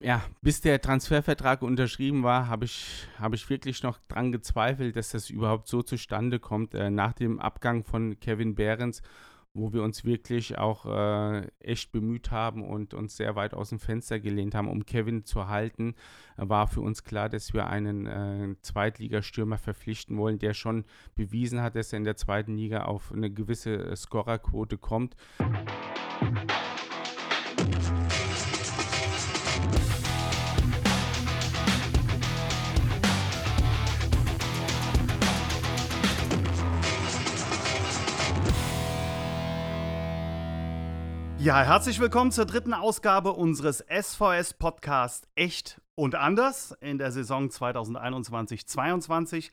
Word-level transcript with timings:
ja, 0.00 0.22
bis 0.42 0.60
der 0.60 0.80
Transfervertrag 0.80 1.62
unterschrieben 1.62 2.22
war, 2.22 2.48
habe 2.48 2.64
ich, 2.64 3.06
hab 3.18 3.34
ich 3.34 3.48
wirklich 3.48 3.82
noch 3.82 3.98
dran 4.08 4.32
gezweifelt, 4.32 4.96
dass 4.96 5.10
das 5.10 5.30
überhaupt 5.30 5.68
so 5.68 5.82
zustande 5.82 6.38
kommt. 6.38 6.74
Äh, 6.74 6.90
nach 6.90 7.12
dem 7.12 7.40
Abgang 7.40 7.84
von 7.84 8.18
Kevin 8.20 8.54
Behrens 8.54 9.02
wo 9.56 9.72
wir 9.72 9.82
uns 9.82 10.04
wirklich 10.04 10.58
auch 10.58 10.86
äh, 10.86 11.46
echt 11.60 11.90
bemüht 11.90 12.30
haben 12.30 12.62
und 12.62 12.94
uns 12.94 13.16
sehr 13.16 13.34
weit 13.36 13.54
aus 13.54 13.70
dem 13.70 13.78
Fenster 13.78 14.20
gelehnt 14.20 14.54
haben, 14.54 14.68
um 14.68 14.84
Kevin 14.84 15.24
zu 15.24 15.48
halten, 15.48 15.94
war 16.36 16.66
für 16.68 16.82
uns 16.82 17.04
klar, 17.04 17.28
dass 17.28 17.54
wir 17.54 17.66
einen 17.66 18.06
äh, 18.06 18.54
Zweitligastürmer 18.60 19.58
verpflichten 19.58 20.18
wollen, 20.18 20.38
der 20.38 20.54
schon 20.54 20.84
bewiesen 21.14 21.62
hat, 21.62 21.74
dass 21.74 21.92
er 21.92 21.98
in 21.98 22.04
der 22.04 22.16
zweiten 22.16 22.56
Liga 22.56 22.84
auf 22.84 23.12
eine 23.12 23.30
gewisse 23.30 23.74
äh, 23.74 23.96
Scorerquote 23.96 24.78
kommt. 24.78 25.16
Ja, 41.46 41.62
herzlich 41.62 42.00
willkommen 42.00 42.32
zur 42.32 42.44
dritten 42.44 42.74
Ausgabe 42.74 43.32
unseres 43.32 43.78
SVS 43.78 44.54
Podcast 44.54 45.28
Echt 45.36 45.80
und 45.94 46.16
Anders 46.16 46.76
in 46.80 46.98
der 46.98 47.12
Saison 47.12 47.50
2021-22. 47.50 49.52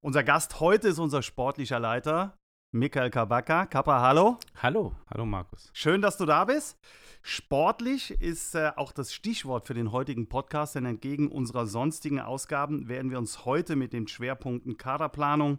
Unser 0.00 0.24
Gast 0.24 0.60
heute 0.60 0.88
ist 0.88 0.98
unser 0.98 1.20
sportlicher 1.20 1.78
Leiter 1.78 2.38
Michael 2.72 3.10
Kabaka. 3.10 3.66
Kappa, 3.66 4.00
hallo. 4.00 4.38
Hallo, 4.62 4.94
hallo 5.10 5.26
Markus. 5.26 5.68
Schön, 5.74 6.00
dass 6.00 6.16
du 6.16 6.24
da 6.24 6.46
bist. 6.46 6.78
Sportlich 7.20 8.12
ist 8.12 8.54
äh, 8.54 8.72
auch 8.74 8.92
das 8.92 9.12
Stichwort 9.12 9.66
für 9.66 9.74
den 9.74 9.92
heutigen 9.92 10.30
Podcast, 10.30 10.74
denn 10.74 10.86
entgegen 10.86 11.30
unserer 11.30 11.66
sonstigen 11.66 12.18
Ausgaben 12.18 12.88
werden 12.88 13.10
wir 13.10 13.18
uns 13.18 13.44
heute 13.44 13.76
mit 13.76 13.92
den 13.92 14.08
Schwerpunkten 14.08 14.78
Kaderplanung, 14.78 15.58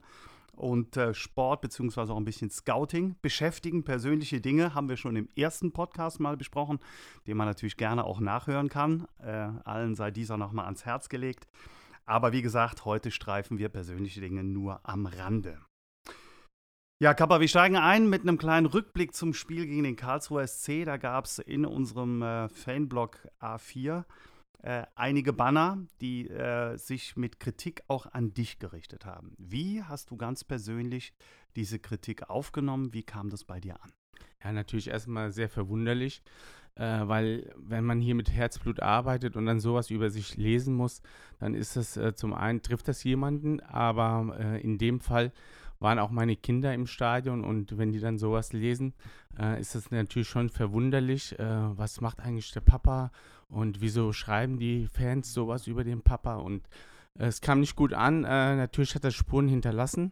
und 0.57 0.97
äh, 0.97 1.13
Sport 1.13 1.61
beziehungsweise 1.61 2.13
auch 2.13 2.17
ein 2.17 2.25
bisschen 2.25 2.49
Scouting 2.49 3.15
beschäftigen. 3.21 3.83
Persönliche 3.83 4.41
Dinge 4.41 4.73
haben 4.73 4.89
wir 4.89 4.97
schon 4.97 5.15
im 5.15 5.29
ersten 5.35 5.71
Podcast 5.71 6.19
mal 6.19 6.35
besprochen, 6.35 6.79
den 7.27 7.37
man 7.37 7.47
natürlich 7.47 7.77
gerne 7.77 8.03
auch 8.03 8.19
nachhören 8.19 8.69
kann. 8.69 9.07
Äh, 9.19 9.49
allen 9.63 9.95
sei 9.95 10.11
dieser 10.11 10.37
nochmal 10.37 10.65
ans 10.65 10.85
Herz 10.85 11.09
gelegt. 11.09 11.47
Aber 12.05 12.31
wie 12.31 12.41
gesagt, 12.41 12.85
heute 12.85 13.11
streifen 13.11 13.57
wir 13.57 13.69
persönliche 13.69 14.21
Dinge 14.21 14.43
nur 14.43 14.79
am 14.83 15.05
Rande. 15.05 15.59
Ja, 16.99 17.13
Kappa, 17.13 17.39
wir 17.39 17.47
steigen 17.47 17.75
ein 17.75 18.09
mit 18.09 18.23
einem 18.23 18.39
kleinen 18.39 18.65
Rückblick 18.65 19.13
zum 19.13 19.35
Spiel 19.35 19.67
gegen 19.67 19.83
den 19.83 19.95
Karlsruher 19.95 20.47
SC. 20.47 20.83
Da 20.83 20.97
gab 20.97 21.25
es 21.25 21.37
in 21.37 21.63
unserem 21.63 22.23
äh, 22.23 22.49
Fanblog 22.49 23.27
A4 23.39 24.03
äh, 24.63 24.83
einige 24.95 25.33
Banner, 25.33 25.85
die 26.01 26.27
äh, 26.27 26.77
sich 26.77 27.15
mit 27.15 27.39
Kritik 27.39 27.83
auch 27.87 28.05
an 28.07 28.33
dich 28.33 28.59
gerichtet 28.59 29.05
haben. 29.05 29.35
Wie 29.37 29.83
hast 29.83 30.09
du 30.09 30.17
ganz 30.17 30.43
persönlich 30.43 31.13
diese 31.55 31.79
Kritik 31.79 32.29
aufgenommen? 32.29 32.93
Wie 32.93 33.03
kam 33.03 33.29
das 33.29 33.43
bei 33.43 33.59
dir 33.59 33.81
an? 33.83 33.91
Ja, 34.43 34.51
natürlich 34.51 34.89
erstmal 34.89 35.31
sehr 35.31 35.49
verwunderlich, 35.49 36.21
äh, 36.75 36.81
weil 37.07 37.53
wenn 37.57 37.83
man 37.83 38.01
hier 38.01 38.15
mit 38.15 38.31
Herzblut 38.31 38.79
arbeitet 38.79 39.35
und 39.35 39.45
dann 39.45 39.59
sowas 39.59 39.89
über 39.89 40.09
sich 40.09 40.37
lesen 40.37 40.75
muss, 40.75 41.01
dann 41.39 41.53
ist 41.53 41.75
das 41.75 41.97
äh, 41.97 42.13
zum 42.13 42.33
einen, 42.33 42.61
trifft 42.61 42.87
das 42.87 43.03
jemanden, 43.03 43.59
aber 43.61 44.37
äh, 44.39 44.61
in 44.61 44.77
dem 44.77 44.99
Fall 44.99 45.31
waren 45.79 45.99
auch 45.99 46.09
meine 46.09 46.35
Kinder 46.35 46.73
im 46.73 46.87
Stadion 46.87 47.43
und 47.43 47.77
wenn 47.77 47.91
die 47.91 47.99
dann 47.99 48.17
sowas 48.17 48.51
lesen, 48.51 48.95
ist 49.59 49.75
das 49.75 49.91
natürlich 49.91 50.27
schon 50.27 50.49
verwunderlich. 50.49 51.35
Was 51.37 52.01
macht 52.01 52.19
eigentlich 52.19 52.51
der 52.51 52.61
Papa 52.61 53.11
und 53.49 53.81
wieso 53.81 54.13
schreiben 54.13 54.59
die 54.59 54.87
Fans 54.87 55.33
sowas 55.33 55.67
über 55.67 55.83
den 55.83 56.01
Papa? 56.01 56.35
Und 56.35 56.67
äh, 57.17 57.27
es 57.27 57.41
kam 57.41 57.59
nicht 57.59 57.75
gut 57.75 57.93
an. 57.93 58.23
Äh, 58.23 58.55
natürlich 58.55 58.95
hat 58.95 59.03
er 59.03 59.11
Spuren 59.11 59.47
hinterlassen. 59.47 60.11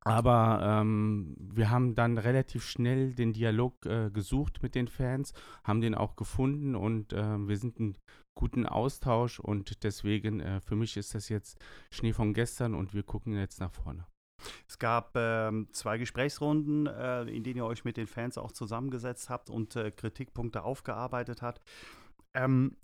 Aber 0.00 0.60
ähm, 0.62 1.36
wir 1.38 1.70
haben 1.70 1.94
dann 1.94 2.18
relativ 2.18 2.64
schnell 2.64 3.12
den 3.14 3.32
Dialog 3.32 3.84
äh, 3.84 4.10
gesucht 4.10 4.62
mit 4.62 4.74
den 4.74 4.88
Fans, 4.88 5.34
haben 5.64 5.80
den 5.80 5.94
auch 5.94 6.16
gefunden 6.16 6.76
und 6.76 7.12
äh, 7.12 7.36
wir 7.36 7.56
sind 7.56 7.78
in 7.78 7.98
guten 8.34 8.64
Austausch 8.64 9.40
und 9.40 9.82
deswegen 9.82 10.40
äh, 10.40 10.60
für 10.60 10.76
mich 10.76 10.96
ist 10.96 11.14
das 11.14 11.28
jetzt 11.28 11.58
Schnee 11.90 12.12
von 12.12 12.32
gestern 12.32 12.74
und 12.74 12.94
wir 12.94 13.02
gucken 13.02 13.36
jetzt 13.36 13.60
nach 13.60 13.72
vorne. 13.72 14.06
Es 14.68 14.78
gab 14.78 15.16
ähm, 15.16 15.66
zwei 15.72 15.98
Gesprächsrunden, 15.98 16.86
äh, 16.86 17.22
in 17.24 17.42
denen 17.42 17.56
ihr 17.56 17.66
euch 17.66 17.84
mit 17.84 17.96
den 17.96 18.06
Fans 18.06 18.38
auch 18.38 18.52
zusammengesetzt 18.52 19.28
habt 19.28 19.50
und 19.50 19.74
äh, 19.74 19.90
Kritikpunkte 19.90 20.62
aufgearbeitet 20.62 21.42
habt. 21.42 21.60
Ähm, 22.36 22.76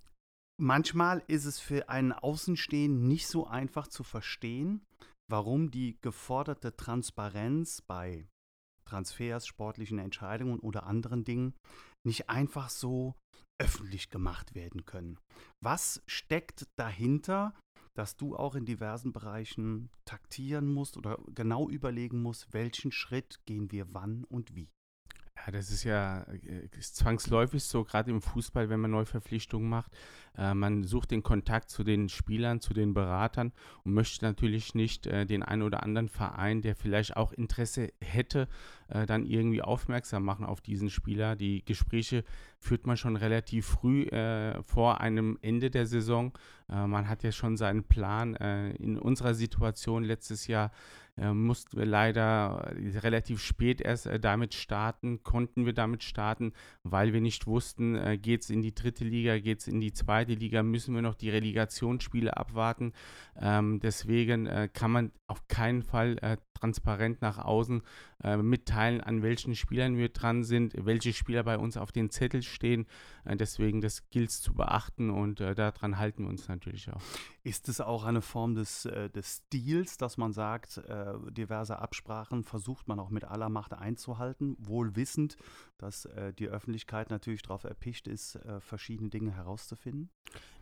manchmal 0.60 1.22
ist 1.26 1.44
es 1.44 1.60
für 1.60 1.88
einen 1.88 2.12
Außenstehenden 2.12 3.06
nicht 3.06 3.26
so 3.26 3.46
einfach 3.46 3.88
zu 3.88 4.04
verstehen, 4.04 4.84
warum 5.30 5.70
die 5.70 5.98
geforderte 6.00 6.76
Transparenz 6.76 7.80
bei 7.82 8.28
Transfers, 8.86 9.46
sportlichen 9.46 9.98
Entscheidungen 9.98 10.60
oder 10.60 10.84
anderen 10.84 11.24
Dingen 11.24 11.54
nicht 12.06 12.28
einfach 12.28 12.68
so 12.68 13.14
öffentlich 13.60 14.10
gemacht 14.10 14.54
werden 14.54 14.84
können. 14.84 15.18
Was 15.62 16.02
steckt 16.06 16.66
dahinter, 16.76 17.54
dass 17.96 18.16
du 18.16 18.36
auch 18.36 18.54
in 18.56 18.66
diversen 18.66 19.12
Bereichen 19.12 19.90
taktieren 20.04 20.72
musst 20.72 20.96
oder 20.96 21.18
genau 21.34 21.68
überlegen 21.68 22.20
musst, 22.20 22.52
welchen 22.52 22.92
Schritt 22.92 23.40
gehen 23.46 23.70
wir 23.70 23.94
wann 23.94 24.24
und 24.24 24.54
wie? 24.54 24.68
Ja, 25.44 25.52
das 25.52 25.70
ist 25.70 25.84
ja 25.84 26.22
äh, 26.22 26.68
ist 26.78 26.96
zwangsläufig 26.96 27.62
so, 27.64 27.84
gerade 27.84 28.10
im 28.10 28.22
Fußball, 28.22 28.70
wenn 28.70 28.80
man 28.80 28.90
Neuverpflichtungen 28.90 29.68
macht. 29.68 29.92
Äh, 30.36 30.54
man 30.54 30.84
sucht 30.84 31.10
den 31.10 31.22
Kontakt 31.22 31.70
zu 31.70 31.84
den 31.84 32.08
Spielern, 32.08 32.60
zu 32.60 32.72
den 32.72 32.94
Beratern 32.94 33.52
und 33.84 33.92
möchte 33.92 34.24
natürlich 34.24 34.74
nicht 34.74 35.06
äh, 35.06 35.26
den 35.26 35.42
einen 35.42 35.62
oder 35.62 35.82
anderen 35.82 36.08
Verein, 36.08 36.62
der 36.62 36.74
vielleicht 36.74 37.16
auch 37.16 37.32
Interesse 37.32 37.92
hätte, 38.00 38.48
äh, 38.88 39.04
dann 39.06 39.26
irgendwie 39.26 39.60
aufmerksam 39.60 40.24
machen 40.24 40.46
auf 40.46 40.60
diesen 40.60 40.88
Spieler. 40.88 41.36
Die 41.36 41.64
Gespräche 41.64 42.24
führt 42.58 42.86
man 42.86 42.96
schon 42.96 43.16
relativ 43.16 43.66
früh 43.66 44.04
äh, 44.04 44.62
vor 44.62 45.00
einem 45.00 45.38
Ende 45.42 45.70
der 45.70 45.86
Saison. 45.86 46.32
Äh, 46.70 46.86
man 46.86 47.08
hat 47.08 47.22
ja 47.22 47.32
schon 47.32 47.56
seinen 47.56 47.84
Plan. 47.84 48.34
in 48.34 48.98
unserer 48.98 49.34
Situation 49.34 50.04
letztes 50.04 50.46
Jahr 50.46 50.70
mussten 51.32 51.76
wir 51.76 51.86
leider 51.86 52.74
äh, 52.76 52.98
relativ 52.98 53.40
spät 53.40 53.80
erst 53.80 54.06
äh, 54.06 54.18
damit 54.18 54.54
starten, 54.54 55.22
konnten 55.22 55.64
wir 55.64 55.72
damit 55.72 56.02
starten, 56.02 56.52
weil 56.82 57.12
wir 57.12 57.20
nicht 57.20 57.46
wussten, 57.46 57.94
äh, 57.94 58.18
geht 58.18 58.42
es 58.42 58.50
in 58.50 58.62
die 58.62 58.74
dritte 58.74 59.04
Liga, 59.04 59.38
geht 59.38 59.60
es 59.60 59.68
in 59.68 59.80
die 59.80 59.92
zweite 59.92 60.34
Liga, 60.34 60.64
müssen 60.64 60.94
wir 60.94 61.02
noch 61.02 61.14
die 61.14 61.30
Relegationsspiele 61.30 62.36
abwarten. 62.36 62.92
Ähm, 63.36 63.78
deswegen 63.80 64.46
äh, 64.46 64.68
kann 64.72 64.90
man 64.90 65.12
auf 65.28 65.46
keinen 65.46 65.82
Fall 65.82 66.18
äh, 66.20 66.36
transparent 66.54 67.22
nach 67.22 67.38
außen 67.38 67.82
äh, 68.24 68.38
mitteilen, 68.38 69.02
an 69.02 69.22
welchen 69.22 69.54
Spielern 69.54 69.98
wir 69.98 70.08
dran 70.08 70.44
sind, 70.44 70.74
welche 70.78 71.12
Spieler 71.12 71.42
bei 71.44 71.58
uns 71.58 71.76
auf 71.76 71.92
den 71.92 72.08
Zettel 72.08 72.42
stehen. 72.42 72.86
Äh, 73.26 73.36
deswegen, 73.36 73.82
das 73.82 74.08
gilt 74.08 74.30
es 74.30 74.40
zu 74.40 74.54
beachten 74.54 75.10
und 75.10 75.40
äh, 75.40 75.54
daran 75.54 75.98
halten 75.98 76.24
wir 76.24 76.30
uns 76.30 76.48
natürlich 76.48 76.90
auch. 76.90 77.02
Ist 77.42 77.68
es 77.68 77.82
auch 77.82 78.04
eine 78.04 78.22
Form 78.22 78.54
des, 78.54 78.86
äh, 78.86 79.10
des 79.10 79.42
Stils, 79.46 79.98
dass 79.98 80.16
man 80.16 80.32
sagt, 80.32 80.80
diverse 81.30 81.78
Absprachen 81.78 82.44
versucht 82.44 82.88
man 82.88 82.98
auch 82.98 83.10
mit 83.10 83.24
aller 83.24 83.48
Macht 83.48 83.74
einzuhalten, 83.74 84.56
wohl 84.58 84.96
wissend, 84.96 85.36
dass 85.78 86.08
die 86.38 86.48
Öffentlichkeit 86.48 87.10
natürlich 87.10 87.42
darauf 87.42 87.64
erpicht 87.64 88.08
ist, 88.08 88.38
verschiedene 88.60 89.10
Dinge 89.10 89.32
herauszufinden? 89.32 90.10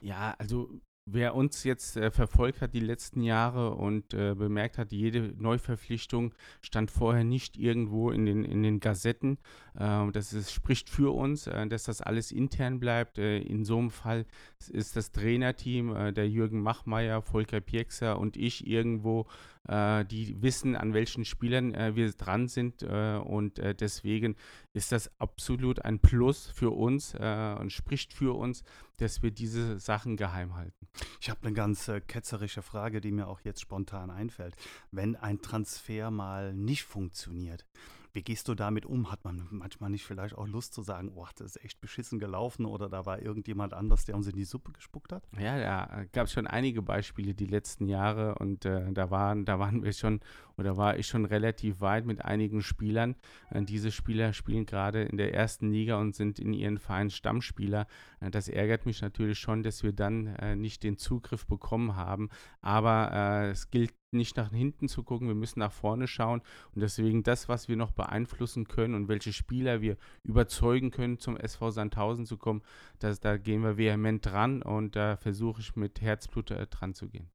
Ja, 0.01 0.35
also 0.39 0.81
Wer 1.05 1.35
uns 1.35 1.65
jetzt 1.65 1.97
äh, 1.97 2.13
verfolgt 2.13 2.61
hat 2.61 2.75
die 2.75 2.81
letzten 2.81 3.23
Jahre 3.23 3.75
und 3.75 4.15
äh, 4.15 4.37
bemerkt 4.37 4.79
hat, 4.79 4.93
jede 4.93 5.35
Neuverpflichtung 5.37 6.33
stand 6.61 6.93
vorher 6.93 7.25
nicht 7.25 7.57
irgendwo 7.57 8.13
in 8.13 8.25
den, 8.25 8.45
in 8.45 8.63
den 8.63 8.79
Gazetten. 8.79 9.39
Äh, 9.75 10.13
das 10.13 10.33
ist, 10.33 10.53
spricht 10.53 10.89
für 10.89 11.13
uns, 11.13 11.49
äh, 11.49 11.67
dass 11.67 11.85
das 11.85 12.03
alles 12.03 12.31
intern 12.31 12.79
bleibt. 12.79 13.19
Äh, 13.19 13.39
in 13.39 13.65
so 13.65 13.79
einem 13.79 13.91
Fall 13.91 14.27
ist 14.71 14.95
das 14.95 15.11
Trainerteam, 15.11 15.93
äh, 15.93 16.13
der 16.13 16.29
Jürgen 16.29 16.63
Machmeier, 16.63 17.21
Volker 17.21 17.61
Piekser 17.61 18.21
und 18.21 18.37
ich 18.37 18.65
irgendwo 18.69 19.27
äh, 19.69 20.05
die 20.05 20.41
wissen, 20.43 20.77
an 20.77 20.95
welchen 20.95 21.25
Spielern 21.25 21.75
äh, 21.75 21.95
wir 21.95 22.11
dran 22.13 22.49
sind 22.49 22.83
äh, 22.83 23.17
und 23.17 23.59
äh, 23.59 23.75
deswegen 23.75 24.37
ist 24.73 24.93
das 24.93 25.11
absolut 25.21 25.85
ein 25.85 26.01
Plus 26.01 26.47
für 26.49 26.71
uns 26.71 27.15
äh, 27.15 27.57
und 27.59 27.73
spricht 27.73 28.13
für 28.13 28.37
uns, 28.37 28.65
dass 28.97 29.23
wir 29.23 29.31
diese 29.31 29.79
Sachen 29.79 30.17
geheim 30.17 30.55
halten. 30.55 30.87
Ich 31.21 31.31
habe 31.31 31.41
eine 31.43 31.53
ganz 31.55 31.91
ketzerische 32.07 32.63
Frage, 32.63 33.01
die 33.01 33.11
mir 33.13 33.27
auch 33.27 33.41
jetzt 33.41 33.61
spontan 33.61 34.11
einfällt. 34.11 34.55
Wenn 34.91 35.17
ein 35.17 35.41
Transfer 35.41 36.11
mal 36.11 36.55
nicht 36.55 36.85
funktioniert, 36.85 37.67
Wie 38.15 38.23
gehst 38.23 38.47
du 38.49 38.55
damit 38.55 38.85
um? 38.85 39.11
Hat 39.11 39.25
man 39.25 39.47
manchmal 39.51 39.89
nicht 39.89 40.05
vielleicht 40.05 40.37
auch 40.37 40.47
Lust 40.47 40.75
zu 40.75 40.83
sagen, 40.83 41.11
oh, 41.15 41.27
das 41.37 41.57
ist 41.57 41.65
echt 41.65 41.81
beschissen 41.81 42.19
gelaufen 42.19 42.67
oder 42.67 42.91
da 42.91 43.07
war 43.07 43.23
irgendjemand 43.23 43.73
anders, 43.73 44.05
der 44.05 44.17
uns 44.17 44.27
in 44.27 44.37
die 44.37 44.45
Suppe 44.45 44.73
gespuckt 44.73 45.13
hat? 45.13 45.23
Ja, 45.39 45.57
ja, 45.57 46.05
gab 46.13 46.27
es 46.27 46.33
schon 46.33 46.47
einige 46.47 46.83
Beispiele 46.83 47.35
die 47.35 47.47
letzten 47.47 47.89
Jahre 47.89 48.35
und 48.35 48.67
äh, 48.67 48.93
da 48.93 49.11
waren, 49.11 49.47
da 49.47 49.59
waren 49.59 49.83
wir 49.83 49.95
schon 49.95 50.21
oder 50.57 50.77
war 50.77 50.99
ich 50.99 51.07
schon 51.07 51.25
relativ 51.25 51.81
weit 51.81 52.07
mit 52.07 52.25
einigen 52.25 52.63
Spielern. 52.63 53.17
Äh, 53.51 53.63
diese 53.63 53.91
Spieler 53.91 54.33
spielen 54.33 54.67
gerade 54.67 55.03
in 55.03 55.17
der 55.17 55.35
ersten 55.35 55.71
Liga 55.71 55.97
und 55.99 56.15
sind 56.15 56.39
in 56.39 56.53
ihren 56.53 56.79
Vereinen 56.79 57.11
Stammspieler. 57.11 57.87
Äh, 58.21 58.31
das 58.31 58.49
ärgert 58.49 58.87
mich 58.87 59.03
natürlich 59.03 59.39
schon, 59.39 59.63
dass 59.63 59.83
wir 59.83 59.93
dann 59.93 60.27
äh, 60.37 60.57
nicht 60.57 60.83
den 60.83 60.97
Zugriff 60.97 61.47
bekommen 61.47 61.97
haben. 61.97 62.29
Aber 62.61 63.51
es 63.51 63.71
gilt 63.71 63.93
nicht 64.13 64.37
nach 64.37 64.51
hinten 64.51 64.89
zu 64.89 65.03
gucken, 65.03 65.29
wir 65.29 65.35
müssen 65.35 65.61
nach 65.61 65.73
vorne 65.73 66.07
schauen 66.07 66.43
und 66.75 66.81
deswegen 66.83 67.23
das, 67.23 67.49
was 67.49 67.69
wir 67.69 67.77
noch 67.77 67.93
beeinflussen 67.93 68.69
können 68.69 68.95
und 68.95 69.09
welche 69.09 69.33
Spieler 69.33 69.81
wir 69.81 69.97
überzeugen 70.23 70.91
können, 70.91 71.19
zum 71.19 71.37
SV 71.37 71.71
Sandhausen 71.71 72.27
zu 72.27 72.37
kommen, 72.37 72.63
das, 72.99 73.21
da 73.21 73.37
gehen 73.39 73.63
wir 73.63 73.79
vehement 73.79 74.25
dran 74.25 74.63
und 74.63 74.97
da 74.97 75.17
versuche 75.17 75.61
ich 75.61 75.77
mit 75.77 76.01
Herzblut 76.01 76.51
äh, 76.51 76.67
dran 76.67 76.95
zu 76.95 77.09
gehen. 77.09 77.31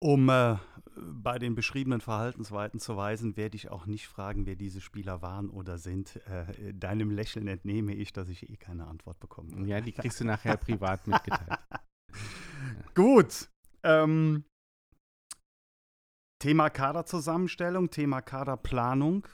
Um 0.00 0.28
äh, 0.28 0.56
bei 0.96 1.38
den 1.38 1.54
beschriebenen 1.54 2.00
Verhaltensweisen 2.00 2.80
zu 2.80 2.96
weisen, 2.96 3.36
werde 3.36 3.56
ich 3.56 3.70
auch 3.70 3.86
nicht 3.86 4.06
fragen, 4.06 4.46
wer 4.46 4.56
diese 4.56 4.80
Spieler 4.80 5.22
waren 5.22 5.50
oder 5.50 5.78
sind. 5.78 6.16
Äh, 6.26 6.74
deinem 6.74 7.10
Lächeln 7.10 7.48
entnehme 7.48 7.94
ich, 7.94 8.12
dass 8.12 8.28
ich 8.28 8.48
eh 8.48 8.56
keine 8.56 8.86
Antwort 8.86 9.18
bekomme. 9.20 9.66
Ja, 9.66 9.80
die 9.80 9.92
kriegst 9.92 10.20
du 10.20 10.24
nachher 10.24 10.56
privat 10.56 11.06
mitgeteilt. 11.06 11.58
Gut. 12.94 13.48
Ähm, 13.82 14.44
Thema 16.38 16.70
Kaderzusammenstellung, 16.70 17.90
Thema 17.90 18.20
Kaderplanung. 18.20 19.26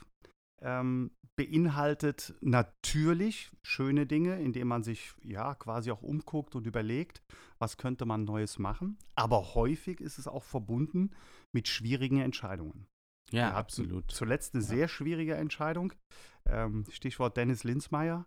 Ähm, 0.61 1.11
beinhaltet 1.37 2.35
natürlich 2.41 3.51
schöne 3.63 4.05
Dinge, 4.05 4.39
indem 4.39 4.67
man 4.67 4.83
sich 4.83 5.13
ja 5.23 5.55
quasi 5.55 5.91
auch 5.91 6.01
umguckt 6.01 6.55
und 6.55 6.67
überlegt, 6.67 7.21
was 7.59 7.77
könnte 7.77 8.05
man 8.05 8.23
Neues 8.23 8.59
machen. 8.59 8.97
Aber 9.15 9.55
häufig 9.55 10.01
ist 10.01 10.19
es 10.19 10.27
auch 10.27 10.43
verbunden 10.43 11.11
mit 11.51 11.67
schwierigen 11.67 12.19
Entscheidungen. 12.19 12.87
Ja, 13.31 13.53
absolut. 13.53 14.11
Zuletzt 14.11 14.53
eine 14.53 14.63
ja. 14.63 14.69
sehr 14.69 14.87
schwierige 14.87 15.35
Entscheidung. 15.35 15.93
Ähm, 16.45 16.85
Stichwort 16.89 17.37
Dennis 17.37 17.63
Linsmeier. 17.63 18.25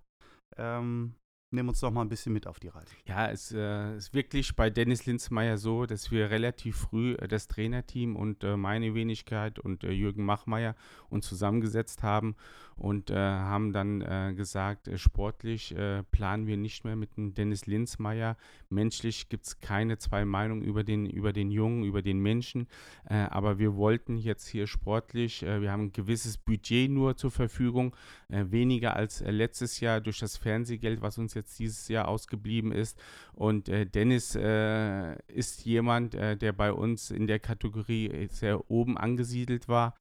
Ähm, 0.56 1.14
Nimm 1.54 1.68
uns 1.68 1.78
doch 1.78 1.92
mal 1.92 2.00
ein 2.02 2.08
bisschen 2.08 2.32
mit 2.32 2.48
auf 2.48 2.58
die 2.58 2.66
Reise. 2.66 2.88
Ja, 3.06 3.30
es 3.30 3.52
äh, 3.52 3.96
ist 3.96 4.12
wirklich 4.12 4.56
bei 4.56 4.70
Dennis 4.70 5.06
Linzmeier 5.06 5.56
so, 5.56 5.86
dass 5.86 6.10
wir 6.10 6.30
relativ 6.30 6.76
früh 6.76 7.14
äh, 7.14 7.28
das 7.28 7.46
Trainerteam 7.46 8.16
und 8.16 8.42
äh, 8.42 8.56
meine 8.56 8.94
Wenigkeit 8.94 9.60
und 9.60 9.84
äh, 9.84 9.92
Jürgen 9.92 10.24
Machmeier 10.24 10.74
uns 11.10 11.28
zusammengesetzt 11.28 12.02
haben 12.02 12.34
und 12.74 13.10
äh, 13.10 13.14
haben 13.14 13.72
dann 13.72 14.00
äh, 14.00 14.34
gesagt, 14.34 14.90
sportlich 14.96 15.76
planen 16.10 16.46
wir 16.46 16.56
nicht 16.56 16.84
mehr 16.84 16.96
mit 16.96 17.16
dem 17.16 17.34
Dennis 17.34 17.66
Linzmeier. 17.66 18.36
Menschlich 18.74 19.28
gibt 19.28 19.46
es 19.46 19.60
keine 19.60 19.98
zwei 19.98 20.24
Meinungen 20.24 20.62
über 20.62 20.84
den, 20.84 21.06
über 21.06 21.32
den 21.32 21.50
Jungen, 21.50 21.84
über 21.84 22.02
den 22.02 22.18
Menschen, 22.18 22.66
aber 23.04 23.58
wir 23.58 23.76
wollten 23.76 24.16
jetzt 24.16 24.46
hier 24.48 24.66
sportlich, 24.66 25.42
wir 25.42 25.70
haben 25.70 25.84
ein 25.84 25.92
gewisses 25.92 26.36
Budget 26.36 26.90
nur 26.90 27.16
zur 27.16 27.30
Verfügung, 27.30 27.94
weniger 28.28 28.96
als 28.96 29.20
letztes 29.20 29.80
Jahr 29.80 30.00
durch 30.00 30.18
das 30.18 30.36
Fernsehgeld, 30.36 31.00
was 31.00 31.18
uns 31.18 31.34
jetzt 31.34 31.58
dieses 31.58 31.88
Jahr 31.88 32.08
ausgeblieben 32.08 32.72
ist. 32.72 32.98
Und 33.32 33.68
äh, 33.68 33.86
Dennis 33.86 34.34
äh, 34.36 35.16
ist 35.26 35.64
jemand, 35.64 36.14
äh, 36.14 36.36
der 36.36 36.52
bei 36.52 36.72
uns 36.72 37.10
in 37.10 37.26
der 37.26 37.38
Kategorie 37.38 38.28
sehr 38.30 38.70
oben 38.70 38.96
angesiedelt 38.96 39.68
war 39.68 39.94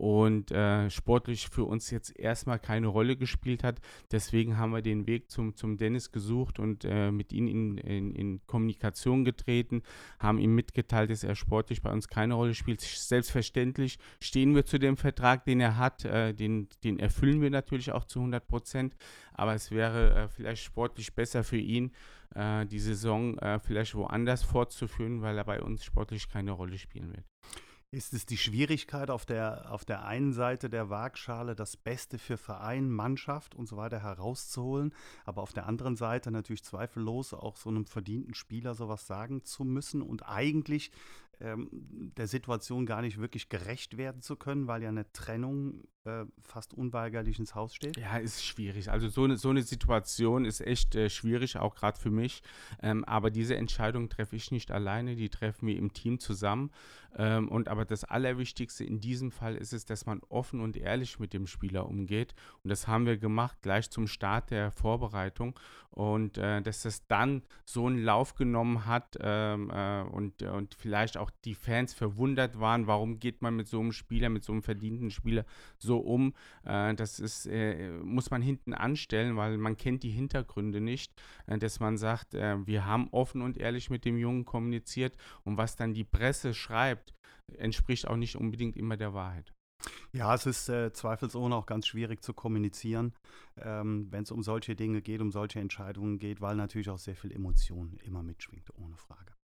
und 0.00 0.50
äh, 0.50 0.88
sportlich 0.88 1.50
für 1.50 1.64
uns 1.64 1.90
jetzt 1.90 2.18
erstmal 2.18 2.58
keine 2.58 2.86
Rolle 2.86 3.16
gespielt 3.16 3.62
hat. 3.62 3.82
Deswegen 4.10 4.56
haben 4.56 4.72
wir 4.72 4.80
den 4.80 5.06
Weg 5.06 5.30
zum, 5.30 5.54
zum 5.56 5.76
Dennis 5.76 6.10
gesucht 6.10 6.58
und 6.58 6.86
äh, 6.86 7.10
mit 7.10 7.34
ihm 7.34 7.46
in, 7.46 7.76
in, 7.76 8.14
in, 8.14 8.40
Kommunikation 8.46 9.26
getreten, 9.26 9.82
haben 10.18 10.38
ihm 10.38 10.54
mitgeteilt, 10.54 11.10
dass 11.10 11.22
er 11.22 11.34
sportlich 11.34 11.82
bei 11.82 11.92
uns 11.92 12.08
keine 12.08 12.32
Rolle 12.32 12.54
spielt. 12.54 12.80
Selbstverständlich 12.80 13.98
stehen 14.20 14.54
wir 14.54 14.64
zu 14.64 14.78
dem 14.78 14.96
Vertrag, 14.96 15.44
den 15.44 15.60
er 15.60 15.76
hat, 15.76 16.06
äh, 16.06 16.32
den, 16.32 16.70
den 16.82 16.98
erfüllen 16.98 17.42
wir 17.42 17.50
natürlich 17.50 17.92
auch 17.92 18.06
zu 18.06 18.20
100 18.20 18.48
Prozent, 18.48 18.96
aber 19.34 19.54
es 19.54 19.70
wäre 19.70 20.14
äh, 20.14 20.28
vielleicht 20.28 20.62
sportlich 20.64 21.14
besser 21.14 21.44
für 21.44 21.58
ihn, 21.58 21.92
äh, 22.34 22.64
die 22.64 22.78
Saison 22.78 23.36
äh, 23.36 23.58
vielleicht 23.58 23.94
woanders 23.94 24.44
fortzuführen, 24.44 25.20
weil 25.20 25.36
er 25.36 25.44
bei 25.44 25.60
uns 25.60 25.84
sportlich 25.84 26.30
keine 26.30 26.52
Rolle 26.52 26.78
spielen 26.78 27.12
wird. 27.12 27.26
Ist 27.92 28.12
es 28.12 28.24
die 28.24 28.38
Schwierigkeit 28.38 29.10
auf 29.10 29.26
der, 29.26 29.72
auf 29.72 29.84
der 29.84 30.04
einen 30.04 30.32
Seite 30.32 30.70
der 30.70 30.90
Waagschale, 30.90 31.56
das 31.56 31.76
Beste 31.76 32.18
für 32.18 32.36
Verein, 32.36 32.88
Mannschaft 32.88 33.56
und 33.56 33.66
so 33.66 33.76
weiter 33.76 34.00
herauszuholen, 34.00 34.94
aber 35.24 35.42
auf 35.42 35.52
der 35.52 35.66
anderen 35.66 35.96
Seite 35.96 36.30
natürlich 36.30 36.62
zweifellos 36.62 37.34
auch 37.34 37.56
so 37.56 37.68
einem 37.68 37.86
verdienten 37.86 38.34
Spieler 38.34 38.76
sowas 38.76 39.08
sagen 39.08 39.44
zu 39.44 39.64
müssen 39.64 40.02
und 40.02 40.22
eigentlich 40.22 40.92
ähm, 41.40 41.68
der 42.16 42.26
Situation 42.26 42.86
gar 42.86 43.02
nicht 43.02 43.18
wirklich 43.18 43.48
gerecht 43.48 43.96
werden 43.96 44.22
zu 44.22 44.36
können, 44.36 44.66
weil 44.66 44.82
ja 44.82 44.88
eine 44.88 45.10
Trennung 45.12 45.84
äh, 46.04 46.24
fast 46.42 46.74
unweigerlich 46.74 47.38
ins 47.38 47.54
Haus 47.54 47.74
steht? 47.74 47.96
Ja, 47.96 48.16
ist 48.16 48.44
schwierig. 48.44 48.90
Also 48.90 49.08
so 49.08 49.24
eine, 49.24 49.36
so 49.36 49.50
eine 49.50 49.62
Situation 49.62 50.44
ist 50.44 50.60
echt 50.60 50.94
äh, 50.94 51.10
schwierig, 51.10 51.58
auch 51.58 51.74
gerade 51.74 51.98
für 51.98 52.10
mich. 52.10 52.42
Ähm, 52.82 53.04
aber 53.04 53.30
diese 53.30 53.56
Entscheidung 53.56 54.08
treffe 54.08 54.36
ich 54.36 54.50
nicht 54.50 54.70
alleine, 54.70 55.16
die 55.16 55.28
treffen 55.28 55.66
wir 55.66 55.76
im 55.76 55.92
Team 55.92 56.18
zusammen. 56.18 56.70
Ähm, 57.16 57.48
und 57.48 57.68
aber 57.68 57.84
das 57.84 58.04
Allerwichtigste 58.04 58.84
in 58.84 59.00
diesem 59.00 59.30
Fall 59.30 59.56
ist 59.56 59.72
es, 59.72 59.84
dass 59.84 60.06
man 60.06 60.20
offen 60.28 60.60
und 60.60 60.76
ehrlich 60.76 61.18
mit 61.18 61.32
dem 61.32 61.46
Spieler 61.46 61.86
umgeht. 61.86 62.34
Und 62.62 62.70
das 62.70 62.86
haben 62.86 63.06
wir 63.06 63.16
gemacht 63.16 63.58
gleich 63.62 63.90
zum 63.90 64.06
Start 64.06 64.50
der 64.50 64.70
Vorbereitung. 64.70 65.58
Und 65.90 66.38
äh, 66.38 66.62
dass 66.62 66.82
das 66.82 67.06
dann 67.08 67.42
so 67.64 67.86
einen 67.86 68.02
Lauf 68.02 68.36
genommen 68.36 68.86
hat 68.86 69.18
ähm, 69.20 69.70
äh, 69.70 70.02
und, 70.02 70.42
und 70.42 70.74
vielleicht 70.74 71.16
auch 71.16 71.29
die 71.44 71.54
Fans 71.54 71.94
verwundert 71.94 72.58
waren, 72.58 72.86
warum 72.86 73.18
geht 73.18 73.42
man 73.42 73.56
mit 73.56 73.68
so 73.68 73.80
einem 73.80 73.92
Spieler, 73.92 74.28
mit 74.28 74.44
so 74.44 74.52
einem 74.52 74.62
verdienten 74.62 75.10
Spieler 75.10 75.44
so 75.78 75.98
um. 75.98 76.34
Äh, 76.64 76.94
das 76.94 77.20
ist, 77.20 77.46
äh, 77.46 77.90
muss 78.02 78.30
man 78.30 78.42
hinten 78.42 78.74
anstellen, 78.74 79.36
weil 79.36 79.58
man 79.58 79.76
kennt 79.76 80.02
die 80.02 80.10
Hintergründe 80.10 80.80
nicht, 80.80 81.12
äh, 81.46 81.58
dass 81.58 81.80
man 81.80 81.96
sagt, 81.96 82.34
äh, 82.34 82.66
wir 82.66 82.84
haben 82.86 83.08
offen 83.10 83.42
und 83.42 83.58
ehrlich 83.58 83.90
mit 83.90 84.04
dem 84.04 84.18
Jungen 84.18 84.44
kommuniziert 84.44 85.16
und 85.44 85.56
was 85.56 85.76
dann 85.76 85.94
die 85.94 86.04
Presse 86.04 86.54
schreibt, 86.54 87.14
entspricht 87.58 88.06
auch 88.06 88.16
nicht 88.16 88.36
unbedingt 88.36 88.76
immer 88.76 88.96
der 88.96 89.14
Wahrheit. 89.14 89.52
Ja, 90.12 90.34
es 90.34 90.46
ist 90.46 90.68
äh, 90.68 90.92
zweifelsohne 90.92 91.54
auch 91.54 91.66
ganz 91.66 91.86
schwierig 91.86 92.22
zu 92.22 92.34
kommunizieren, 92.34 93.14
ähm, 93.56 94.08
wenn 94.10 94.24
es 94.24 94.30
um 94.30 94.42
solche 94.42 94.76
Dinge 94.76 95.00
geht, 95.02 95.20
um 95.20 95.30
solche 95.30 95.60
Entscheidungen 95.60 96.18
geht, 96.18 96.40
weil 96.40 96.56
natürlich 96.56 96.90
auch 96.90 96.98
sehr 96.98 97.16
viel 97.16 97.32
Emotion 97.32 97.96
immer 98.04 98.22
mitschwingt, 98.22 98.70
ohne 98.76 98.96
Frage. 98.96 99.39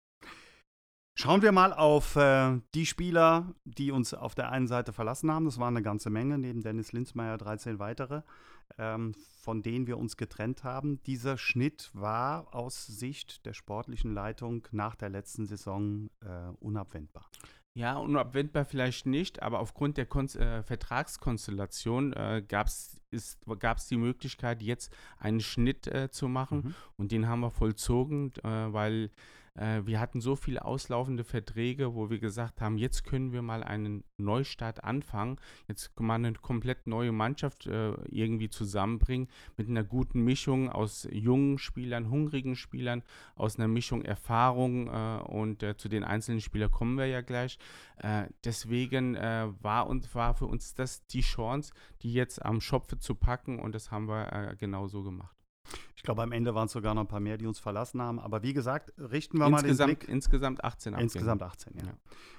Schauen 1.19 1.41
wir 1.41 1.51
mal 1.51 1.73
auf 1.73 2.15
äh, 2.17 2.61
die 2.75 2.85
Spieler, 2.85 3.55
die 3.65 3.91
uns 3.91 4.13
auf 4.13 4.35
der 4.35 4.53
einen 4.53 4.67
Seite 4.67 4.93
verlassen 4.93 5.31
haben. 5.31 5.47
Das 5.47 5.59
waren 5.59 5.75
eine 5.75 5.83
ganze 5.83 6.11
Menge, 6.11 6.37
neben 6.37 6.61
Dennis 6.61 6.93
Linzmeier 6.93 7.39
13 7.39 7.79
weitere, 7.79 8.21
ähm, 8.77 9.15
von 9.41 9.63
denen 9.63 9.87
wir 9.87 9.97
uns 9.97 10.19
getrennt 10.19 10.63
haben. 10.63 11.03
Dieser 11.05 11.39
Schnitt 11.39 11.89
war 11.95 12.55
aus 12.55 12.87
Sicht 12.87 13.47
der 13.47 13.55
sportlichen 13.55 14.13
Leitung 14.13 14.69
nach 14.73 14.95
der 14.95 15.09
letzten 15.09 15.47
Saison 15.47 16.11
äh, 16.21 16.53
unabwendbar. 16.61 17.31
Ja, 17.73 17.97
unabwendbar 17.97 18.67
vielleicht 18.67 19.07
nicht, 19.07 19.43
aber 19.43 19.61
aufgrund 19.61 19.97
der 19.97 20.05
Kon 20.05 20.29
äh, 20.35 20.63
Vertragskonstellation 20.65 22.13
äh, 22.13 22.45
gab 22.47 22.67
es 22.67 23.01
die 23.89 23.97
Möglichkeit, 23.97 24.63
jetzt 24.63 24.95
einen 25.19 25.41
Schnitt 25.41 25.87
äh, 25.87 26.11
zu 26.11 26.29
machen 26.29 26.59
mhm. 26.59 26.75
und 26.99 27.13
den 27.13 27.27
haben 27.27 27.41
wir 27.41 27.51
vollzogen, 27.51 28.35
äh, 28.45 28.73
weil 28.73 29.11
wir 29.57 30.01
hatten 30.01 30.21
so 30.21 30.37
viele 30.37 30.65
auslaufende 30.65 31.25
Verträge, 31.25 31.95
wo 31.95 32.11
wir 32.11 32.19
gesagt 32.19 32.61
haben, 32.61 32.79
jetzt 32.79 33.05
können 33.05 33.33
wir 33.33 33.43
mal 33.43 33.63
einen 33.63 34.05
Neustart 34.19 34.85
anfangen, 34.85 35.39
jetzt 35.69 35.99
mal 36.01 36.15
eine 36.15 36.33
komplett 36.35 36.87
neue 36.87 37.13
Mannschaft 37.13 37.67
äh, 37.67 37.93
irgendwie 38.11 38.49
zusammenbringen 38.49 39.29
mit 39.57 39.69
einer 39.69 39.85
guten 39.85 40.23
Mischung 40.23 40.71
aus 40.71 41.09
jungen 41.11 41.59
Spielern, 41.59 42.11
hungrigen 42.11 42.57
Spielern, 42.57 43.03
aus 43.35 43.57
einer 43.57 43.69
Mischung 43.69 44.03
Erfahrung 44.03 44.89
äh, 44.89 45.23
und 45.25 45.63
äh, 45.63 45.77
zu 45.77 45.89
den 45.89 46.05
einzelnen 46.05 46.41
Spielern 46.41 46.71
kommen 46.71 46.97
wir 46.97 47.07
ja 47.07 47.21
gleich. 47.21 47.59
Äh, 47.99 48.27
deswegen 48.45 49.15
äh, 49.15 49.49
war, 49.61 49.87
und, 49.87 50.15
war 50.15 50.35
für 50.35 50.47
uns 50.47 50.75
das 50.75 51.07
die 51.07 51.23
Chance, 51.23 51.73
die 52.03 52.13
jetzt 52.13 52.45
am 52.45 52.61
Schopfe 52.61 52.99
zu 52.99 53.15
packen 53.15 53.59
und 53.59 53.75
das 53.75 53.91
haben 53.91 54.09
wir 54.09 54.57
genau 54.59 54.87
so 54.87 55.03
gemacht. 55.03 55.36
Ich 55.97 56.03
glaube, 56.03 56.23
am 56.23 56.33
Ende 56.33 56.55
waren 56.55 56.67
es 56.67 56.73
sogar 56.73 56.95
noch 56.95 57.03
ein 57.03 57.09
paar 57.09 57.21
mehr, 57.21 57.37
die 57.39 57.47
uns 57.47 57.59
verlassen 57.59 58.01
haben. 58.01 58.21
Aber 58.21 58.43
wie 58.43 58.53
gesagt, 58.53 58.93
richten 58.99 59.39
wir 59.39 59.47
insgesamt, 59.47 59.79
mal 59.79 59.87
den 59.87 59.99
Blick. 59.99 60.09
Insgesamt 60.09 60.65
18 60.65 60.95
Abgänge. 60.95 61.05
Insgesamt 61.05 61.43
18, 61.43 61.77
ja. 61.77 61.87
ja. 61.87 61.93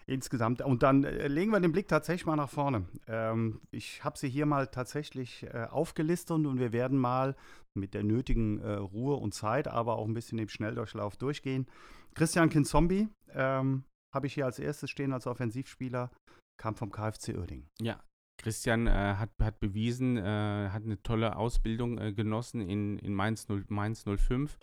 Insgesamt. 0.05 0.61
Und 0.61 0.83
dann 0.83 1.03
äh, 1.03 1.27
legen 1.27 1.51
wir 1.51 1.59
den 1.59 1.71
Blick 1.71 1.87
tatsächlich 1.87 2.25
mal 2.25 2.35
nach 2.35 2.49
vorne. 2.49 2.85
Ähm, 3.07 3.61
ich 3.71 4.03
habe 4.03 4.17
sie 4.17 4.29
hier 4.29 4.45
mal 4.45 4.67
tatsächlich 4.67 5.43
äh, 5.43 5.67
aufgelistet 5.69 6.45
und 6.45 6.59
wir 6.59 6.71
werden 6.71 6.97
mal 6.97 7.35
mit 7.73 7.93
der 7.93 8.03
nötigen 8.03 8.59
äh, 8.59 8.73
Ruhe 8.73 9.15
und 9.15 9.33
Zeit, 9.33 9.67
aber 9.67 9.97
auch 9.97 10.07
ein 10.07 10.13
bisschen 10.13 10.39
im 10.39 10.49
Schnelldurchlauf 10.49 11.17
durchgehen. 11.17 11.67
Christian 12.15 12.49
Kinzombi 12.49 13.09
ähm, 13.33 13.83
habe 14.13 14.27
ich 14.27 14.33
hier 14.33 14.45
als 14.45 14.59
erstes 14.59 14.89
stehen 14.89 15.13
als 15.13 15.27
Offensivspieler, 15.27 16.11
kam 16.57 16.75
vom 16.75 16.91
KfC 16.91 17.35
Uerdingen. 17.35 17.69
Ja, 17.79 18.01
Christian 18.37 18.87
äh, 18.87 18.91
hat, 18.91 19.31
hat 19.41 19.59
bewiesen, 19.59 20.17
äh, 20.17 20.69
hat 20.71 20.83
eine 20.83 21.01
tolle 21.03 21.35
Ausbildung 21.35 21.97
äh, 21.97 22.13
genossen 22.13 22.61
in, 22.61 22.97
in 22.99 23.13
Mainz, 23.13 23.49
0, 23.49 23.65
Mainz 23.67 24.05
05 24.05 24.57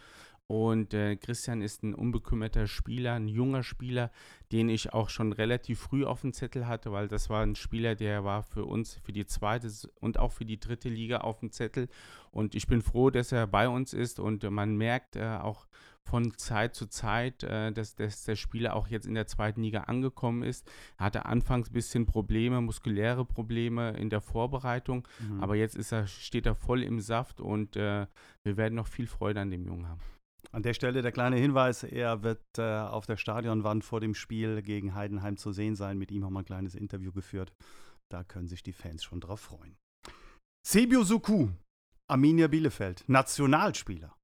und 0.47 0.93
äh, 0.93 1.17
Christian 1.17 1.63
ist 1.63 1.83
ein 1.83 1.95
unbekümmerter 1.95 2.67
Spieler, 2.67 3.15
ein 3.15 3.29
junger 3.29 3.63
Spieler, 3.63 4.11
den 4.53 4.69
ich 4.69 4.93
auch 4.93 5.09
schon 5.09 5.33
relativ 5.33 5.81
früh 5.81 6.05
auf 6.05 6.21
dem 6.21 6.35
Zettel 6.35 6.67
hatte, 6.67 6.93
weil 6.93 7.09
das 7.09 7.31
war 7.31 7.43
ein 7.43 7.55
Spieler, 7.55 7.95
der 7.95 8.25
war 8.25 8.43
für 8.43 8.67
uns, 8.67 9.01
für 9.03 9.13
die 9.13 9.25
zweite 9.25 9.71
und 10.01 10.19
auch 10.19 10.33
für 10.33 10.45
die 10.45 10.61
dritte 10.61 10.91
Liga 10.91 11.19
auf 11.19 11.41
dem 11.41 11.51
Zettel. 11.51 11.89
Und 12.31 12.55
ich 12.55 12.67
bin 12.67 12.83
froh, 12.83 13.09
dass 13.09 13.33
er 13.33 13.47
bei 13.47 13.69
uns 13.69 13.95
ist 13.95 14.21
und 14.21 14.43
man 14.51 14.77
merkt 14.77 15.17
äh, 15.17 15.39
auch 15.41 15.67
von 16.05 16.37
Zeit 16.37 16.75
zu 16.75 16.87
Zeit, 16.87 17.43
äh, 17.43 17.73
dass, 17.73 17.95
dass, 17.95 18.25
der 18.25 18.37
Spieler 18.37 18.77
auch 18.77 18.89
jetzt 18.89 19.07
in 19.07 19.15
der 19.15 19.27
zweiten 19.27 19.63
Liga 19.63 19.83
angekommen 19.83 20.43
ist. 20.43 20.71
Er 20.99 21.07
hatte 21.07 21.27
anfangs 21.27 21.71
ein 21.71 21.73
bisschen 21.73 22.07
Probleme, 22.07 22.61
muskuläre 22.61 23.25
Probleme 23.25 23.97
in 23.97 24.11
der 24.11 24.21
Vorbereitung, 24.21 25.09
mhm. 25.19 25.43
aber 25.43 25.57
jetzt 25.57 25.77
ist 25.77 25.93
er, 25.93 26.07
steht 26.07 26.47
er 26.47 26.55
voll 26.55 26.83
im 26.83 27.01
Saft 27.01 27.41
und 27.41 27.77
äh, 27.77 28.07
wir 28.45 28.57
werden 28.57 28.75
noch 28.75 28.87
viel 28.87 29.07
Freude 29.07 29.41
an 29.41 29.51
dem 29.51 29.65
Jungen 29.65 29.89
haben. 29.89 30.01
An 30.53 30.63
der 30.63 30.75
Stelle 30.75 31.03
der 31.03 31.13
kleine 31.13 31.37
Hinweis, 31.37 31.83
er 31.83 32.23
wird 32.23 32.43
äh, 32.59 32.63
auf 32.63 33.07
der 33.07 33.17
Stadionwand 33.17 33.85
vor 33.85 34.01
dem 34.01 34.15
Spiel 34.15 34.63
gegen 34.63 34.95
Heidenheim 34.95 35.37
zu 35.37 35.53
sehen 35.53 35.75
sein. 35.75 35.99
Mit 35.99 36.11
ihm 36.13 36.25
haben 36.25 36.35
wir 36.35 36.41
ein 36.41 36.45
kleines 36.45 36.75
Interview 36.75 37.13
geführt. 37.13 37.53
Da 38.09 38.23
können 38.23 38.47
sich 38.47 38.63
die 38.63 38.73
Fans 38.73 39.03
schon 39.03 39.21
drauf 39.21 39.41
freuen. 39.41 39.77
Sebio 40.67 41.03
Suku, 41.03 41.49
Arminia 42.09 42.47
Bielefeld, 42.47 43.05
Nationalspieler. 43.09 44.15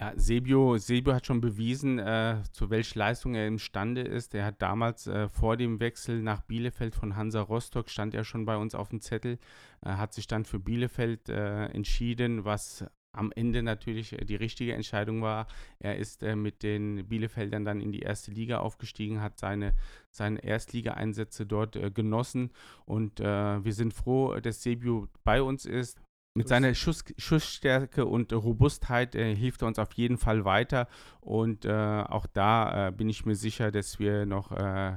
Ja, 0.00 0.12
Sebio, 0.14 0.78
Sebio 0.78 1.12
hat 1.12 1.26
schon 1.26 1.40
bewiesen, 1.40 1.98
äh, 1.98 2.36
zu 2.52 2.70
welcher 2.70 3.00
Leistung 3.00 3.34
er 3.34 3.48
imstande 3.48 4.02
ist. 4.02 4.32
Er 4.32 4.44
hat 4.44 4.62
damals 4.62 5.08
äh, 5.08 5.28
vor 5.28 5.56
dem 5.56 5.80
Wechsel 5.80 6.22
nach 6.22 6.42
Bielefeld 6.42 6.94
von 6.94 7.16
Hansa 7.16 7.40
Rostock, 7.40 7.90
stand 7.90 8.14
er 8.14 8.22
schon 8.22 8.44
bei 8.44 8.56
uns 8.56 8.76
auf 8.76 8.90
dem 8.90 9.00
Zettel, 9.00 9.38
äh, 9.84 9.90
hat 9.90 10.14
sich 10.14 10.28
dann 10.28 10.44
für 10.44 10.60
Bielefeld 10.60 11.28
äh, 11.28 11.64
entschieden, 11.66 12.44
was 12.44 12.84
am 13.10 13.32
Ende 13.32 13.64
natürlich 13.64 14.12
äh, 14.12 14.24
die 14.24 14.36
richtige 14.36 14.74
Entscheidung 14.74 15.20
war. 15.20 15.48
Er 15.80 15.96
ist 15.96 16.22
äh, 16.22 16.36
mit 16.36 16.62
den 16.62 17.08
Bielefeldern 17.08 17.64
dann 17.64 17.80
in 17.80 17.90
die 17.90 18.02
erste 18.02 18.30
Liga 18.30 18.58
aufgestiegen, 18.58 19.20
hat 19.20 19.36
seine, 19.36 19.74
seine 20.10 20.44
Erstligaeinsätze 20.44 21.44
dort 21.44 21.74
äh, 21.74 21.90
genossen 21.90 22.52
und 22.84 23.18
äh, 23.18 23.64
wir 23.64 23.72
sind 23.72 23.94
froh, 23.94 24.38
dass 24.38 24.62
Sebiu 24.62 25.06
bei 25.24 25.42
uns 25.42 25.64
ist. 25.66 26.00
Mit 26.38 26.48
seiner 26.48 26.74
Schuss, 26.74 27.04
Schussstärke 27.18 28.06
und 28.06 28.32
Robustheit 28.32 29.14
äh, 29.14 29.34
hilft 29.34 29.62
er 29.62 29.68
uns 29.68 29.78
auf 29.78 29.92
jeden 29.92 30.18
Fall 30.18 30.44
weiter 30.44 30.88
und 31.20 31.64
äh, 31.64 31.72
auch 31.72 32.26
da 32.26 32.90
bin 32.90 33.08
ich 33.08 33.26
mir 33.26 33.34
sicher, 33.34 33.70
dass 33.70 33.98
wir 33.98 34.24
noch 34.24 34.48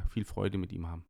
viel 0.10 0.24
Freude 0.24 0.58
mit 0.58 0.72
ihm 0.72 0.88
haben. 0.88 1.04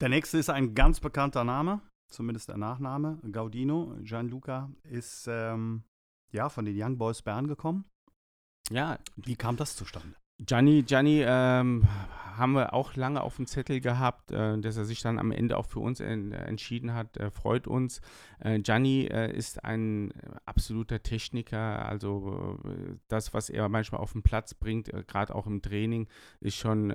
Der 0.00 0.08
nächste 0.08 0.38
ist 0.38 0.50
ein 0.50 0.74
ganz 0.74 1.00
bekannter 1.00 1.44
Name, 1.44 1.82
zumindest 2.10 2.48
der 2.48 2.56
Nachname, 2.56 3.18
Gaudino, 3.30 3.94
Gianluca, 4.02 4.70
ist 4.84 5.26
ähm, 5.28 5.84
ja 6.32 6.48
von 6.48 6.64
den 6.64 6.74
Young 6.80 6.96
Boys 6.96 7.22
Bern 7.22 7.46
gekommen. 7.46 7.84
Ja. 8.70 8.98
Wie 9.16 9.36
kam 9.36 9.56
das 9.56 9.76
zustande? 9.76 10.16
Gianni, 10.46 10.82
Gianni 10.82 11.22
ähm, 11.26 11.86
haben 12.36 12.54
wir 12.54 12.72
auch 12.72 12.96
lange 12.96 13.20
auf 13.20 13.36
dem 13.36 13.46
Zettel 13.46 13.80
gehabt, 13.80 14.32
äh, 14.32 14.58
dass 14.58 14.76
er 14.76 14.86
sich 14.86 15.02
dann 15.02 15.18
am 15.18 15.30
Ende 15.30 15.58
auch 15.58 15.66
für 15.66 15.80
uns 15.80 16.00
en 16.00 16.32
entschieden 16.32 16.94
hat, 16.94 17.18
äh, 17.18 17.30
freut 17.30 17.66
uns. 17.66 18.00
Äh, 18.40 18.60
Gianni 18.60 19.04
äh, 19.04 19.30
ist 19.36 19.62
ein 19.64 20.12
absoluter 20.46 21.02
Techniker, 21.02 21.86
also 21.86 22.58
äh, 22.64 22.94
das, 23.08 23.34
was 23.34 23.50
er 23.50 23.68
manchmal 23.68 24.00
auf 24.00 24.12
den 24.12 24.22
Platz 24.22 24.54
bringt, 24.54 24.88
äh, 24.92 25.04
gerade 25.06 25.34
auch 25.34 25.46
im 25.46 25.60
Training, 25.60 26.08
ist 26.40 26.56
schon 26.56 26.92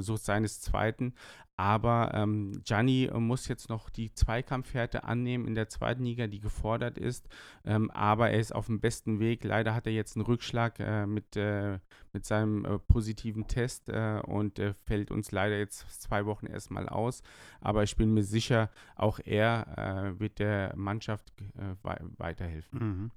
so 0.00 0.16
seines 0.16 0.60
Zweiten. 0.60 1.14
Aber 1.56 2.10
ähm, 2.14 2.60
Gianni 2.64 3.10
muss 3.14 3.46
jetzt 3.46 3.68
noch 3.68 3.88
die 3.88 4.12
Zweikampfhärte 4.12 5.04
annehmen 5.04 5.46
in 5.46 5.54
der 5.54 5.68
zweiten 5.68 6.04
Liga, 6.04 6.26
die 6.26 6.40
gefordert 6.40 6.98
ist. 6.98 7.28
Ähm, 7.64 7.90
aber 7.92 8.30
er 8.30 8.40
ist 8.40 8.54
auf 8.54 8.66
dem 8.66 8.80
besten 8.80 9.20
Weg. 9.20 9.44
Leider 9.44 9.74
hat 9.74 9.86
er 9.86 9.92
jetzt 9.92 10.16
einen 10.16 10.26
Rückschlag 10.26 10.80
äh, 10.80 11.06
mit, 11.06 11.36
äh, 11.36 11.78
mit 12.12 12.24
seinem 12.24 12.64
äh, 12.64 12.78
positiven 12.78 13.46
Test 13.46 13.88
äh, 13.88 14.20
und 14.26 14.60
fällt 14.84 15.10
uns 15.10 15.30
leider 15.30 15.56
jetzt 15.56 16.02
zwei 16.02 16.26
Wochen 16.26 16.46
erstmal 16.46 16.88
aus. 16.88 17.22
Aber 17.60 17.84
ich 17.84 17.96
bin 17.96 18.12
mir 18.14 18.24
sicher, 18.24 18.70
auch 18.96 19.20
er 19.24 20.14
äh, 20.16 20.20
wird 20.20 20.40
der 20.40 20.74
Mannschaft 20.76 21.32
äh, 21.40 21.76
weiterhelfen. 22.18 22.78
Mhm. 22.78 23.10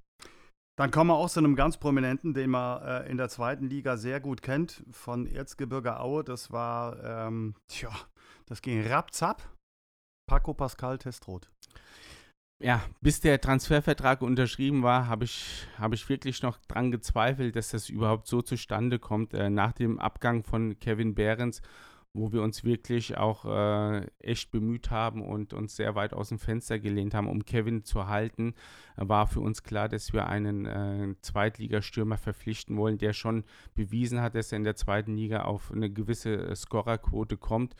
Dann 0.78 0.92
kommen 0.92 1.10
wir 1.10 1.16
auch 1.16 1.28
zu 1.28 1.40
einem 1.40 1.56
ganz 1.56 1.76
prominenten, 1.76 2.34
den 2.34 2.50
man 2.50 2.80
äh, 2.82 3.10
in 3.10 3.16
der 3.16 3.28
zweiten 3.28 3.66
Liga 3.66 3.96
sehr 3.96 4.20
gut 4.20 4.42
kennt, 4.42 4.84
von 4.92 5.26
Erzgebirge 5.26 5.98
Aue. 5.98 6.22
Das 6.22 6.52
war, 6.52 7.02
ähm, 7.02 7.56
tja, 7.66 7.90
das 8.46 8.62
ging 8.62 8.86
rapzap. 8.86 9.42
Paco 10.30 10.54
Pascal 10.54 10.98
Testrot. 10.98 11.50
Ja, 12.62 12.80
bis 13.00 13.18
der 13.18 13.40
Transfervertrag 13.40 14.22
unterschrieben 14.22 14.84
war, 14.84 15.08
habe 15.08 15.24
ich, 15.24 15.66
hab 15.78 15.92
ich 15.94 16.08
wirklich 16.08 16.42
noch 16.42 16.58
dran 16.68 16.92
gezweifelt, 16.92 17.56
dass 17.56 17.70
das 17.70 17.88
überhaupt 17.88 18.28
so 18.28 18.40
zustande 18.40 19.00
kommt. 19.00 19.34
Äh, 19.34 19.50
nach 19.50 19.72
dem 19.72 19.98
Abgang 19.98 20.44
von 20.44 20.78
Kevin 20.78 21.16
Behrens 21.16 21.60
wo 22.18 22.32
wir 22.32 22.42
uns 22.42 22.64
wirklich 22.64 23.16
auch 23.16 23.44
äh, 23.44 24.06
echt 24.18 24.50
bemüht 24.50 24.90
haben 24.90 25.22
und 25.22 25.52
uns 25.52 25.76
sehr 25.76 25.94
weit 25.94 26.12
aus 26.12 26.28
dem 26.30 26.38
Fenster 26.38 26.78
gelehnt 26.78 27.14
haben, 27.14 27.28
um 27.28 27.44
Kevin 27.44 27.84
zu 27.84 28.08
halten, 28.08 28.54
war 28.96 29.26
für 29.26 29.40
uns 29.40 29.62
klar, 29.62 29.88
dass 29.88 30.12
wir 30.12 30.26
einen 30.26 30.66
äh, 30.66 31.14
Zweitligastürmer 31.20 32.18
verpflichten 32.18 32.76
wollen, 32.76 32.98
der 32.98 33.12
schon 33.12 33.44
bewiesen 33.74 34.20
hat, 34.20 34.34
dass 34.34 34.52
er 34.52 34.56
in 34.56 34.64
der 34.64 34.76
zweiten 34.76 35.14
Liga 35.16 35.42
auf 35.42 35.72
eine 35.72 35.90
gewisse 35.90 36.34
äh, 36.34 36.56
Scorerquote 36.56 37.36
kommt. 37.36 37.74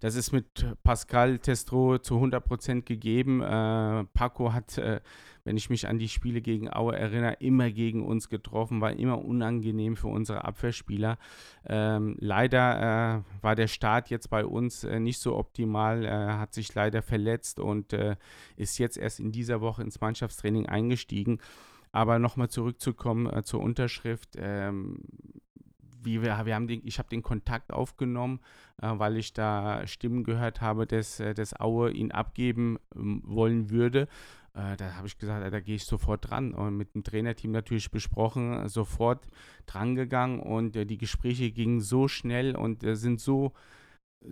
Das 0.00 0.14
ist 0.14 0.32
mit 0.32 0.66
Pascal 0.84 1.38
Testro 1.38 1.98
zu 1.98 2.14
100% 2.14 2.82
gegeben. 2.82 3.42
Äh, 3.42 4.04
Paco 4.14 4.52
hat, 4.52 4.78
äh, 4.78 5.00
wenn 5.44 5.56
ich 5.56 5.70
mich 5.70 5.88
an 5.88 5.98
die 5.98 6.08
Spiele 6.08 6.40
gegen 6.40 6.72
Aue 6.72 6.96
erinnere, 6.96 7.34
immer 7.40 7.70
gegen 7.70 8.06
uns 8.06 8.28
getroffen, 8.28 8.80
war 8.80 8.92
immer 8.92 9.24
unangenehm 9.24 9.96
für 9.96 10.08
unsere 10.08 10.44
Abwehrspieler. 10.44 11.18
Ähm, 11.66 12.16
leider 12.20 13.24
äh, 13.24 13.42
war 13.42 13.56
der 13.56 13.66
Start 13.66 14.08
jetzt 14.10 14.30
bei 14.30 14.44
uns 14.46 14.84
äh, 14.84 15.00
nicht 15.00 15.18
so 15.18 15.36
optimal. 15.36 16.08
Hat 16.38 16.54
sich 16.54 16.74
leider 16.74 17.02
verletzt 17.02 17.58
und 17.58 17.92
äh, 17.92 18.16
ist 18.56 18.78
jetzt 18.78 18.96
erst 18.96 19.18
in 19.18 19.32
dieser 19.32 19.60
Woche 19.60 19.82
ins 19.82 20.00
Mannschaftstraining 20.00 20.66
eingestiegen. 20.66 21.40
Aber 21.90 22.18
nochmal 22.18 22.48
zurückzukommen 22.48 23.26
äh, 23.32 23.42
zur 23.42 23.60
Unterschrift. 23.60 24.36
Ähm, 24.36 25.00
wie 26.02 26.22
wir, 26.22 26.46
wir 26.46 26.54
haben 26.54 26.66
den, 26.68 26.80
ich 26.84 26.98
habe 26.98 27.08
den 27.08 27.22
Kontakt 27.22 27.72
aufgenommen, 27.72 28.40
äh, 28.80 28.90
weil 28.92 29.16
ich 29.16 29.32
da 29.32 29.86
Stimmen 29.86 30.24
gehört 30.24 30.60
habe, 30.60 30.86
dass, 30.86 31.20
äh, 31.20 31.34
dass 31.34 31.58
Aue 31.58 31.90
ihn 31.90 32.12
abgeben 32.12 32.78
ähm, 32.94 33.22
wollen 33.24 33.70
würde. 33.70 34.08
Äh, 34.54 34.76
da 34.76 34.94
habe 34.94 35.06
ich 35.06 35.18
gesagt, 35.18 35.52
da 35.52 35.60
gehe 35.60 35.76
ich 35.76 35.84
sofort 35.84 36.30
dran 36.30 36.52
und 36.52 36.76
mit 36.76 36.94
dem 36.94 37.04
Trainerteam 37.04 37.52
natürlich 37.52 37.90
besprochen, 37.90 38.68
sofort 38.68 39.28
drangegangen 39.66 40.40
und 40.40 40.74
äh, 40.76 40.84
die 40.84 40.98
Gespräche 40.98 41.50
gingen 41.50 41.80
so 41.80 42.08
schnell 42.08 42.56
und 42.56 42.82
äh, 42.82 42.96
sind 42.96 43.20
so 43.20 43.52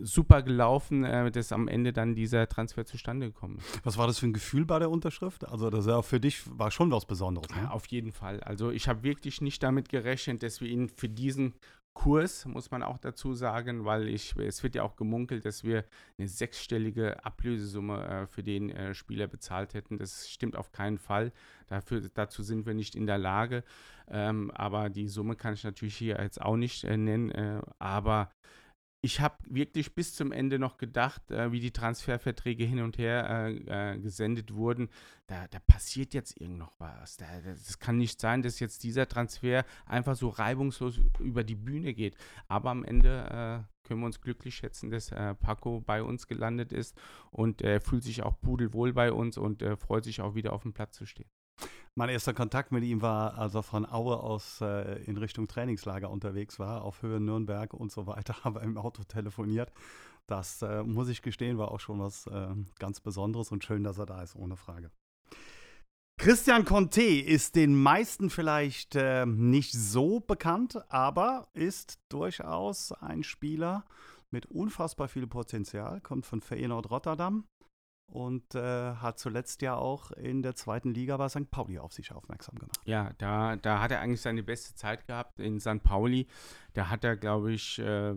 super 0.03 0.43
gelaufen, 0.43 1.05
äh, 1.05 1.31
dass 1.31 1.53
am 1.53 1.69
Ende 1.69 1.93
dann 1.93 2.15
dieser 2.15 2.49
Transfer 2.49 2.85
zustande 2.85 3.27
gekommen 3.27 3.59
ist. 3.59 3.81
Was 3.85 3.99
war 3.99 4.07
das 4.07 4.19
für 4.19 4.27
ein 4.27 4.33
Gefühl 4.33 4.65
bei 4.65 4.79
der 4.79 4.91
Unterschrift? 4.91 5.47
Also 5.47 5.71
das 5.71 5.87
ja 5.87 6.03
für 6.03 6.21
dich 6.21 6.43
war 6.59 6.71
schon 6.71 6.91
was 6.91 7.07
Besonderes. 7.07 7.49
Ne? 7.51 7.63
Ja, 7.63 7.71
auf 7.71 7.87
jeden 7.87 8.13
Fall. 8.13 8.41
Also 8.41 8.71
ich 8.71 8.89
habe 8.89 9.03
wirklich 9.03 9.41
nicht 9.41 9.63
damit 9.63 9.89
gerechnet, 9.89 10.43
dass 10.43 10.61
wir 10.61 10.69
ihn 10.69 10.89
für 10.89 11.09
diesen 11.09 11.55
Kurs, 11.97 12.45
muss 12.45 12.71
man 12.71 12.83
auch 12.83 12.99
dazu 12.99 13.33
sagen, 13.33 13.87
weil 13.87 14.07
ich, 14.09 14.37
es 14.37 14.63
wird 14.63 14.75
ja 14.75 14.83
auch 14.83 14.97
gemunkelt, 14.97 15.47
dass 15.47 15.65
wir 15.65 15.87
eine 16.19 16.29
sechsstellige 16.29 17.25
Ablösesumme 17.25 18.07
äh, 18.07 18.27
für 18.27 18.43
den 18.43 18.69
äh, 18.69 18.93
Spieler 18.93 19.27
bezahlt 19.27 19.73
hätten. 19.73 19.97
Das 19.97 20.29
stimmt 20.29 20.57
auf 20.57 20.73
keinen 20.73 20.99
Fall. 20.99 21.33
Dafür, 21.69 22.03
dazu 22.13 22.43
sind 22.43 22.67
wir 22.67 22.75
nicht 22.75 22.97
in 22.97 23.07
der 23.07 23.17
Lage. 23.17 23.65
Ähm, 24.09 24.51
aber 24.51 24.91
die 24.91 25.09
Summe 25.09 25.37
kann 25.37 25.55
ich 25.55 25.65
natürlich 25.65 25.97
hier 25.97 26.19
jetzt 26.21 26.41
auch 26.41 26.57
nicht 26.57 26.85
äh, 26.85 26.99
nennen. 26.99 27.31
Äh, 27.31 27.63
aber 27.79 28.31
ich 29.07 29.21
habe 29.21 29.37
wirklich 29.49 29.95
bis 29.95 30.15
zum 30.15 30.33
Ende 30.33 30.59
noch 30.59 30.79
gedacht, 30.79 31.31
äh, 31.31 31.53
wie 31.53 31.61
die 31.61 31.71
Transferverträge 31.71 32.65
hin 32.65 32.81
und 32.81 32.99
her 32.99 33.47
äh, 33.47 33.93
äh, 33.95 33.99
gesendet 34.01 34.53
wurden, 34.53 34.89
da, 35.29 35.47
da, 35.47 35.61
passiert 35.61 36.13
jetzt 36.13 36.41
irgend 36.41 36.59
noch 36.59 36.81
was. 36.81 37.17
Da, 37.17 37.25
das 37.45 37.79
kann 37.79 37.99
nicht 37.99 38.21
sein, 38.21 38.43
dass 38.43 38.59
jetzt 38.59 38.83
dieser 38.83 39.07
Transfer 39.07 39.65
einfach 39.87 40.17
so 40.17 40.29
reibungslos 40.29 41.01
über 41.21 41.45
die 41.45 41.55
Bühne 41.55 41.95
geht. 41.95 42.17
Aber 42.49 42.71
am 42.71 42.83
Ende 42.83 43.65
äh, 43.65 43.87
können 43.87 44.01
wir 44.01 44.07
uns 44.07 44.21
glücklich 44.21 44.57
schätzen, 44.57 44.91
dass 44.91 45.13
äh, 45.13 45.37
Paco 45.37 45.81
bei 45.81 46.03
uns 46.03 46.27
gelandet 46.27 46.73
ist 46.73 46.97
und 47.31 47.63
er 47.63 47.81
fühlt 47.81 48.03
sich 48.03 48.25
auch 48.25 48.41
pudelwohl 48.41 48.93
bei 48.93 49.13
uns 49.13 49.39
und 49.39 49.63
äh, 49.63 49.77
freut 49.77 50.03
sich 50.03 50.21
auch 50.21 50.35
wieder 50.35 50.53
auf 50.53 50.63
dem 50.63 50.73
Platz 50.73 50.97
zu 50.97 51.07
stehen. 51.07 51.31
Mein 51.99 52.11
erster 52.11 52.35
Kontakt 52.35 52.73
mit 52.73 52.85
ihm 52.85 53.01
war, 53.01 53.39
als 53.39 53.55
er 53.55 53.63
von 53.63 53.91
Aue 53.91 54.21
aus 54.21 54.61
äh, 54.61 55.03
in 55.05 55.17
Richtung 55.17 55.49
Trainingslager 55.49 56.11
unterwegs 56.11 56.59
war, 56.59 56.83
auf 56.83 57.01
Höhe 57.01 57.21
Nürnberg 57.21 57.73
und 57.73 57.91
so 57.91 58.07
weiter, 58.07 58.37
haben 58.45 58.55
wir 58.55 58.61
im 58.61 58.77
Auto 58.77 59.03
telefoniert. 59.05 59.73
Das 60.27 60.61
äh, 60.61 60.83
muss 60.83 61.09
ich 61.09 61.23
gestehen, 61.23 61.57
war 61.57 61.73
auch 61.73 61.81
schon 61.81 61.99
was 61.99 62.27
äh, 62.27 62.49
ganz 62.79 63.01
Besonderes 63.01 63.51
und 63.51 63.65
schön, 63.65 63.83
dass 63.83 63.97
er 63.97 64.05
da 64.05 64.21
ist, 64.21 64.37
ohne 64.37 64.57
Frage. 64.57 64.91
Christian 66.19 66.67
Conte 66.67 67.01
ist 67.01 67.57
den 67.57 67.75
meisten 67.75 68.29
vielleicht 68.29 68.95
äh, 68.95 69.25
nicht 69.25 69.73
so 69.73 70.21
bekannt, 70.21 70.79
aber 70.91 71.49
ist 71.55 71.99
durchaus 72.11 72.93
ein 72.93 73.23
Spieler 73.23 73.87
mit 74.31 74.45
unfassbar 74.45 75.09
viel 75.09 75.27
Potenzial, 75.27 76.03
kommt 76.03 76.27
von 76.27 76.43
Feyenoord 76.43 76.91
Rotterdam, 76.91 77.47
und 78.09 78.55
äh, 78.55 78.95
hat 78.95 79.19
zuletzt 79.19 79.63
ja 79.63 79.75
auch 79.75 80.11
in 80.13 80.43
der 80.43 80.55
zweiten 80.55 80.95
Liga 80.95 81.17
bei 81.17 81.29
St. 81.29 81.51
Pauli 81.51 81.79
auf 81.79 81.93
sich 81.93 82.13
aufmerksam 82.13 82.57
gemacht. 82.57 82.81
Ja, 82.85 83.13
da, 83.19 83.57
da 83.57 83.81
hat 83.81 83.91
er 83.91 84.01
eigentlich 84.01 84.21
seine 84.21 84.43
beste 84.43 84.75
Zeit 84.75 85.07
gehabt 85.07 85.41
in 85.41 85.61
St. 85.61 85.83
Pauli. 85.83 86.27
Da 86.73 86.89
hat 86.89 87.05
er, 87.05 87.17
glaube 87.17 87.53
ich, 87.53 87.79
äh, 87.79 88.13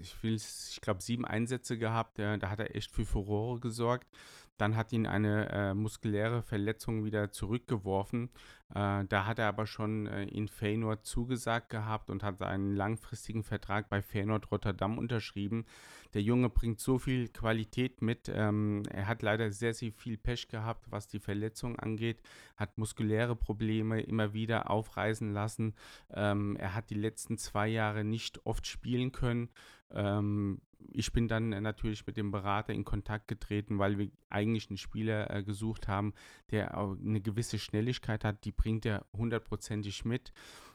ich, 0.00 0.16
ich 0.22 0.80
glaube, 0.80 1.02
sieben 1.02 1.24
Einsätze 1.24 1.78
gehabt. 1.78 2.18
Da, 2.18 2.36
da 2.36 2.50
hat 2.50 2.60
er 2.60 2.74
echt 2.76 2.92
für 2.92 3.04
Furore 3.04 3.60
gesorgt. 3.60 4.06
Dann 4.56 4.76
hat 4.76 4.92
ihn 4.92 5.06
eine 5.06 5.50
äh, 5.50 5.74
muskuläre 5.74 6.42
Verletzung 6.42 7.04
wieder 7.04 7.32
zurückgeworfen. 7.32 8.30
Äh, 8.74 9.04
da 9.08 9.26
hat 9.26 9.38
er 9.38 9.48
aber 9.48 9.66
schon 9.66 10.06
äh, 10.06 10.24
in 10.24 10.46
Feyenoord 10.48 11.04
zugesagt 11.04 11.70
gehabt 11.70 12.08
und 12.08 12.22
hat 12.22 12.40
einen 12.40 12.74
langfristigen 12.74 13.42
Vertrag 13.42 13.88
bei 13.88 14.00
Feyenoord 14.00 14.50
Rotterdam 14.52 14.98
unterschrieben. 14.98 15.66
Der 16.14 16.22
Junge 16.22 16.48
bringt 16.50 16.78
so 16.78 16.98
viel 16.98 17.28
Qualität 17.28 18.00
mit. 18.00 18.30
Ähm, 18.32 18.84
er 18.90 19.08
hat 19.08 19.22
leider 19.22 19.50
sehr, 19.50 19.74
sehr 19.74 19.92
viel 19.92 20.16
Pech 20.16 20.46
gehabt, 20.48 20.86
was 20.90 21.08
die 21.08 21.18
Verletzung 21.18 21.76
angeht, 21.76 22.22
hat 22.56 22.78
muskuläre 22.78 23.34
Probleme 23.34 24.00
immer 24.02 24.34
wieder 24.34 24.70
aufreißen 24.70 25.32
lassen. 25.32 25.74
Ähm, 26.12 26.56
er 26.56 26.74
hat 26.74 26.90
die 26.90 26.94
letzten 26.94 27.38
zwei 27.38 27.66
Jahre 27.66 28.04
nicht 28.04 28.46
oft 28.46 28.66
spielen 28.68 29.10
können. 29.10 29.50
Ähm, 29.90 30.60
ich 30.90 31.12
bin 31.12 31.28
dann 31.28 31.50
natürlich 31.50 32.06
mit 32.06 32.16
dem 32.16 32.30
Berater 32.30 32.72
in 32.72 32.84
Kontakt 32.84 33.28
getreten, 33.28 33.78
weil 33.78 33.98
wir 33.98 34.10
eigentlich 34.30 34.68
einen 34.68 34.76
Spieler 34.76 35.30
äh, 35.30 35.42
gesucht 35.42 35.88
haben, 35.88 36.14
der 36.50 36.76
eine 36.76 37.20
gewisse 37.20 37.58
Schnelligkeit 37.58 38.24
hat, 38.24 38.44
die 38.44 38.52
bringt 38.52 38.86
er 38.86 39.06
hundertprozentig 39.12 40.04
mit. 40.04 40.32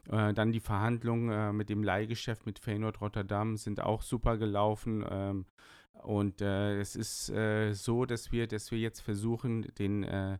Äh, 0.09 0.33
dann 0.33 0.51
die 0.51 0.59
Verhandlungen 0.59 1.31
äh, 1.31 1.53
mit 1.53 1.69
dem 1.69 1.83
Leihgeschäft 1.83 2.45
mit 2.45 2.59
Feyenoord 2.59 3.01
Rotterdam 3.01 3.57
sind 3.57 3.81
auch 3.81 4.01
super 4.01 4.37
gelaufen. 4.37 5.05
Ähm, 5.09 5.45
und 5.93 6.41
äh, 6.41 6.79
es 6.79 6.95
ist 6.95 7.29
äh, 7.29 7.73
so, 7.73 8.05
dass 8.05 8.31
wir, 8.31 8.47
dass 8.47 8.71
wir 8.71 8.79
jetzt 8.79 9.01
versuchen, 9.01 9.67
den 9.77 10.03
äh, 10.03 10.37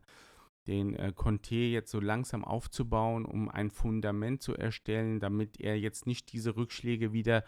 den 0.66 0.94
äh, 0.94 1.12
Conte 1.14 1.54
jetzt 1.54 1.90
so 1.90 2.00
langsam 2.00 2.44
aufzubauen, 2.44 3.24
um 3.24 3.48
ein 3.48 3.70
Fundament 3.70 4.42
zu 4.42 4.54
erstellen, 4.54 5.18
damit 5.20 5.60
er 5.60 5.78
jetzt 5.78 6.06
nicht 6.06 6.32
diese 6.32 6.56
Rückschläge 6.56 7.12
wieder 7.12 7.38
äh, 7.38 7.44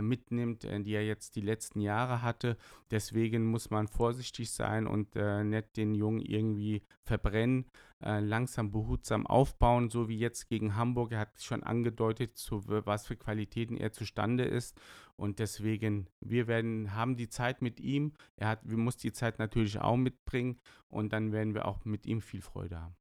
mitnimmt, 0.00 0.64
äh, 0.64 0.80
die 0.80 0.92
er 0.92 1.04
jetzt 1.04 1.36
die 1.36 1.40
letzten 1.40 1.80
Jahre 1.80 2.22
hatte. 2.22 2.56
Deswegen 2.90 3.44
muss 3.44 3.70
man 3.70 3.88
vorsichtig 3.88 4.50
sein 4.50 4.86
und 4.86 5.14
äh, 5.16 5.44
nicht 5.44 5.76
den 5.76 5.94
Jungen 5.94 6.20
irgendwie 6.20 6.82
verbrennen, 7.02 7.66
äh, 8.02 8.20
langsam 8.20 8.70
behutsam 8.70 9.26
aufbauen, 9.26 9.90
so 9.90 10.08
wie 10.08 10.18
jetzt 10.18 10.48
gegen 10.48 10.76
Hamburg. 10.76 11.12
Er 11.12 11.20
hat 11.20 11.42
schon 11.42 11.62
angedeutet, 11.62 12.36
zu 12.36 12.62
was 12.66 13.06
für 13.06 13.16
Qualitäten 13.16 13.76
er 13.76 13.92
zustande 13.92 14.44
ist. 14.44 14.80
Und 15.16 15.38
deswegen, 15.38 16.08
wir 16.20 16.46
werden, 16.46 16.94
haben 16.94 17.16
die 17.16 17.28
Zeit 17.28 17.62
mit 17.62 17.78
ihm. 17.80 18.14
Er 18.36 18.48
hat, 18.48 18.60
wir 18.68 18.78
muss 18.78 18.96
die 18.96 19.12
Zeit 19.12 19.38
natürlich 19.38 19.78
auch 19.78 19.96
mitbringen 19.96 20.58
und 20.88 21.12
dann 21.12 21.32
werden 21.32 21.54
wir 21.54 21.66
auch 21.66 21.84
mit 21.84 22.06
ihm 22.06 22.20
viel 22.20 22.40
Freude 22.40 22.80
haben. 22.80 22.96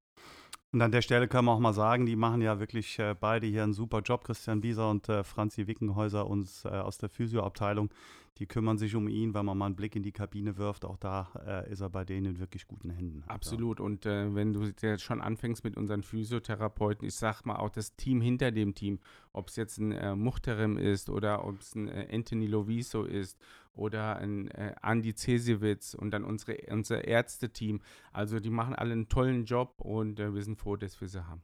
Und 0.74 0.82
an 0.82 0.92
der 0.92 1.03
Stelle 1.03 1.27
können 1.27 1.46
wir 1.46 1.51
auch 1.51 1.60
mal 1.60 1.74
sagen, 1.74 2.08
die 2.08 2.15
machen 2.15 2.42
ja 2.42 2.60
wirklich 2.60 2.98
äh, 2.98 3.13
beide 3.18 3.46
hier 3.46 3.62
einen 3.62 3.74
super 3.74 4.00
Job, 4.00 4.24
Christian 4.24 4.60
Bieser 4.62 4.89
und 4.89 5.08
äh, 5.08 5.24
Franzi 5.24 5.68
Wickenhäuser 5.68 6.25
uns 6.27 6.65
äh, 6.65 6.70
aus 6.70 6.98
der 6.98 7.10
Physioabteilung. 7.10 7.92
Die 8.39 8.47
kümmern 8.47 8.79
sich 8.79 8.95
um 8.95 9.07
ihn, 9.07 9.35
wenn 9.35 9.45
man 9.45 9.57
mal 9.57 9.67
einen 9.67 9.75
Blick 9.75 9.95
in 9.95 10.01
die 10.01 10.11
Kabine 10.11 10.57
wirft. 10.57 10.85
Auch 10.85 10.97
da 10.97 11.29
äh, 11.45 11.71
ist 11.71 11.81
er 11.81 11.89
bei 11.89 12.03
denen 12.03 12.25
in 12.25 12.39
wirklich 12.39 12.67
guten 12.67 12.89
Händen. 12.89 13.23
Absolut. 13.27 13.79
Ja. 13.79 13.85
Und 13.85 14.05
äh, 14.07 14.33
wenn 14.33 14.53
du 14.53 14.63
jetzt 14.63 15.03
schon 15.03 15.21
anfängst 15.21 15.63
mit 15.63 15.77
unseren 15.77 16.01
Physiotherapeuten, 16.01 17.07
ich 17.07 17.15
sag 17.15 17.45
mal 17.45 17.57
auch 17.57 17.69
das 17.69 17.95
Team 17.95 18.21
hinter 18.21 18.51
dem 18.51 18.73
Team, 18.73 18.99
ob 19.33 19.49
es 19.49 19.55
jetzt 19.55 19.77
ein 19.77 19.91
äh, 19.91 20.15
Muchterem 20.15 20.77
ist 20.77 21.09
oder 21.09 21.45
ob 21.45 21.59
es 21.59 21.75
ein 21.75 21.87
Anthony 21.89 22.47
Loviso 22.47 23.03
ist 23.03 23.39
oder 23.73 24.17
ein 24.17 24.49
äh, 24.51 24.75
Andy 24.81 25.13
Cesiewicz 25.13 25.93
und 25.93 26.11
dann 26.11 26.23
unsere, 26.23 26.57
unser 26.71 27.05
Ärzteteam. 27.05 27.81
Also 28.11 28.39
die 28.39 28.49
machen 28.49 28.73
alle 28.73 28.93
einen 28.93 29.09
tollen 29.09 29.45
Job 29.45 29.79
und 29.81 30.19
äh, 30.19 30.33
wir 30.33 30.41
sind 30.41 30.57
froh, 30.57 30.75
dass 30.75 30.99
wir 30.99 31.07
sie 31.07 31.27
haben. 31.27 31.43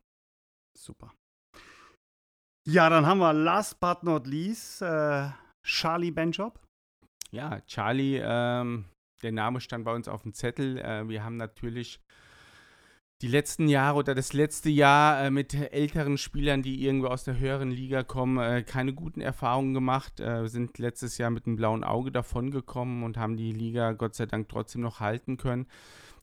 Super. 0.75 1.13
Ja, 2.67 2.89
dann 2.89 3.05
haben 3.05 3.19
wir 3.19 3.34
last 3.34 3.79
but 3.79 4.03
not 4.03 4.27
least 4.27 4.81
äh, 4.81 5.29
Charlie 5.63 6.12
Benjob. 6.12 6.60
Ja, 7.32 7.62
Charlie, 7.68 8.20
ähm, 8.24 8.86
der 9.22 9.32
Name 9.32 9.62
stand 9.62 9.86
bei 9.86 9.94
uns 9.94 10.08
auf 10.08 10.24
dem 10.24 10.34
Zettel. 10.34 10.80
Äh, 10.80 11.08
wir 11.08 11.24
haben 11.24 11.38
natürlich 11.38 12.00
die 13.22 13.28
letzten 13.28 13.68
Jahre 13.68 14.00
oder 14.00 14.16
das 14.16 14.34
letzte 14.34 14.70
Jahr 14.70 15.26
äh, 15.26 15.30
mit 15.30 15.54
älteren 15.54 16.18
Spielern, 16.18 16.62
die 16.62 16.84
irgendwo 16.84 17.08
aus 17.08 17.26
der 17.26 17.38
höheren 17.38 17.70
Liga 17.70 18.04
kommen, 18.04 18.38
äh, 18.38 18.64
keine 18.64 18.94
guten 18.94 19.22
Erfahrungen 19.22 19.74
gemacht. 19.74 20.20
Äh, 20.20 20.48
sind 20.48 20.78
letztes 20.80 21.18
Jahr 21.18 21.30
mit 21.30 21.46
einem 21.46 21.58
blauen 21.58 21.84
Auge 21.84 22.12
davongekommen 22.12 23.04
und 23.04 23.18
haben 23.18 23.36
die 23.36 23.52
Liga 23.52 23.92
Gott 23.92 24.15
sei 24.15 24.26
Dank 24.26 24.48
trotzdem 24.50 24.82
noch 24.82 25.00
halten 25.00 25.38
können. 25.38 25.68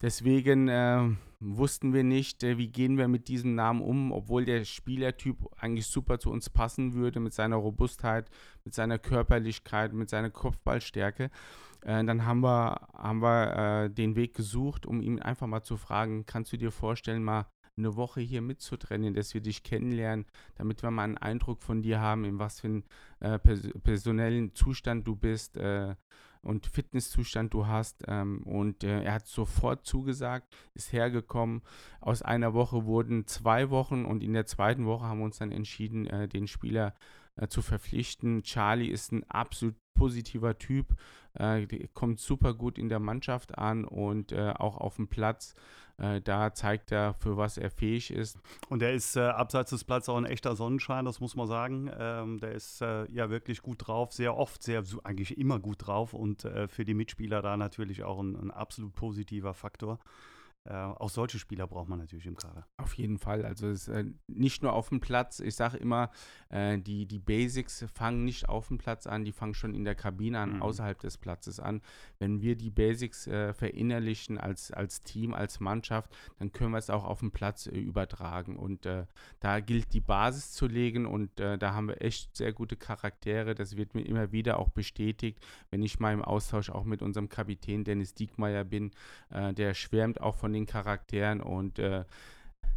Deswegen 0.06 0.68
äh, 0.68 1.02
wussten 1.40 1.92
wir 1.92 2.04
nicht, 2.04 2.44
äh, 2.44 2.58
wie 2.58 2.68
gehen 2.68 2.96
wir 2.96 3.08
mit 3.08 3.26
diesem 3.26 3.56
Namen 3.56 3.80
um, 3.80 4.12
obwohl 4.12 4.44
der 4.44 4.64
Spielertyp 4.64 5.38
eigentlich 5.56 5.88
super 5.88 6.20
zu 6.20 6.30
uns 6.30 6.48
passen 6.48 6.94
würde 6.94 7.18
mit 7.18 7.34
seiner 7.34 7.56
Robustheit, 7.56 8.30
mit 8.64 8.72
seiner 8.72 9.00
Körperlichkeit, 9.00 9.92
mit 9.92 10.08
seiner 10.08 10.30
Kopfballstärke. 10.30 11.24
Äh, 11.80 12.04
dann 12.04 12.24
haben 12.24 12.38
wir, 12.44 12.86
haben 12.94 13.20
wir 13.20 13.56
äh, 13.56 13.90
den 13.90 14.14
Weg 14.14 14.34
gesucht, 14.34 14.86
um 14.86 15.02
ihn 15.02 15.20
einfach 15.20 15.48
mal 15.48 15.64
zu 15.64 15.76
fragen, 15.76 16.24
kannst 16.24 16.52
du 16.52 16.56
dir 16.56 16.70
vorstellen, 16.70 17.24
mal 17.24 17.46
eine 17.76 17.96
Woche 17.96 18.20
hier 18.20 18.42
mitzutrennen, 18.42 19.12
dass 19.12 19.34
wir 19.34 19.40
dich 19.40 19.64
kennenlernen, 19.64 20.26
damit 20.54 20.84
wir 20.84 20.92
mal 20.92 21.02
einen 21.02 21.18
Eindruck 21.18 21.62
von 21.62 21.82
dir 21.82 22.00
haben, 22.00 22.24
in 22.24 22.38
was 22.38 22.60
für 22.60 22.68
einem 22.68 22.84
äh, 23.18 23.40
pers 23.40 23.68
personellen 23.82 24.54
Zustand 24.54 25.04
du 25.08 25.16
bist 25.16 25.56
äh, 25.56 25.96
und 26.42 26.66
Fitnesszustand 26.66 27.54
du 27.54 27.66
hast. 27.66 28.04
Ähm, 28.06 28.42
und 28.44 28.84
äh, 28.84 29.02
er 29.02 29.14
hat 29.14 29.26
sofort 29.26 29.84
zugesagt, 29.86 30.54
ist 30.74 30.92
hergekommen. 30.92 31.62
Aus 32.00 32.22
einer 32.22 32.54
Woche 32.54 32.84
wurden 32.84 33.26
zwei 33.26 33.70
Wochen 33.70 34.04
und 34.04 34.22
in 34.22 34.32
der 34.32 34.46
zweiten 34.46 34.86
Woche 34.86 35.04
haben 35.04 35.18
wir 35.18 35.24
uns 35.24 35.38
dann 35.38 35.52
entschieden, 35.52 36.06
äh, 36.06 36.28
den 36.28 36.46
Spieler 36.46 36.94
äh, 37.36 37.48
zu 37.48 37.62
verpflichten. 37.62 38.42
Charlie 38.42 38.88
ist 38.88 39.12
ein 39.12 39.24
absolut 39.30 39.76
positiver 39.94 40.58
Typ, 40.58 40.94
äh, 41.34 41.66
kommt 41.94 42.20
super 42.20 42.54
gut 42.54 42.78
in 42.78 42.88
der 42.88 43.00
Mannschaft 43.00 43.56
an 43.58 43.84
und 43.84 44.32
äh, 44.32 44.52
auch 44.56 44.76
auf 44.76 44.96
dem 44.96 45.08
Platz. 45.08 45.54
Äh, 45.98 46.20
da 46.20 46.52
zeigt 46.52 46.92
er, 46.92 47.14
für 47.14 47.36
was 47.38 47.56
er 47.56 47.70
fähig 47.70 48.10
ist. 48.10 48.38
Und 48.68 48.82
er 48.82 48.92
ist 48.92 49.16
äh, 49.16 49.20
abseits 49.20 49.70
des 49.70 49.84
Platzes 49.84 50.10
auch 50.10 50.18
ein 50.18 50.26
echter 50.26 50.54
Sonnenschein, 50.54 51.06
das 51.06 51.20
muss 51.20 51.34
man 51.34 51.46
sagen. 51.46 51.90
Ähm, 51.98 52.38
der 52.38 52.52
ist 52.52 52.82
äh, 52.82 53.10
ja 53.10 53.30
wirklich 53.30 53.62
gut 53.62 53.86
drauf, 53.86 54.12
sehr 54.12 54.36
oft, 54.36 54.62
sehr 54.62 54.84
eigentlich 55.04 55.38
immer 55.38 55.58
gut 55.58 55.86
drauf 55.86 56.12
und 56.12 56.46
für 56.68 56.84
die 56.84 56.94
Mitspieler 56.94 57.42
da 57.42 57.56
natürlich 57.56 58.04
auch 58.04 58.20
ein, 58.20 58.36
ein 58.36 58.50
absolut 58.50 58.94
positiver 58.94 59.54
Faktor. 59.54 59.98
Äh, 60.68 60.74
auch 60.74 61.10
solche 61.10 61.38
Spieler 61.38 61.66
braucht 61.66 61.88
man 61.88 62.00
natürlich 62.00 62.26
im 62.26 62.36
Kader. 62.36 62.66
Auf 62.78 62.94
jeden 62.94 63.18
Fall. 63.18 63.44
Also 63.44 63.68
es, 63.68 63.86
äh, 63.86 64.04
nicht 64.26 64.62
nur 64.62 64.72
auf 64.72 64.88
dem 64.88 65.00
Platz. 65.00 65.38
Ich 65.38 65.54
sage 65.54 65.76
immer, 65.76 66.10
äh, 66.48 66.78
die, 66.78 67.06
die 67.06 67.20
Basics 67.20 67.84
fangen 67.94 68.24
nicht 68.24 68.48
auf 68.48 68.68
dem 68.68 68.78
Platz 68.78 69.06
an, 69.06 69.24
die 69.24 69.32
fangen 69.32 69.54
schon 69.54 69.74
in 69.74 69.84
der 69.84 69.94
Kabine 69.94 70.40
an, 70.40 70.54
mhm. 70.54 70.62
außerhalb 70.62 70.98
des 70.98 71.18
Platzes 71.18 71.60
an. 71.60 71.82
Wenn 72.18 72.42
wir 72.42 72.56
die 72.56 72.70
Basics 72.70 73.28
äh, 73.28 73.54
verinnerlichen 73.54 74.38
als, 74.38 74.72
als 74.72 75.02
Team, 75.02 75.34
als 75.34 75.60
Mannschaft, 75.60 76.16
dann 76.38 76.52
können 76.52 76.72
wir 76.72 76.78
es 76.78 76.90
auch 76.90 77.04
auf 77.04 77.20
dem 77.20 77.30
Platz 77.30 77.68
äh, 77.68 77.78
übertragen. 77.78 78.56
Und 78.56 78.86
äh, 78.86 79.06
da 79.38 79.60
gilt 79.60 79.92
die 79.92 80.00
Basis 80.00 80.52
zu 80.52 80.66
legen 80.66 81.06
und 81.06 81.30
da 81.36 81.74
haben 81.74 81.88
wir 81.88 82.00
echt 82.00 82.36
sehr 82.36 82.52
gute 82.52 82.76
Charaktere. 82.76 83.54
Das 83.54 83.76
wird 83.76 83.94
mir 83.94 84.02
immer 84.02 84.32
wieder 84.32 84.58
auch 84.58 84.70
bestätigt, 84.70 85.38
wenn 85.70 85.82
ich 85.82 86.00
mal 86.00 86.12
im 86.12 86.22
Austausch 86.22 86.70
auch 86.70 86.84
mit 86.84 87.02
unserem 87.02 87.28
Kapitän 87.28 87.84
Dennis 87.84 88.14
Diekmeyer 88.14 88.64
bin. 88.64 88.92
der 89.30 89.74
schwärmt 89.74 90.20
auch 90.20 90.34
von 90.34 90.55
den 90.56 90.66
Charakteren 90.66 91.40
und 91.40 91.78
äh, 91.78 92.04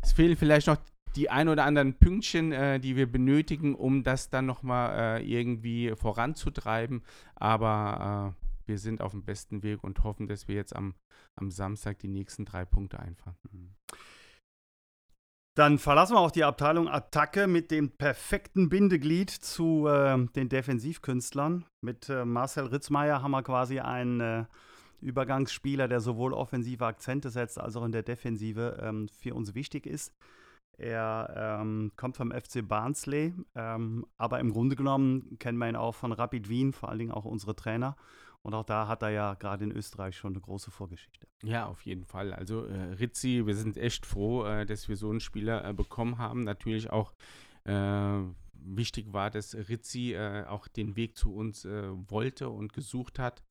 es 0.02 0.14
fehlen 0.14 0.38
vielleicht 0.38 0.68
noch 0.68 0.78
die 1.16 1.30
ein 1.30 1.50
oder 1.50 1.66
anderen 1.66 1.96
Pünktchen, 1.96 2.52
äh, 2.52 2.80
die 2.80 2.96
wir 2.96 3.12
benötigen, 3.12 3.76
um 3.76 4.04
das 4.04 4.30
dann 4.30 4.46
nochmal 4.46 5.20
äh, 5.20 5.24
irgendwie 5.24 5.94
voranzutreiben. 5.96 7.04
Aber 7.36 8.36
äh, 8.38 8.68
wir 8.68 8.78
sind 8.78 9.02
auf 9.02 9.12
dem 9.12 9.24
besten 9.24 9.64
Weg 9.64 9.84
und 9.84 10.04
hoffen, 10.04 10.28
dass 10.28 10.48
wir 10.48 10.56
jetzt 10.56 10.76
am, 10.76 10.94
am 11.36 11.50
Samstag 11.52 12.00
die 12.00 12.08
nächsten 12.08 12.46
drei 12.46 12.66
Punkte 12.66 13.00
einfahren. 13.00 13.36
Mhm. 13.52 13.76
Dann 15.58 15.78
verlassen 15.78 16.14
wir 16.14 16.20
auch 16.20 16.32
die 16.32 16.46
Abteilung 16.46 16.88
Attacke 16.88 17.48
mit 17.48 17.70
dem 17.72 17.90
perfekten 17.90 18.70
Bindeglied 18.70 19.30
zu 19.30 19.88
äh, 19.88 20.26
den 20.28 20.48
Defensivkünstlern. 20.48 21.66
Mit 21.82 22.08
äh, 22.08 22.24
Marcel 22.24 22.68
Ritzmeier 22.68 23.22
haben 23.22 23.32
wir 23.32 23.44
quasi 23.44 23.80
einen 23.80 24.22
äh, 24.22 24.46
Übergangsspieler, 25.02 25.88
der 25.88 26.00
sowohl 26.00 26.34
offensive 26.34 26.86
Akzente 26.86 27.30
setzt 27.30 27.60
als 27.60 27.76
auch 27.76 27.86
in 27.86 27.92
der 27.92 28.04
Defensive 28.04 28.80
ähm, 28.82 29.08
für 29.08 29.34
uns 29.34 29.56
wichtig 29.56 29.86
ist. 29.86 30.14
Er 30.78 31.60
ähm, 31.62 31.92
kommt 31.98 32.16
vom 32.16 32.32
FC 32.32 32.66
Barnsley, 32.66 33.34
ähm, 33.54 34.06
aber 34.18 34.40
im 34.40 34.52
Grunde 34.52 34.78
genommen 34.78 35.38
kennen 35.38 35.58
wir 35.58 35.68
ihn 35.68 35.76
auch 35.76 35.94
von 35.94 36.14
Rapid 36.14 36.48
Wien, 36.48 36.72
vor 36.72 36.90
allen 36.90 37.00
Dingen 37.00 37.12
auch 37.12 37.26
unsere 37.26 37.56
Trainer. 37.56 37.98
Und 38.42 38.54
auch 38.54 38.64
da 38.64 38.88
hat 38.88 39.02
er 39.02 39.10
ja 39.10 39.34
gerade 39.34 39.66
in 39.66 39.72
Österreich 39.72 40.16
schon 40.16 40.34
eine 40.34 40.42
große 40.42 40.72
Vorgeschichte. 40.72 41.28
Ja, 41.44 41.66
auf 41.66 41.82
jeden 41.82 42.06
Fall. 42.06 42.34
Also 42.34 42.66
äh, 42.66 42.94
Rizzi, 42.94 43.46
wir 43.46 43.56
sind 43.56 43.76
echt 43.76 44.06
froh, 44.06 44.46
äh, 44.46 44.66
dass 44.66 44.88
wir 44.88 44.96
so 44.96 45.10
einen 45.10 45.20
Spieler 45.20 45.66
äh, 45.66 45.74
bekommen 45.74 46.18
haben. 46.18 46.46
Natürlich 46.46 46.90
auch 46.90 47.14
äh, 47.66 48.22
wichtig 48.64 49.14
war, 49.14 49.30
dass 49.30 49.56
Rizzi 49.56 50.14
äh, 50.14 50.46
auch 50.46 50.68
den 50.68 50.96
Weg 50.96 51.18
zu 51.18 51.34
uns 51.34 51.66
äh, 51.66 51.90
wollte 52.10 52.50
und 52.50 52.74
gesucht 52.74 53.20
hat. 53.20 53.44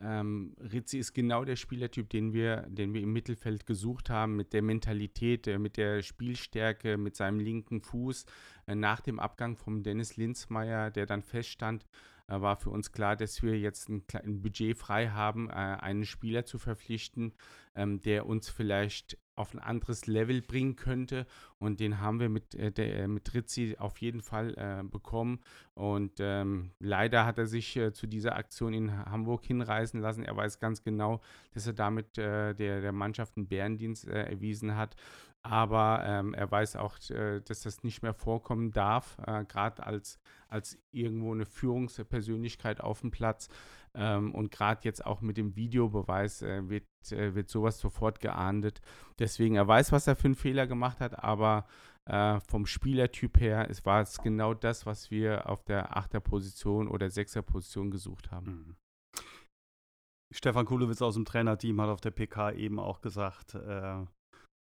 Ähm, 0.00 0.54
Rizzi 0.58 0.98
ist 0.98 1.14
genau 1.14 1.44
der 1.44 1.56
Spielertyp, 1.56 2.10
den 2.10 2.32
wir, 2.32 2.62
den 2.68 2.94
wir 2.94 3.02
im 3.02 3.12
Mittelfeld 3.12 3.66
gesucht 3.66 4.10
haben, 4.10 4.36
mit 4.36 4.52
der 4.52 4.62
Mentalität, 4.62 5.46
äh, 5.46 5.58
mit 5.58 5.76
der 5.76 6.02
Spielstärke, 6.02 6.96
mit 6.96 7.16
seinem 7.16 7.40
linken 7.40 7.80
Fuß. 7.80 8.24
Äh, 8.66 8.74
nach 8.74 9.00
dem 9.00 9.20
Abgang 9.20 9.56
von 9.56 9.82
Dennis 9.82 10.16
Linzmeier, 10.16 10.90
der 10.90 11.06
dann 11.06 11.22
feststand, 11.22 11.84
äh, 12.28 12.40
war 12.40 12.56
für 12.56 12.70
uns 12.70 12.92
klar, 12.92 13.16
dass 13.16 13.42
wir 13.42 13.58
jetzt 13.58 13.88
ein, 13.88 14.04
ein 14.14 14.40
Budget 14.40 14.76
frei 14.76 15.08
haben, 15.08 15.50
äh, 15.50 15.52
einen 15.52 16.04
Spieler 16.04 16.44
zu 16.44 16.58
verpflichten, 16.58 17.34
ähm, 17.74 18.00
der 18.00 18.26
uns 18.26 18.48
vielleicht 18.48 19.18
auf 19.36 19.52
ein 19.54 19.58
anderes 19.58 20.06
Level 20.06 20.42
bringen 20.42 20.76
könnte. 20.76 21.26
Und 21.58 21.80
den 21.80 22.00
haben 22.00 22.20
wir 22.20 22.28
mit, 22.28 22.54
äh, 22.54 22.70
der, 22.70 23.00
äh, 23.00 23.08
mit 23.08 23.34
Rizzi 23.34 23.76
auf 23.78 23.98
jeden 23.98 24.22
Fall 24.22 24.54
äh, 24.56 24.82
bekommen. 24.84 25.40
Und 25.74 26.12
ähm, 26.18 26.70
leider 26.78 27.26
hat 27.26 27.38
er 27.38 27.46
sich 27.46 27.76
äh, 27.76 27.92
zu 27.92 28.06
dieser 28.06 28.36
Aktion 28.36 28.72
in 28.74 28.96
Hamburg 29.06 29.44
hinreißen 29.44 30.00
lassen. 30.00 30.24
Er 30.24 30.36
weiß 30.36 30.60
ganz 30.60 30.82
genau, 30.82 31.20
dass 31.52 31.66
er 31.66 31.72
damit 31.72 32.16
äh, 32.18 32.54
der, 32.54 32.80
der 32.80 32.92
Mannschaft 32.92 33.36
einen 33.36 33.48
Bärendienst 33.48 34.06
äh, 34.06 34.24
erwiesen 34.30 34.76
hat. 34.76 34.96
Aber 35.42 36.02
ähm, 36.06 36.32
er 36.32 36.50
weiß 36.50 36.76
auch, 36.76 36.96
dass 36.98 37.60
das 37.60 37.82
nicht 37.82 38.02
mehr 38.02 38.14
vorkommen 38.14 38.70
darf, 38.70 39.18
gerade 39.46 39.84
als, 39.84 40.18
als 40.48 40.78
irgendwo 40.90 41.34
eine 41.34 41.44
Führungspersönlichkeit 41.44 42.80
auf 42.80 43.02
dem 43.02 43.10
Platz. 43.10 43.50
Ähm, 43.96 44.34
und 44.34 44.50
gerade 44.50 44.80
jetzt 44.84 45.04
auch 45.06 45.20
mit 45.20 45.36
dem 45.36 45.54
Videobeweis 45.56 46.42
äh, 46.42 46.68
wird, 46.68 46.84
äh, 47.10 47.34
wird 47.34 47.48
sowas 47.48 47.78
sofort 47.78 48.20
geahndet. 48.20 48.80
Deswegen, 49.18 49.54
er 49.54 49.68
weiß, 49.68 49.92
was 49.92 50.06
er 50.06 50.16
für 50.16 50.26
einen 50.26 50.34
Fehler 50.34 50.66
gemacht 50.66 51.00
hat, 51.00 51.22
aber 51.22 51.66
äh, 52.06 52.40
vom 52.40 52.66
Spielertyp 52.66 53.40
her 53.40 53.70
es 53.70 53.86
war 53.86 54.02
es 54.02 54.18
genau 54.18 54.52
das, 54.52 54.84
was 54.84 55.10
wir 55.10 55.48
auf 55.48 55.64
der 55.64 55.96
8er 55.96 56.20
Position 56.20 56.88
oder 56.88 57.06
6er 57.06 57.42
Position 57.42 57.90
gesucht 57.90 58.30
haben. 58.30 58.46
Mhm. 58.46 58.76
Stefan 60.34 60.66
Kulowitz 60.66 61.00
aus 61.00 61.14
dem 61.14 61.24
Trainerteam 61.24 61.80
hat 61.80 61.88
auf 61.88 62.00
der 62.00 62.10
PK 62.10 62.52
eben 62.52 62.80
auch 62.80 63.00
gesagt, 63.00 63.54
äh, 63.54 64.04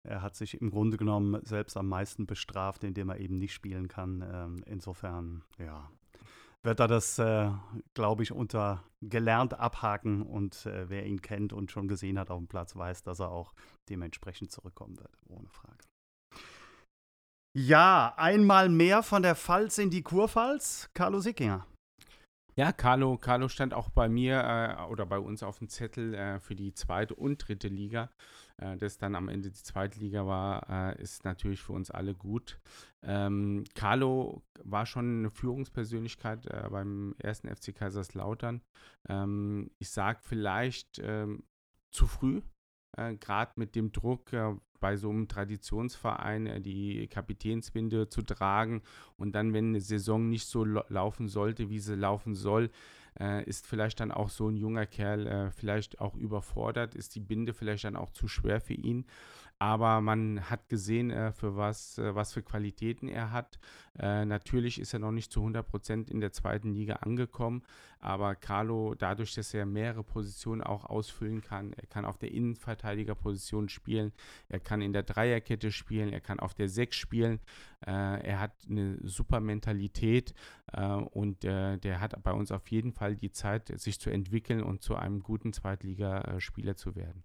er 0.02 0.22
hat 0.22 0.34
sich 0.34 0.60
im 0.60 0.70
Grunde 0.70 0.96
genommen 0.96 1.40
selbst 1.44 1.76
am 1.76 1.88
meisten 1.88 2.26
bestraft, 2.26 2.82
indem 2.84 3.10
er 3.10 3.20
eben 3.20 3.38
nicht 3.38 3.52
spielen 3.52 3.86
kann. 3.86 4.24
Ähm, 4.32 4.64
insofern, 4.66 5.44
ja, 5.58 5.90
wird 6.62 6.80
er 6.80 6.88
das, 6.88 7.18
äh, 7.18 7.50
glaube 7.94 8.22
ich, 8.22 8.32
unter 8.32 8.84
gelernt 9.00 9.54
abhaken 9.54 10.22
und 10.22 10.66
äh, 10.66 10.88
wer 10.90 11.06
ihn 11.06 11.22
kennt 11.22 11.52
und 11.52 11.70
schon 11.70 11.88
gesehen 11.88 12.18
hat 12.18 12.30
auf 12.30 12.38
dem 12.38 12.48
Platz, 12.48 12.76
weiß, 12.76 13.02
dass 13.02 13.20
er 13.20 13.30
auch 13.30 13.54
dementsprechend 13.88 14.52
zurückkommen 14.52 14.98
wird, 14.98 15.16
ohne 15.26 15.48
Frage. 15.48 15.84
Ja, 17.56 18.14
einmal 18.16 18.68
mehr 18.68 19.02
von 19.02 19.22
der 19.22 19.34
Pfalz 19.34 19.78
in 19.78 19.90
die 19.90 20.02
Kurpfalz, 20.02 20.90
Carlo 20.94 21.20
Sickinger. 21.20 21.66
Ja, 22.56 22.72
Carlo, 22.72 23.16
Carlo 23.16 23.48
stand 23.48 23.72
auch 23.74 23.90
bei 23.90 24.08
mir 24.08 24.40
äh, 24.40 24.90
oder 24.90 25.06
bei 25.06 25.18
uns 25.18 25.42
auf 25.42 25.58
dem 25.58 25.68
Zettel 25.68 26.14
äh, 26.14 26.40
für 26.40 26.54
die 26.54 26.74
zweite 26.74 27.14
und 27.14 27.38
dritte 27.38 27.68
Liga. 27.68 28.10
Äh, 28.56 28.76
das 28.76 28.98
dann 28.98 29.14
am 29.14 29.28
Ende 29.28 29.50
die 29.50 29.62
zweite 29.62 30.00
Liga 30.00 30.26
war, 30.26 30.68
äh, 30.68 31.00
ist 31.00 31.24
natürlich 31.24 31.62
für 31.62 31.72
uns 31.72 31.90
alle 31.90 32.14
gut. 32.14 32.60
Ähm, 33.02 33.64
Carlo 33.74 34.42
war 34.62 34.84
schon 34.86 35.20
eine 35.20 35.30
Führungspersönlichkeit 35.30 36.46
äh, 36.46 36.68
beim 36.70 37.14
ersten 37.18 37.48
FC 37.48 37.74
Kaiserslautern. 37.74 38.62
Ähm, 39.08 39.70
ich 39.78 39.90
sage 39.90 40.18
vielleicht 40.22 41.00
ähm, 41.02 41.44
zu 41.92 42.06
früh, 42.06 42.42
äh, 42.96 43.16
gerade 43.16 43.52
mit 43.56 43.74
dem 43.74 43.92
Druck 43.92 44.32
bei 44.80 44.96
so 44.96 45.10
einem 45.10 45.28
Traditionsverein 45.28 46.46
äh, 46.46 46.60
die 46.60 47.06
Kapitänsbinde 47.06 48.08
zu 48.08 48.22
tragen. 48.22 48.82
Und 49.16 49.34
dann, 49.34 49.52
wenn 49.52 49.68
eine 49.68 49.80
Saison 49.80 50.28
nicht 50.28 50.46
so 50.46 50.64
laufen 50.64 51.28
sollte, 51.28 51.70
wie 51.70 51.78
sie 51.78 51.94
laufen 51.94 52.34
soll, 52.34 52.70
äh, 53.18 53.44
ist 53.44 53.66
vielleicht 53.66 54.00
dann 54.00 54.12
auch 54.12 54.30
so 54.30 54.48
ein 54.48 54.56
junger 54.56 54.86
Kerl 54.86 55.26
äh, 55.26 55.50
vielleicht 55.50 56.00
auch 56.00 56.16
überfordert, 56.16 56.94
ist 56.94 57.14
die 57.14 57.20
Binde 57.20 57.52
vielleicht 57.52 57.84
dann 57.84 57.96
auch 57.96 58.10
zu 58.10 58.28
schwer 58.28 58.60
für 58.60 58.74
ihn 58.74 59.04
aber 59.60 60.00
man 60.00 60.48
hat 60.48 60.70
gesehen, 60.70 61.10
äh, 61.10 61.32
für 61.32 61.54
was, 61.54 61.98
äh, 61.98 62.14
was 62.14 62.32
für 62.32 62.42
Qualitäten 62.42 63.08
er 63.08 63.30
hat. 63.30 63.58
Äh, 63.98 64.24
natürlich 64.24 64.80
ist 64.80 64.94
er 64.94 65.00
noch 65.00 65.12
nicht 65.12 65.30
zu 65.30 65.40
100 65.40 65.66
Prozent 65.66 66.10
in 66.10 66.20
der 66.20 66.32
zweiten 66.32 66.72
Liga 66.72 66.94
angekommen, 66.94 67.62
aber 67.98 68.34
Carlo, 68.34 68.94
dadurch, 68.94 69.34
dass 69.34 69.52
er 69.52 69.66
mehrere 69.66 70.02
Positionen 70.02 70.62
auch 70.62 70.86
ausfüllen 70.86 71.42
kann, 71.42 71.74
er 71.74 71.86
kann 71.86 72.06
auf 72.06 72.16
der 72.16 72.32
Innenverteidigerposition 72.32 73.68
spielen, 73.68 74.12
er 74.48 74.60
kann 74.60 74.80
in 74.80 74.94
der 74.94 75.02
Dreierkette 75.02 75.70
spielen, 75.72 76.10
er 76.10 76.22
kann 76.22 76.40
auf 76.40 76.54
der 76.54 76.70
Sechs 76.70 76.96
spielen, 76.96 77.38
äh, 77.86 77.90
er 77.90 78.40
hat 78.40 78.52
eine 78.66 78.96
super 79.06 79.40
Mentalität 79.40 80.32
äh, 80.72 80.86
und 80.86 81.44
äh, 81.44 81.76
der 81.76 82.00
hat 82.00 82.22
bei 82.22 82.32
uns 82.32 82.50
auf 82.50 82.66
jeden 82.68 82.92
Fall 82.92 83.14
die 83.14 83.30
Zeit, 83.30 83.78
sich 83.78 84.00
zu 84.00 84.08
entwickeln 84.08 84.62
und 84.62 84.82
zu 84.82 84.96
einem 84.96 85.22
guten 85.22 85.52
Zweitligaspieler 85.52 86.76
zu 86.76 86.96
werden. 86.96 87.24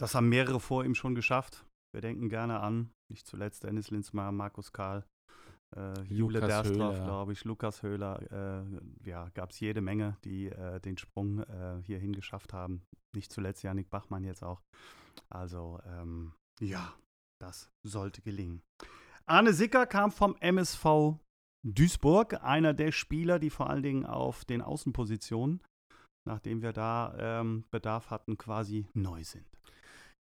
Das 0.00 0.14
haben 0.14 0.28
mehrere 0.28 0.60
vor 0.60 0.84
ihm 0.84 0.94
schon 0.94 1.14
geschafft. 1.14 1.64
Wir 1.92 2.00
denken 2.00 2.28
gerne 2.28 2.60
an, 2.60 2.90
nicht 3.10 3.26
zuletzt 3.26 3.64
Dennis 3.64 3.90
Linzmeier, 3.90 4.32
Markus 4.32 4.72
Karl, 4.72 5.04
äh, 5.76 6.00
Jule 6.02 6.40
Derstraff, 6.40 7.02
glaube 7.02 7.32
ich, 7.32 7.44
Lukas 7.44 7.82
Höhler. 7.82 8.22
Äh, 8.30 9.08
ja, 9.08 9.28
gab 9.30 9.50
es 9.50 9.60
jede 9.60 9.80
Menge, 9.80 10.16
die 10.24 10.46
äh, 10.46 10.80
den 10.80 10.98
Sprung 10.98 11.40
äh, 11.40 11.82
hierhin 11.82 12.12
geschafft 12.12 12.52
haben. 12.52 12.82
Nicht 13.14 13.32
zuletzt 13.32 13.62
Janik 13.62 13.90
Bachmann 13.90 14.24
jetzt 14.24 14.42
auch. 14.42 14.62
Also, 15.30 15.80
ähm, 15.86 16.32
ja, 16.60 16.94
das 17.40 17.70
sollte 17.86 18.22
gelingen. 18.22 18.62
Arne 19.26 19.52
Sicker 19.52 19.86
kam 19.86 20.10
vom 20.10 20.36
MSV 20.36 21.16
Duisburg, 21.66 22.42
einer 22.42 22.72
der 22.72 22.92
Spieler, 22.92 23.38
die 23.38 23.50
vor 23.50 23.68
allen 23.68 23.82
Dingen 23.82 24.06
auf 24.06 24.44
den 24.44 24.62
Außenpositionen, 24.62 25.60
nachdem 26.26 26.62
wir 26.62 26.72
da 26.72 27.14
ähm, 27.18 27.64
Bedarf 27.70 28.10
hatten, 28.10 28.38
quasi 28.38 28.86
neu 28.94 29.24
sind. 29.24 29.46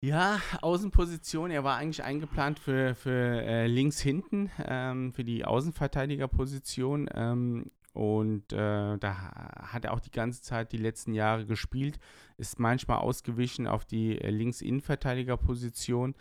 Ja, 0.05 0.39
Außenposition. 0.61 1.51
Er 1.51 1.65
war 1.65 1.79
eigentlich 1.79 2.05
eingeplant 2.05 2.59
für, 2.59 2.95
für 2.95 3.43
äh, 3.43 3.67
links 3.67 4.01
hinten, 4.01 4.51
ähm, 4.63 5.15
für 5.15 5.25
die 5.25 5.47
Außenverteidigerposition. 5.47 7.09
Ähm, 7.15 7.71
und 7.95 8.53
äh, 8.53 8.99
da 8.99 9.63
hat 9.73 9.87
er 9.87 9.95
auch 9.95 10.01
die 10.01 10.11
ganze 10.11 10.43
Zeit 10.43 10.73
die 10.73 10.77
letzten 10.77 11.15
Jahre 11.15 11.47
gespielt, 11.47 11.99
ist 12.37 12.61
manchmal 12.61 12.99
ausgewichen 12.99 13.67
auf 13.67 13.87
die 13.87 14.21
äh, 14.21 14.29
Links-Innenverteidigerposition. 14.29 16.15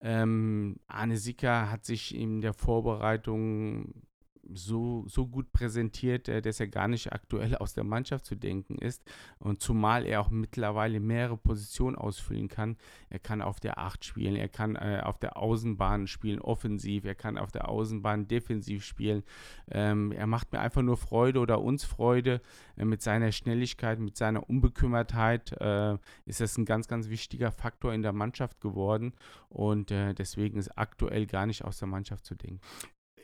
Ähm, 0.00 0.76
Arne 0.86 1.16
Sicker 1.16 1.68
hat 1.68 1.84
sich 1.84 2.14
in 2.14 2.40
der 2.40 2.54
Vorbereitung 2.54 4.04
so, 4.52 5.04
so 5.06 5.26
gut 5.26 5.52
präsentiert, 5.52 6.28
äh, 6.28 6.42
dass 6.42 6.60
er 6.60 6.68
gar 6.68 6.88
nicht 6.88 7.12
aktuell 7.12 7.56
aus 7.56 7.74
der 7.74 7.84
Mannschaft 7.84 8.24
zu 8.24 8.34
denken 8.34 8.76
ist. 8.78 9.02
Und 9.38 9.60
zumal 9.60 10.06
er 10.06 10.20
auch 10.20 10.30
mittlerweile 10.30 11.00
mehrere 11.00 11.36
Positionen 11.36 11.96
ausfüllen 11.96 12.48
kann. 12.48 12.76
Er 13.10 13.18
kann 13.18 13.42
auf 13.42 13.60
der 13.60 13.78
8 13.78 14.04
spielen, 14.04 14.36
er 14.36 14.48
kann 14.48 14.76
äh, 14.76 15.00
auf 15.02 15.18
der 15.18 15.36
Außenbahn 15.36 16.06
spielen, 16.06 16.40
offensiv, 16.40 17.04
er 17.04 17.14
kann 17.14 17.38
auf 17.38 17.52
der 17.52 17.68
Außenbahn 17.68 18.28
defensiv 18.28 18.84
spielen. 18.84 19.22
Ähm, 19.70 20.12
er 20.12 20.26
macht 20.26 20.52
mir 20.52 20.60
einfach 20.60 20.82
nur 20.82 20.96
Freude 20.96 21.40
oder 21.40 21.60
uns 21.60 21.84
Freude. 21.84 22.40
Äh, 22.76 22.84
mit 22.84 23.02
seiner 23.02 23.32
Schnelligkeit, 23.32 23.98
mit 23.98 24.16
seiner 24.16 24.48
Unbekümmertheit 24.48 25.52
äh, 25.60 25.98
ist 26.24 26.40
das 26.40 26.56
ein 26.56 26.64
ganz, 26.64 26.88
ganz 26.88 27.08
wichtiger 27.08 27.52
Faktor 27.52 27.92
in 27.92 28.02
der 28.02 28.12
Mannschaft 28.12 28.60
geworden. 28.60 29.12
Und 29.48 29.90
äh, 29.90 30.14
deswegen 30.14 30.58
ist 30.58 30.76
aktuell 30.76 31.26
gar 31.26 31.46
nicht 31.46 31.64
aus 31.64 31.78
der 31.78 31.88
Mannschaft 31.88 32.24
zu 32.24 32.34
denken 32.34 32.60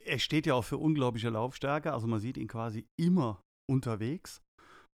er 0.05 0.19
steht 0.19 0.47
ja 0.47 0.55
auch 0.55 0.65
für 0.65 0.79
unglaubliche 0.79 1.31
Laufstärke. 1.31 1.93
Also 1.93 2.07
man 2.07 2.21
sieht 2.21 2.37
ihn 2.37 2.49
quasi 2.49 2.87
immer 2.97 3.43
unterwegs. 3.67 4.43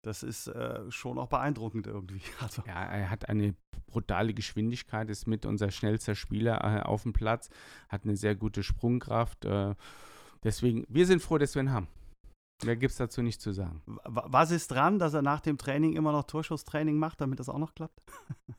Das 0.02 0.22
ist 0.22 0.46
äh, 0.46 0.90
schon 0.90 1.18
auch 1.18 1.28
beeindruckend 1.28 1.86
irgendwie. 1.86 2.20
Also. 2.40 2.62
Ja, 2.66 2.84
er 2.84 3.10
hat 3.10 3.28
eine 3.28 3.54
brutale 3.86 4.34
Geschwindigkeit, 4.34 5.10
ist 5.10 5.26
mit 5.26 5.46
unser 5.46 5.70
schnellster 5.70 6.14
Spieler 6.14 6.62
äh, 6.62 6.82
auf 6.82 7.02
dem 7.02 7.12
Platz, 7.12 7.50
hat 7.88 8.04
eine 8.04 8.16
sehr 8.16 8.34
gute 8.34 8.62
Sprungkraft. 8.62 9.44
Äh, 9.44 9.74
deswegen, 10.44 10.84
wir 10.88 11.06
sind 11.06 11.22
froh, 11.22 11.38
dass 11.38 11.54
wir 11.54 11.62
ihn 11.62 11.72
haben. 11.72 11.88
Mehr 12.64 12.74
gibt 12.74 12.90
es 12.90 12.96
dazu 12.96 13.22
nicht 13.22 13.40
zu 13.40 13.52
sagen. 13.52 13.82
Was 14.04 14.50
ist 14.50 14.72
dran, 14.72 14.98
dass 14.98 15.14
er 15.14 15.22
nach 15.22 15.40
dem 15.40 15.58
Training 15.58 15.94
immer 15.94 16.10
noch 16.10 16.24
Torschusstraining 16.24 16.98
macht, 16.98 17.20
damit 17.20 17.38
das 17.38 17.48
auch 17.48 17.58
noch 17.58 17.74
klappt? 17.74 18.02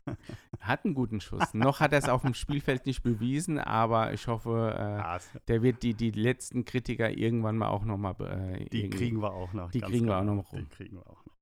hat 0.61 0.85
einen 0.85 0.93
guten 0.93 1.19
Schuss. 1.19 1.53
noch 1.53 1.81
hat 1.81 1.91
er 1.91 1.99
es 1.99 2.07
auf 2.07 2.21
dem 2.21 2.33
Spielfeld 2.33 2.85
nicht 2.85 3.03
bewiesen, 3.03 3.59
aber 3.59 4.13
ich 4.13 4.27
hoffe, 4.27 4.73
äh, 5.03 5.39
der 5.49 5.61
wird 5.63 5.83
die, 5.83 5.95
die 5.95 6.11
letzten 6.11 6.63
Kritiker 6.63 7.09
irgendwann 7.09 7.57
mal 7.57 7.67
auch 7.67 7.83
noch 7.83 7.97
mal. 7.97 8.15
Äh, 8.21 8.69
die 8.69 8.89
kriegen 8.89 9.21
wir 9.21 9.33
auch 9.33 9.51
noch. 9.51 9.69
Die 9.71 9.81
kriegen 9.81 10.07
wir 10.07 10.17
auch 10.17 10.23
noch 10.23 10.53
rum. 10.53 10.59
Die 10.59 10.65
kriegen 10.65 10.95
wir 10.95 11.05
auch 11.05 11.25
noch. 11.25 11.33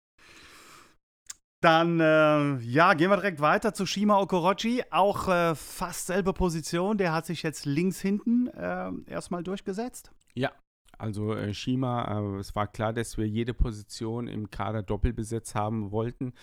Dann, 1.62 2.00
äh, 2.00 2.58
ja, 2.58 2.94
gehen 2.94 3.10
wir 3.10 3.18
direkt 3.18 3.40
weiter 3.40 3.74
zu 3.74 3.86
Shima 3.86 4.20
Okorochi. 4.20 4.84
Auch 4.90 5.28
äh, 5.28 5.54
fast 5.54 6.08
selbe 6.08 6.34
Position. 6.34 6.98
Der 6.98 7.14
hat 7.14 7.28
sich 7.28 7.44
jetzt 7.44 7.66
links 7.66 8.00
hinten 8.00 8.48
äh, 8.48 8.92
erstmal 9.06 9.44
durchgesetzt. 9.44 10.12
Ja, 10.34 10.52
also 10.98 11.34
äh, 11.34 11.54
Shima, 11.54 12.20
äh, 12.20 12.40
es 12.40 12.56
war 12.56 12.68
klar, 12.68 12.94
dass 12.94 13.18
wir 13.18 13.28
jede 13.28 13.54
Position 13.54 14.28
im 14.28 14.50
Kader 14.50 14.84
doppelbesetzt 14.84 15.56
haben 15.56 15.92
wollten. 15.92 16.34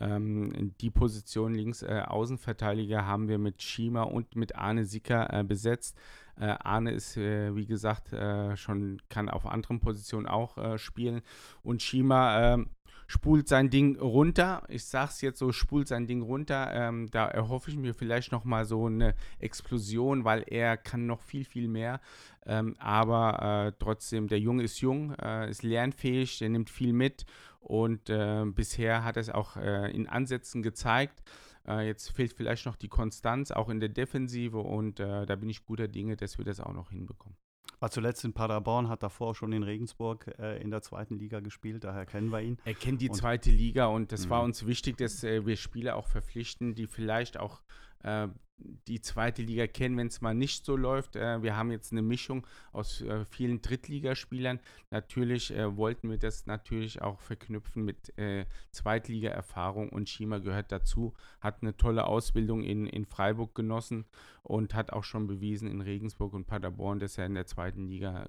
Ähm, 0.00 0.74
die 0.80 0.90
Position 0.90 1.54
links 1.54 1.82
äh, 1.82 2.02
Außenverteidiger 2.06 3.06
haben 3.06 3.28
wir 3.28 3.38
mit 3.38 3.62
Shima 3.62 4.02
und 4.02 4.36
mit 4.36 4.56
Arne 4.56 4.84
Sicker 4.84 5.32
äh, 5.32 5.44
besetzt. 5.44 5.96
Äh, 6.36 6.54
Arne 6.60 6.92
ist, 6.92 7.16
äh, 7.16 7.54
wie 7.54 7.66
gesagt, 7.66 8.14
schon, 8.56 9.00
kann 9.08 9.28
auf 9.28 9.46
anderen 9.46 9.80
Positionen 9.80 10.26
auch 10.26 10.78
spielen. 10.78 11.22
Und 11.62 11.82
Shima 11.82 12.54
ähm, 12.54 12.70
spult 13.06 13.48
sein 13.48 13.70
Ding 13.70 13.98
runter. 13.98 14.62
Ich 14.68 14.84
sag's 14.84 15.20
jetzt 15.20 15.38
so, 15.38 15.52
spult 15.52 15.88
sein 15.88 16.06
Ding 16.06 16.22
runter. 16.22 16.70
Ähm, 16.72 17.10
da 17.10 17.26
erhoffe 17.26 17.70
ich 17.70 17.76
mir 17.76 17.94
vielleicht 17.94 18.32
noch 18.32 18.44
mal 18.44 18.64
so 18.64 18.86
eine 18.86 19.14
Explosion, 19.38 20.24
weil 20.24 20.44
er 20.46 20.76
kann 20.76 21.06
noch 21.06 21.20
viel, 21.20 21.44
viel 21.44 21.68
mehr. 21.68 22.00
Ähm, 22.46 22.76
aber 22.78 23.66
äh, 23.66 23.72
trotzdem, 23.78 24.28
der 24.28 24.40
Junge 24.40 24.62
ist 24.62 24.80
jung, 24.80 25.14
äh, 25.14 25.48
ist 25.50 25.62
lernfähig, 25.62 26.38
der 26.38 26.50
nimmt 26.50 26.70
viel 26.70 26.92
mit 26.92 27.24
und 27.60 28.10
äh, 28.10 28.44
bisher 28.44 29.04
hat 29.04 29.16
er 29.16 29.22
es 29.22 29.30
auch 29.30 29.56
äh, 29.56 29.90
in 29.90 30.06
Ansätzen 30.06 30.62
gezeigt. 30.62 31.22
Äh, 31.66 31.86
jetzt 31.86 32.10
fehlt 32.10 32.34
vielleicht 32.34 32.66
noch 32.66 32.76
die 32.76 32.88
Konstanz, 32.88 33.50
auch 33.50 33.70
in 33.70 33.80
der 33.80 33.88
Defensive 33.88 34.58
und 34.58 35.00
äh, 35.00 35.24
da 35.24 35.36
bin 35.36 35.48
ich 35.48 35.64
guter 35.64 35.88
Dinge, 35.88 36.16
dass 36.16 36.36
wir 36.36 36.44
das 36.44 36.60
auch 36.60 36.74
noch 36.74 36.90
hinbekommen. 36.90 37.36
War 37.84 37.90
zuletzt 37.90 38.24
in 38.24 38.32
Paderborn, 38.32 38.88
hat 38.88 39.02
davor 39.02 39.34
schon 39.34 39.52
in 39.52 39.62
Regensburg 39.62 40.34
äh, 40.38 40.56
in 40.62 40.70
der 40.70 40.80
zweiten 40.80 41.18
Liga 41.18 41.40
gespielt, 41.40 41.84
daher 41.84 42.06
kennen 42.06 42.30
wir 42.30 42.40
ihn. 42.40 42.56
Er 42.64 42.72
kennt 42.72 43.02
die 43.02 43.10
und, 43.10 43.14
zweite 43.14 43.50
Liga 43.50 43.88
und 43.88 44.10
das 44.10 44.30
war 44.30 44.38
mhm. 44.38 44.46
uns 44.46 44.66
wichtig, 44.66 44.96
dass 44.96 45.22
äh, 45.22 45.44
wir 45.44 45.54
Spieler 45.56 45.96
auch 45.96 46.08
verpflichten, 46.08 46.74
die 46.74 46.86
vielleicht 46.86 47.38
auch 47.38 47.60
äh, 48.02 48.28
die 48.58 49.00
zweite 49.00 49.42
Liga 49.42 49.66
kennen, 49.66 49.96
wenn 49.96 50.06
es 50.06 50.20
mal 50.20 50.34
nicht 50.34 50.64
so 50.64 50.76
läuft. 50.76 51.16
Äh, 51.16 51.42
wir 51.42 51.56
haben 51.56 51.70
jetzt 51.70 51.92
eine 51.92 52.02
Mischung 52.02 52.46
aus 52.72 53.00
äh, 53.02 53.24
vielen 53.24 53.62
Drittligaspielern. 53.62 54.60
Natürlich 54.90 55.52
äh, 55.52 55.76
wollten 55.76 56.10
wir 56.10 56.18
das 56.18 56.46
natürlich 56.46 57.02
auch 57.02 57.20
verknüpfen 57.20 57.84
mit 57.84 58.16
äh, 58.18 58.46
Zweitliga-Erfahrung 58.70 59.88
und 59.88 60.08
Schima 60.08 60.38
gehört 60.38 60.72
dazu. 60.72 61.14
Hat 61.40 61.62
eine 61.62 61.76
tolle 61.76 62.06
Ausbildung 62.06 62.62
in, 62.62 62.86
in 62.86 63.04
Freiburg 63.04 63.54
genossen 63.54 64.04
und 64.42 64.74
hat 64.74 64.92
auch 64.92 65.04
schon 65.04 65.26
bewiesen 65.26 65.68
in 65.68 65.80
Regensburg 65.80 66.32
und 66.32 66.46
Paderborn, 66.46 66.98
dass 66.98 67.18
er 67.18 67.26
in 67.26 67.34
der 67.34 67.46
zweiten 67.46 67.86
Liga 67.88 68.26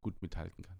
gut 0.00 0.22
mithalten 0.22 0.64
kann. 0.64 0.78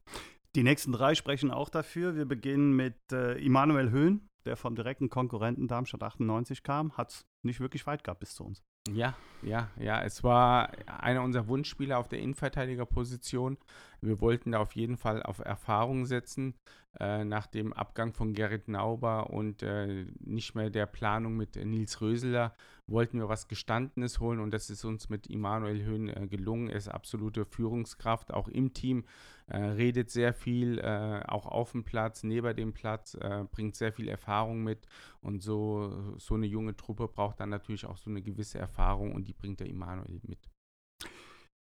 Die 0.54 0.62
nächsten 0.62 0.92
drei 0.92 1.14
sprechen 1.14 1.50
auch 1.50 1.68
dafür. 1.68 2.16
Wir 2.16 2.24
beginnen 2.24 2.74
mit 2.74 2.96
äh, 3.12 3.34
Immanuel 3.34 3.90
Höhn, 3.90 4.28
der 4.44 4.56
vom 4.56 4.74
direkten 4.74 5.10
Konkurrenten 5.10 5.68
Darmstadt 5.68 6.02
98 6.02 6.62
kam. 6.62 6.96
Hat 6.96 7.10
es 7.10 7.26
nicht 7.42 7.60
wirklich 7.60 7.86
weit 7.86 8.02
gehabt 8.02 8.20
bis 8.20 8.34
zu 8.34 8.44
uns. 8.44 8.64
Ja, 8.94 9.14
ja, 9.42 9.68
ja. 9.78 10.02
Es 10.02 10.24
war 10.24 10.70
einer 10.86 11.22
unserer 11.22 11.46
Wunschspieler 11.48 11.98
auf 11.98 12.08
der 12.08 12.20
Innenverteidigerposition. 12.20 13.58
Wir 14.00 14.20
wollten 14.20 14.52
da 14.52 14.58
auf 14.58 14.72
jeden 14.72 14.96
Fall 14.96 15.22
auf 15.22 15.40
Erfahrung 15.40 16.06
setzen. 16.06 16.54
Äh, 17.00 17.24
nach 17.24 17.46
dem 17.46 17.72
Abgang 17.72 18.12
von 18.12 18.32
Gerrit 18.32 18.66
Nauber 18.66 19.30
und 19.30 19.62
äh, 19.62 20.04
nicht 20.18 20.56
mehr 20.56 20.68
der 20.68 20.86
Planung 20.86 21.36
mit 21.36 21.54
Nils 21.54 22.00
Röseler 22.00 22.54
wollten 22.88 23.20
wir 23.20 23.28
was 23.28 23.46
Gestandenes 23.46 24.18
holen 24.18 24.40
und 24.40 24.50
das 24.50 24.68
ist 24.68 24.84
uns 24.84 25.08
mit 25.08 25.28
Immanuel 25.28 25.84
Höhn 25.84 26.08
äh, 26.08 26.26
gelungen. 26.26 26.68
Er 26.68 26.76
ist 26.76 26.88
absolute 26.88 27.44
Führungskraft, 27.44 28.34
auch 28.34 28.48
im 28.48 28.72
Team, 28.74 29.04
äh, 29.46 29.58
redet 29.58 30.10
sehr 30.10 30.32
viel, 30.32 30.80
äh, 30.80 31.22
auch 31.28 31.46
auf 31.46 31.70
dem 31.70 31.84
Platz, 31.84 32.24
neben 32.24 32.56
dem 32.56 32.72
Platz, 32.72 33.16
bringt 33.52 33.76
sehr 33.76 33.92
viel 33.92 34.08
Erfahrung 34.08 34.64
mit 34.64 34.86
und 35.20 35.42
so, 35.42 36.16
so 36.16 36.34
eine 36.34 36.46
junge 36.46 36.76
Truppe 36.76 37.06
braucht 37.06 37.38
dann 37.40 37.50
natürlich 37.50 37.86
auch 37.86 37.96
so 37.96 38.10
eine 38.10 38.22
gewisse 38.22 38.58
Erfahrung 38.58 39.14
und 39.14 39.28
die 39.28 39.32
bringt 39.32 39.60
der 39.60 39.68
Immanuel 39.68 40.20
mit. 40.24 40.48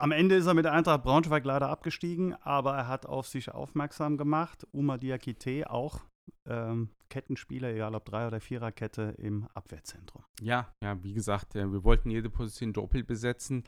Am 0.05 0.13
Ende 0.13 0.35
ist 0.35 0.45
er 0.45 0.53
mit 0.53 0.67
Eintracht 0.67 1.03
Braunschweig 1.03 1.47
leider 1.47 1.71
abgestiegen, 1.71 2.35
aber 2.43 2.77
er 2.77 2.89
hat 2.89 3.07
auf 3.07 3.27
sich 3.27 3.51
aufmerksam 3.51 4.19
gemacht. 4.19 4.67
Uma 4.71 4.99
Diakite 4.99 5.71
auch 5.71 6.03
ähm, 6.45 6.91
Kettenspieler, 7.09 7.71
egal 7.71 7.95
ob 7.95 8.05
Drei- 8.05 8.27
oder 8.27 8.39
Viererkette 8.39 9.15
im 9.17 9.49
Abwehrzentrum. 9.55 10.23
Ja, 10.43 10.69
ja, 10.83 11.03
wie 11.03 11.15
gesagt, 11.15 11.57
äh, 11.57 11.73
wir 11.73 11.85
wollten 11.85 12.11
jede 12.11 12.29
Position 12.29 12.75
doppelt 12.75 13.07
besetzen. 13.07 13.65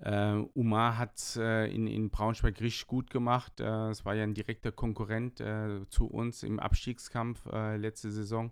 Äh, 0.00 0.42
Umar 0.54 0.98
hat 0.98 1.36
äh, 1.36 1.72
in, 1.72 1.86
in 1.86 2.10
Braunschweig 2.10 2.60
richtig 2.60 2.88
gut 2.88 3.10
gemacht. 3.10 3.60
Äh, 3.60 3.90
es 3.90 4.04
war 4.04 4.16
ja 4.16 4.24
ein 4.24 4.34
direkter 4.34 4.72
Konkurrent 4.72 5.40
äh, 5.40 5.88
zu 5.88 6.08
uns 6.08 6.42
im 6.42 6.58
Abstiegskampf 6.58 7.46
äh, 7.46 7.76
letzte 7.76 8.10
Saison. 8.10 8.50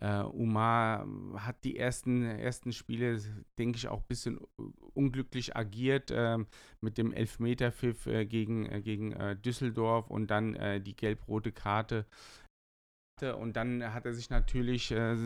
Uh, 0.00 0.30
Umar 0.32 1.08
hat 1.38 1.64
die 1.64 1.76
ersten, 1.76 2.24
ersten 2.24 2.72
Spiele, 2.72 3.20
denke 3.58 3.78
ich, 3.78 3.88
auch 3.88 3.98
ein 3.98 4.06
bisschen 4.06 4.38
unglücklich 4.94 5.56
agiert 5.56 6.12
äh, 6.12 6.38
mit 6.80 6.98
dem 6.98 7.12
Elfmeterpfiff 7.12 8.06
äh, 8.06 8.24
gegen, 8.24 8.66
äh, 8.66 8.80
gegen 8.80 9.14
Düsseldorf 9.42 10.08
und 10.08 10.28
dann 10.28 10.56
die 10.84 10.94
gelb-rote 10.94 11.50
Karte 11.52 12.06
und 13.22 13.56
dann 13.56 13.92
hat 13.92 14.06
er 14.06 14.14
sich 14.14 14.30
natürlich 14.30 14.90
äh, 14.90 15.16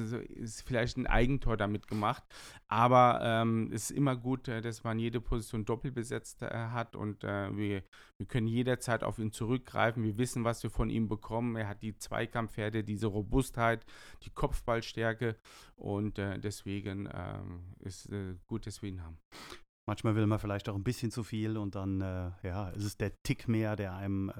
vielleicht 0.64 0.96
ein 0.96 1.06
Eigentor 1.06 1.56
damit 1.56 1.86
gemacht. 1.88 2.22
Aber 2.68 3.20
ähm, 3.22 3.70
es 3.72 3.90
ist 3.90 3.96
immer 3.96 4.16
gut, 4.16 4.48
äh, 4.48 4.60
dass 4.60 4.84
man 4.84 4.98
jede 4.98 5.20
Position 5.20 5.64
doppelt 5.64 5.94
besetzt 5.94 6.42
äh, 6.42 6.48
hat 6.48 6.96
und 6.96 7.24
äh, 7.24 7.54
wir, 7.56 7.82
wir 8.18 8.26
können 8.26 8.46
jederzeit 8.46 9.04
auf 9.04 9.18
ihn 9.18 9.32
zurückgreifen. 9.32 10.02
Wir 10.02 10.18
wissen, 10.18 10.44
was 10.44 10.62
wir 10.62 10.70
von 10.70 10.90
ihm 10.90 11.08
bekommen. 11.08 11.56
Er 11.56 11.68
hat 11.68 11.82
die 11.82 11.96
Zweikampfherde, 11.96 12.84
diese 12.84 13.06
Robustheit, 13.06 13.84
die 14.22 14.30
Kopfballstärke 14.30 15.36
und 15.76 16.18
äh, 16.18 16.38
deswegen 16.38 17.08
ähm, 17.12 17.74
ist 17.80 18.10
äh, 18.10 18.36
gut, 18.46 18.66
dass 18.66 18.82
wir 18.82 18.88
ihn 18.88 19.02
haben. 19.02 19.18
Manchmal 19.86 20.14
will 20.14 20.26
man 20.26 20.38
vielleicht 20.38 20.68
auch 20.68 20.76
ein 20.76 20.84
bisschen 20.84 21.10
zu 21.10 21.24
viel 21.24 21.56
und 21.56 21.74
dann 21.74 21.98
ja, 22.44 22.68
ist 22.68 22.84
es 22.84 22.96
der 22.96 23.20
Tick 23.24 23.48
mehr, 23.48 23.74
der 23.74 23.96
einem 23.96 24.30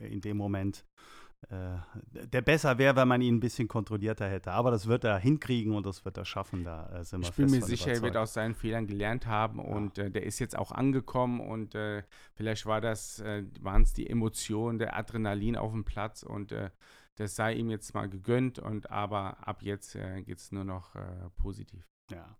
in 0.00 0.20
dem 0.20 0.36
Moment 0.36 0.84
äh, 0.88 1.21
der 1.50 2.40
besser 2.42 2.78
wäre, 2.78 2.96
wenn 2.96 3.08
man 3.08 3.20
ihn 3.20 3.36
ein 3.36 3.40
bisschen 3.40 3.68
kontrollierter 3.68 4.28
hätte. 4.28 4.52
Aber 4.52 4.70
das 4.70 4.86
wird 4.86 5.04
er 5.04 5.18
hinkriegen 5.18 5.74
und 5.74 5.84
das 5.84 6.04
wird 6.04 6.16
er 6.16 6.24
schaffen. 6.24 6.64
Da 6.64 6.88
äh, 6.88 7.04
sind 7.04 7.22
wir 7.22 7.28
Ich 7.28 7.34
bin 7.34 7.50
mir 7.50 7.62
sicher, 7.62 7.86
überzeugt. 7.86 7.96
er 7.96 8.02
wird 8.02 8.16
aus 8.16 8.32
seinen 8.32 8.54
Fehlern 8.54 8.86
gelernt 8.86 9.26
haben 9.26 9.58
ja. 9.58 9.64
und 9.64 9.98
äh, 9.98 10.10
der 10.10 10.24
ist 10.24 10.38
jetzt 10.38 10.56
auch 10.56 10.72
angekommen 10.72 11.40
und 11.40 11.74
äh, 11.74 12.04
vielleicht 12.34 12.64
war 12.66 12.80
das, 12.80 13.20
äh, 13.20 13.44
waren 13.60 13.82
es 13.82 13.92
die 13.92 14.08
Emotionen, 14.08 14.78
der 14.78 14.96
Adrenalin 14.96 15.56
auf 15.56 15.72
dem 15.72 15.84
Platz 15.84 16.22
und 16.22 16.52
äh, 16.52 16.70
das 17.16 17.36
sei 17.36 17.54
ihm 17.54 17.68
jetzt 17.68 17.92
mal 17.92 18.08
gegönnt 18.08 18.58
und 18.58 18.90
aber 18.90 19.46
ab 19.46 19.62
jetzt 19.62 19.92
geht 20.24 20.38
es 20.38 20.50
nur 20.50 20.64
noch 20.64 20.96
positiv. 21.36 21.86
Ja. 22.10 22.38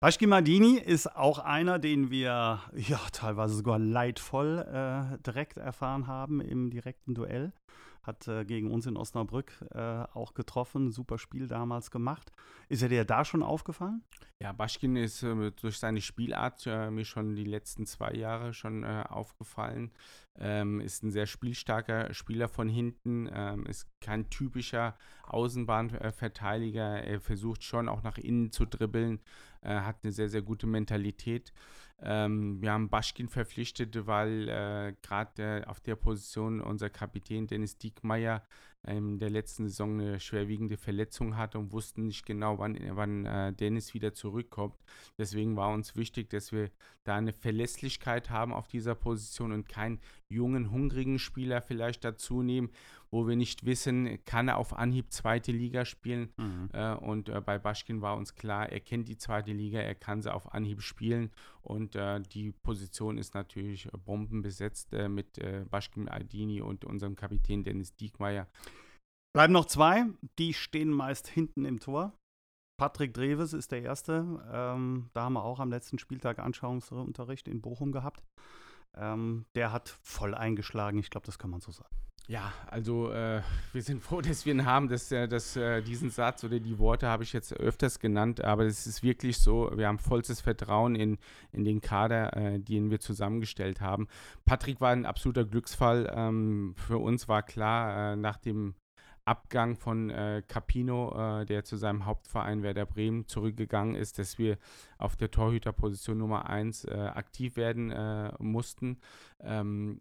Baschki 0.00 0.28
Madini 0.28 0.78
ist 0.78 1.16
auch 1.16 1.40
einer, 1.40 1.80
den 1.80 2.08
wir 2.08 2.60
ja 2.72 3.00
teilweise 3.12 3.54
sogar 3.54 3.80
leidvoll 3.80 5.18
direkt 5.26 5.58
erfahren 5.58 6.06
haben 6.06 6.40
im 6.40 6.70
direkten 6.70 7.14
Duell 7.14 7.52
hat 8.02 8.28
äh, 8.28 8.44
gegen 8.44 8.70
uns 8.70 8.86
in 8.86 8.96
Osnabrück 8.96 9.52
äh, 9.72 9.78
auch 9.78 10.34
getroffen, 10.34 10.90
super 10.90 11.18
Spiel 11.18 11.46
damals 11.46 11.90
gemacht. 11.90 12.32
Ist 12.68 12.82
er 12.82 12.88
dir 12.88 13.04
da 13.04 13.24
schon 13.24 13.42
aufgefallen? 13.42 14.02
Ja, 14.38 14.52
Baschkin 14.52 14.96
ist 14.96 15.22
äh, 15.22 15.50
durch 15.52 15.78
seine 15.78 16.00
Spielart 16.00 16.64
mir 16.66 17.04
schon 17.04 17.36
die 17.36 17.44
letzten 17.44 17.86
zwei 17.86 18.12
Jahre 18.12 18.52
schon 18.54 18.84
äh, 18.84 19.04
aufgefallen. 19.08 19.90
Ähm, 20.38 20.80
ist 20.80 21.02
ein 21.02 21.10
sehr 21.10 21.26
spielstarker 21.26 22.14
Spieler 22.14 22.48
von 22.48 22.68
hinten, 22.68 23.28
ähm, 23.32 23.66
ist 23.66 23.86
kein 24.00 24.30
typischer 24.30 24.96
Außenbahnverteidiger. 25.24 27.02
Er 27.04 27.20
versucht 27.20 27.62
schon 27.62 27.88
auch 27.88 28.02
nach 28.02 28.16
innen 28.16 28.50
zu 28.50 28.64
dribbeln, 28.64 29.20
äh, 29.60 29.80
hat 29.80 29.96
eine 30.02 30.12
sehr, 30.12 30.28
sehr 30.28 30.42
gute 30.42 30.66
Mentalität. 30.66 31.52
Ähm, 32.02 32.60
wir 32.62 32.72
haben 32.72 32.88
Baschkin 32.88 33.28
verpflichtet, 33.28 34.06
weil 34.06 34.48
äh, 34.48 34.94
gerade 35.02 35.64
auf 35.66 35.80
der 35.80 35.96
Position 35.96 36.60
unser 36.60 36.90
Kapitän 36.90 37.46
Dennis 37.46 37.76
Diekmeyer 37.78 38.42
in 38.86 39.18
der 39.18 39.28
letzten 39.28 39.68
Saison 39.68 40.00
eine 40.00 40.20
schwerwiegende 40.20 40.78
Verletzung 40.78 41.36
hatte 41.36 41.58
und 41.58 41.72
wussten 41.72 42.06
nicht 42.06 42.24
genau, 42.24 42.58
wann, 42.58 42.78
wann 42.96 43.26
äh, 43.26 43.52
Dennis 43.52 43.92
wieder 43.92 44.14
zurückkommt. 44.14 44.74
Deswegen 45.18 45.56
war 45.56 45.70
uns 45.70 45.96
wichtig, 45.96 46.30
dass 46.30 46.50
wir 46.50 46.70
da 47.04 47.16
eine 47.16 47.32
Verlässlichkeit 47.32 48.30
haben 48.30 48.54
auf 48.54 48.68
dieser 48.68 48.94
Position 48.94 49.52
und 49.52 49.68
keinen 49.68 50.00
jungen, 50.28 50.70
hungrigen 50.70 51.18
Spieler 51.18 51.60
vielleicht 51.60 52.04
dazu 52.04 52.42
nehmen, 52.42 52.70
wo 53.12 53.26
wir 53.26 53.36
nicht 53.36 53.66
wissen, 53.66 54.24
kann 54.24 54.48
er 54.48 54.56
auf 54.56 54.72
Anhieb 54.72 55.12
zweite 55.12 55.52
Liga 55.52 55.84
spielen. 55.84 56.32
Mhm. 56.36 56.68
Äh, 56.72 56.94
und 56.94 57.28
äh, 57.28 57.40
bei 57.40 57.58
Baschkin 57.58 58.02
war 58.02 58.16
uns 58.16 58.34
klar, 58.34 58.68
er 58.68 58.80
kennt 58.80 59.08
die 59.08 59.16
zweite 59.16 59.52
Liga, 59.52 59.80
er 59.80 59.94
kann 59.94 60.22
sie 60.22 60.32
auf 60.32 60.54
Anhieb 60.54 60.82
spielen. 60.82 61.30
Und 61.62 61.96
äh, 61.96 62.20
die 62.20 62.52
Position 62.52 63.18
ist 63.18 63.34
natürlich 63.34 63.88
bombenbesetzt 64.04 64.92
äh, 64.92 65.08
mit 65.08 65.38
äh, 65.38 65.64
Baschkin 65.68 66.08
Aldini 66.08 66.60
und 66.60 66.84
unserem 66.84 67.16
Kapitän 67.16 67.64
Dennis 67.64 67.94
Diekmeyer. 67.96 68.46
Bleiben 69.32 69.52
noch 69.52 69.66
zwei, 69.66 70.06
die 70.38 70.54
stehen 70.54 70.90
meist 70.90 71.28
hinten 71.28 71.64
im 71.64 71.78
Tor. 71.80 72.12
Patrick 72.80 73.12
Dreves 73.12 73.52
ist 73.52 73.72
der 73.72 73.82
Erste. 73.82 74.42
Ähm, 74.50 75.10
da 75.12 75.24
haben 75.24 75.34
wir 75.34 75.44
auch 75.44 75.60
am 75.60 75.70
letzten 75.70 75.98
Spieltag 75.98 76.38
Anschauungsunterricht 76.38 77.46
in 77.46 77.60
Bochum 77.60 77.92
gehabt. 77.92 78.24
Ähm, 78.96 79.46
der 79.54 79.72
hat 79.72 79.88
voll 80.02 80.34
eingeschlagen, 80.34 80.98
ich 80.98 81.10
glaube, 81.10 81.26
das 81.26 81.38
kann 81.38 81.50
man 81.50 81.60
so 81.60 81.70
sagen. 81.70 81.94
Ja, 82.30 82.52
also 82.68 83.10
äh, 83.10 83.42
wir 83.72 83.82
sind 83.82 84.00
froh, 84.00 84.20
dass 84.22 84.46
wir 84.46 84.54
ihn 84.54 84.64
haben. 84.64 84.88
Dass, 84.88 85.10
äh, 85.10 85.26
dass, 85.26 85.56
äh, 85.56 85.82
diesen 85.82 86.10
Satz 86.10 86.44
oder 86.44 86.60
die 86.60 86.78
Worte 86.78 87.08
habe 87.08 87.24
ich 87.24 87.32
jetzt 87.32 87.52
öfters 87.52 87.98
genannt, 87.98 88.44
aber 88.44 88.66
es 88.66 88.86
ist 88.86 89.02
wirklich 89.02 89.38
so, 89.38 89.68
wir 89.74 89.88
haben 89.88 89.98
vollstes 89.98 90.40
Vertrauen 90.40 90.94
in, 90.94 91.18
in 91.50 91.64
den 91.64 91.80
Kader, 91.80 92.36
äh, 92.36 92.60
den 92.60 92.92
wir 92.92 93.00
zusammengestellt 93.00 93.80
haben. 93.80 94.06
Patrick 94.44 94.80
war 94.80 94.90
ein 94.90 95.06
absoluter 95.06 95.44
Glücksfall. 95.44 96.08
Ähm, 96.14 96.74
für 96.76 96.98
uns 96.98 97.26
war 97.26 97.42
klar, 97.42 98.12
äh, 98.12 98.16
nach 98.16 98.36
dem 98.36 98.76
Abgang 99.24 99.76
von 99.76 100.10
äh, 100.10 100.42
Capino, 100.46 101.40
äh, 101.40 101.46
der 101.46 101.64
zu 101.64 101.76
seinem 101.76 102.06
Hauptverein 102.06 102.62
Werder 102.62 102.86
Bremen 102.86 103.26
zurückgegangen 103.26 103.94
ist, 103.94 104.18
dass 104.18 104.38
wir 104.38 104.58
auf 104.98 105.16
der 105.16 105.30
Torhüterposition 105.30 106.18
Nummer 106.18 106.48
1 106.48 106.84
äh, 106.84 106.90
aktiv 106.94 107.56
werden 107.56 107.90
äh, 107.90 108.32
mussten. 108.38 108.98
Ähm, 109.40 110.00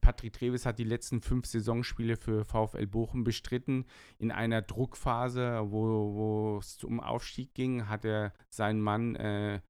Patrick 0.00 0.34
Treves 0.34 0.66
hat 0.66 0.78
die 0.78 0.84
letzten 0.84 1.20
fünf 1.20 1.46
Saisonspiele 1.46 2.16
für 2.16 2.44
VfL 2.44 2.86
Bochum 2.86 3.24
bestritten. 3.24 3.86
In 4.18 4.30
einer 4.30 4.62
Druckphase, 4.62 5.70
wo 5.70 6.58
es 6.58 6.84
um 6.84 7.00
Aufstieg 7.00 7.54
ging, 7.54 7.88
hat 7.88 8.04
er 8.04 8.32
seinen 8.48 8.80
Mann 8.80 9.16
äh, 9.16 9.60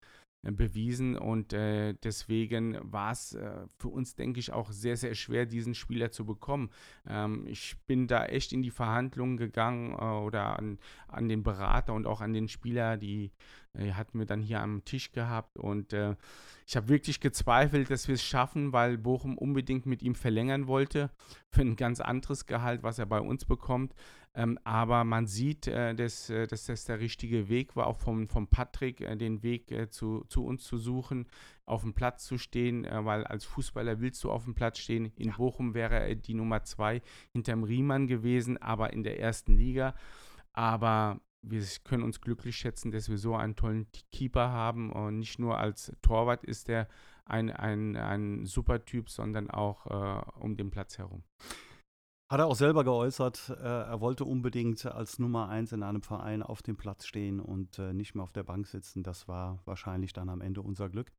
bewiesen 0.42 1.16
und 1.16 1.53
äh, 1.53 1.94
deswegen 2.03 2.79
war 2.83 3.12
es 3.12 3.35
äh, 3.35 3.66
für 3.76 3.88
uns, 3.88 4.14
denke 4.14 4.40
ich, 4.40 4.53
auch 4.53 4.72
sehr, 4.72 4.96
sehr 4.96 5.14
schwer, 5.14 5.44
diesen 5.44 5.74
Spieler 5.74 6.11
zu 6.11 6.24
bekommen. 6.24 6.70
Ähm, 7.07 7.46
ich 7.46 7.76
bin 7.87 8.07
da 8.07 8.24
echt 8.24 8.53
in 8.53 8.62
die 8.62 8.70
Verhandlungen 8.70 9.37
gegangen 9.37 9.92
äh, 9.92 10.03
oder 10.03 10.59
an, 10.59 10.79
an 11.09 11.29
den 11.29 11.42
Berater 11.42 11.92
und 11.92 12.07
auch 12.07 12.22
an 12.22 12.33
den 12.33 12.48
Spieler, 12.48 12.96
die 12.96 13.33
äh, 13.74 13.92
hatten 13.92 14.18
wir 14.18 14.26
dann 14.26 14.40
hier 14.40 14.61
am 14.61 14.85
Tisch 14.85 15.12
gehabt 15.12 15.59
und 15.59 15.92
äh, 15.92 16.16
ich 16.66 16.76
habe 16.76 16.88
wirklich 16.88 17.20
gezweifelt, 17.20 17.90
dass 17.90 18.09
wir 18.09 18.14
es 18.14 18.22
schaffen, 18.22 18.72
weil 18.72 18.96
Bochum 18.96 19.37
unbedingt 19.37 19.87
mit 19.87 20.03
ihm 20.03 20.14
verlängern 20.14 20.68
wollte 20.68 21.11
für 21.50 21.62
ein 21.62 21.76
ganz 21.76 22.00
anderes 22.00 22.46
Gehalt, 22.46 22.83
was 22.83 22.98
er 22.98 23.07
bei 23.07 23.20
uns 23.20 23.44
bekommt. 23.44 23.94
Ähm, 24.32 24.58
aber 24.62 25.02
man 25.02 25.26
sieht, 25.26 25.66
äh, 25.66 25.94
dass, 25.94 26.30
äh, 26.30 26.46
dass 26.46 26.66
das 26.66 26.84
der 26.84 27.00
richtige 27.00 27.48
Weg 27.48 27.74
war, 27.74 27.88
auch 27.88 27.98
vom, 27.98 28.28
vom 28.28 28.46
Patrick, 28.46 29.00
äh, 29.00 29.16
den 29.16 29.42
Weg 29.42 29.72
äh, 29.72 29.90
zu, 29.90 30.24
zu 30.28 30.44
uns 30.44 30.62
zu 30.62 30.78
suchen, 30.78 31.26
auf 31.64 31.82
dem 31.82 31.94
Platz 31.94 32.26
zu 32.26 32.38
stehen, 32.38 32.84
äh, 32.84 33.04
weil 33.04 33.24
als 33.24 33.44
Fußballer 33.44 34.00
willst 34.00 34.22
du 34.22 34.30
auf 34.30 34.44
dem 34.44 34.54
Platz 34.54 34.78
stehen. 34.78 35.12
In 35.16 35.30
ja. 35.30 35.36
Bochum 35.36 35.74
wäre 35.74 35.98
er 35.98 36.14
die 36.14 36.34
Nummer 36.34 36.62
zwei 36.62 37.02
hinterm 37.32 37.64
Riemann 37.64 38.06
gewesen, 38.06 38.56
aber 38.58 38.92
in 38.92 39.02
der 39.02 39.18
ersten 39.18 39.56
Liga. 39.56 39.94
Aber 40.52 41.20
wir 41.42 41.64
können 41.82 42.04
uns 42.04 42.20
glücklich 42.20 42.56
schätzen, 42.56 42.92
dass 42.92 43.08
wir 43.08 43.18
so 43.18 43.34
einen 43.34 43.56
tollen 43.56 43.88
Keeper 44.12 44.50
haben 44.50 44.92
und 44.92 45.18
nicht 45.18 45.40
nur 45.40 45.58
als 45.58 45.92
Torwart 46.02 46.44
ist 46.44 46.68
er 46.68 46.88
ein, 47.24 47.50
ein, 47.50 47.96
ein 47.96 48.44
super 48.44 48.84
Typ, 48.84 49.08
sondern 49.08 49.50
auch 49.50 49.86
äh, 49.86 50.30
um 50.38 50.56
den 50.56 50.70
Platz 50.70 50.98
herum. 50.98 51.24
Hat 52.30 52.38
er 52.38 52.46
auch 52.46 52.54
selber 52.54 52.84
geäußert, 52.84 53.56
äh, 53.60 53.64
er 53.64 54.00
wollte 54.00 54.24
unbedingt 54.24 54.86
als 54.86 55.18
Nummer 55.18 55.48
eins 55.48 55.72
in 55.72 55.82
einem 55.82 56.00
Verein 56.00 56.44
auf 56.44 56.62
dem 56.62 56.76
Platz 56.76 57.04
stehen 57.04 57.40
und 57.40 57.80
äh, 57.80 57.92
nicht 57.92 58.14
mehr 58.14 58.22
auf 58.22 58.30
der 58.30 58.44
Bank 58.44 58.68
sitzen. 58.68 59.02
Das 59.02 59.26
war 59.26 59.58
wahrscheinlich 59.64 60.12
dann 60.12 60.28
am 60.28 60.40
Ende 60.40 60.62
unser 60.62 60.88
Glück. 60.88 61.10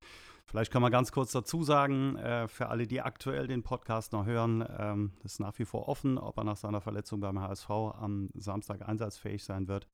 Vielleicht 0.45 0.71
kann 0.71 0.81
man 0.81 0.89
ganz 0.89 1.11
kurz 1.11 1.33
dazu 1.33 1.63
sagen, 1.63 2.15
äh, 2.15 2.47
für 2.47 2.69
alle, 2.69 2.87
die 2.87 3.01
aktuell 3.01 3.47
den 3.47 3.61
Podcast 3.61 4.13
noch 4.13 4.25
hören, 4.25 4.65
ähm, 4.79 5.11
ist 5.25 5.41
nach 5.41 5.59
wie 5.59 5.65
vor 5.65 5.89
offen, 5.89 6.17
ob 6.17 6.37
er 6.37 6.45
nach 6.45 6.55
seiner 6.55 6.79
Verletzung 6.79 7.19
beim 7.19 7.41
HSV 7.41 7.69
am 7.69 8.29
Samstag 8.33 8.87
einsatzfähig 8.87 9.43
sein 9.43 9.67
wird. 9.67 9.89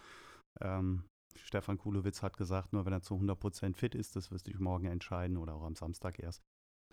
Ähm, 0.61 1.05
Stefan 1.35 1.79
Kulowitz 1.79 2.21
hat 2.21 2.37
gesagt, 2.37 2.73
nur 2.73 2.85
wenn 2.85 2.93
er 2.93 3.01
zu 3.01 3.15
100% 3.15 3.75
fit 3.75 3.95
ist, 3.95 4.15
das 4.15 4.29
wirst 4.29 4.45
du 4.45 4.51
morgen 4.59 4.85
entscheiden 4.85 5.37
oder 5.37 5.55
auch 5.55 5.63
am 5.63 5.75
Samstag 5.75 6.19
erst, 6.19 6.43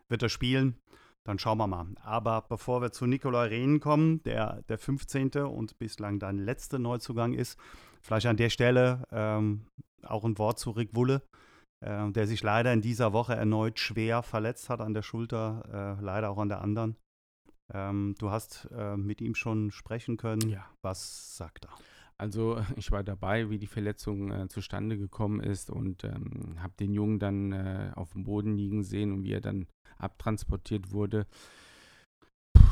wird 0.09 0.23
er 0.23 0.31
spielen. 0.31 0.81
Dann 1.27 1.39
schauen 1.39 1.59
wir 1.59 1.67
mal. 1.67 1.87
Aber 2.03 2.43
bevor 2.49 2.83
wir 2.83 2.93
zu 2.93 3.07
Nikolai 3.07 3.47
Rehn 3.47 3.81
kommen, 3.81 4.23
der 4.25 4.63
der 4.69 4.79
15. 4.79 5.31
und 5.39 5.79
bislang 5.79 6.19
dein 6.19 6.39
letzter 6.39 6.79
Neuzugang 6.79 7.33
ist, 7.33 7.59
vielleicht 8.03 8.27
an 8.27 8.37
der 8.37 8.51
Stelle 8.51 9.05
ähm, 9.11 9.67
auch 10.03 10.25
ein 10.25 10.39
Wort 10.39 10.59
zu 10.59 10.71
Rick 10.71 10.95
Wulle, 10.95 11.23
äh, 11.81 12.11
der 12.11 12.27
sich 12.27 12.43
leider 12.43 12.73
in 12.73 12.83
dieser 12.83 13.13
Woche 13.13 13.35
erneut 13.35 13.79
schwer 13.79 14.23
verletzt 14.23 14.69
hat 14.69 14.81
an 14.81 14.93
der 14.93 15.03
Schulter, 15.03 15.97
äh, 15.99 16.05
leider 16.05 16.31
auch 16.31 16.39
an 16.39 16.51
der 16.51 16.61
anderen. 16.61 16.97
Ähm, 17.73 18.15
du 18.19 18.31
hast 18.31 18.69
äh, 18.77 18.97
mit 18.97 19.23
ihm 19.23 19.35
schon 19.35 19.71
sprechen 19.71 20.19
können. 20.19 20.49
Ja. 20.51 20.67
Was 20.83 21.37
sagt 21.37 21.65
er? 21.65 21.71
Also 22.19 22.59
ich 22.77 22.93
war 22.93 23.03
dabei, 23.03 23.51
wie 23.51 23.59
die 23.59 23.67
Verletzung 23.67 24.31
äh, 24.31 24.49
zustande 24.49 24.99
gekommen 24.99 25.41
ist 25.41 25.71
und 25.71 26.05
ähm, 26.05 26.57
habe 26.59 26.75
den 26.79 26.93
Jungen 26.93 27.19
dann 27.19 27.53
äh, 27.53 27.93
auf 27.95 28.13
dem 28.13 28.25
Boden 28.25 28.57
liegen 28.57 28.83
sehen 28.83 29.13
und 29.13 29.23
wie 29.23 29.33
er 29.33 29.41
dann 29.41 29.67
abtransportiert 29.99 30.93
wurde. 30.93 31.27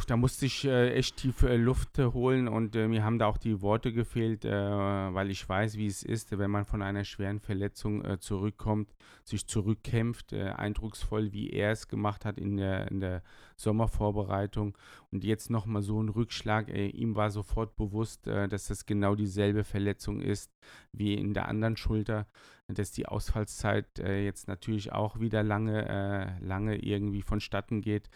Da 0.07 0.16
musste 0.16 0.46
ich 0.46 0.64
äh, 0.64 0.92
echt 0.94 1.16
tiefe 1.16 1.48
äh, 1.48 1.57
Luft 1.57 1.98
holen 1.98 2.48
und 2.48 2.76
äh, 2.76 2.88
mir 2.88 3.05
haben 3.05 3.18
da 3.18 3.26
auch 3.26 3.38
die 3.38 3.62
Worte 3.62 3.92
gefehlt, 3.92 4.44
äh, 4.44 4.50
weil 4.50 5.31
ich 5.31 5.48
weiß, 5.48 5.76
wie 5.76 5.87
es 5.87 6.02
ist, 6.02 6.37
wenn 6.37 6.50
man 6.50 6.64
von 6.64 6.83
einer 6.83 7.05
schweren 7.05 7.40
Verletzung 7.40 8.05
äh, 8.05 8.18
zurückkommt, 8.18 8.94
sich 9.24 9.46
zurückkämpft, 9.46 10.33
äh, 10.33 10.50
eindrucksvoll, 10.50 11.33
wie 11.33 11.50
er 11.50 11.72
es 11.72 11.88
gemacht 11.88 12.24
hat 12.24 12.38
in 12.38 12.57
der, 12.57 12.90
in 12.90 13.00
der 13.00 13.22
Sommervorbereitung 13.57 14.76
und 15.11 15.24
jetzt 15.24 15.50
nochmal 15.50 15.83
so 15.83 16.02
ein 16.02 16.09
Rückschlag. 16.09 16.68
ihm 16.68 17.14
war 17.14 17.31
sofort 17.31 17.76
bewusst, 17.76 18.26
dass 18.26 18.66
das 18.66 18.87
genau 18.87 19.14
dieselbe 19.14 19.62
Verletzung 19.62 20.20
ist 20.20 20.50
wie 20.92 21.14
in 21.14 21.33
der 21.35 21.48
anderen 21.48 21.76
Schulter 21.76 22.26
dass 22.68 22.92
die 22.92 23.07
Ausfallszeit 23.07 23.98
äh, 23.98 24.24
jetzt 24.24 24.48
natürlich 24.48 24.92
auch 24.92 25.20
wieder 25.20 25.42
lange, 25.42 25.88
äh, 25.88 26.44
lange 26.44 26.76
irgendwie 26.76 27.22
vonstatten 27.22 27.81
geht. 27.81 28.09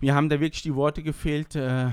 Mir 0.00 0.14
haben 0.14 0.28
da 0.28 0.38
wirklich 0.38 0.62
die 0.62 0.76
Worte 0.76 1.02
gefehlt 1.02 1.56
äh, 1.56 1.90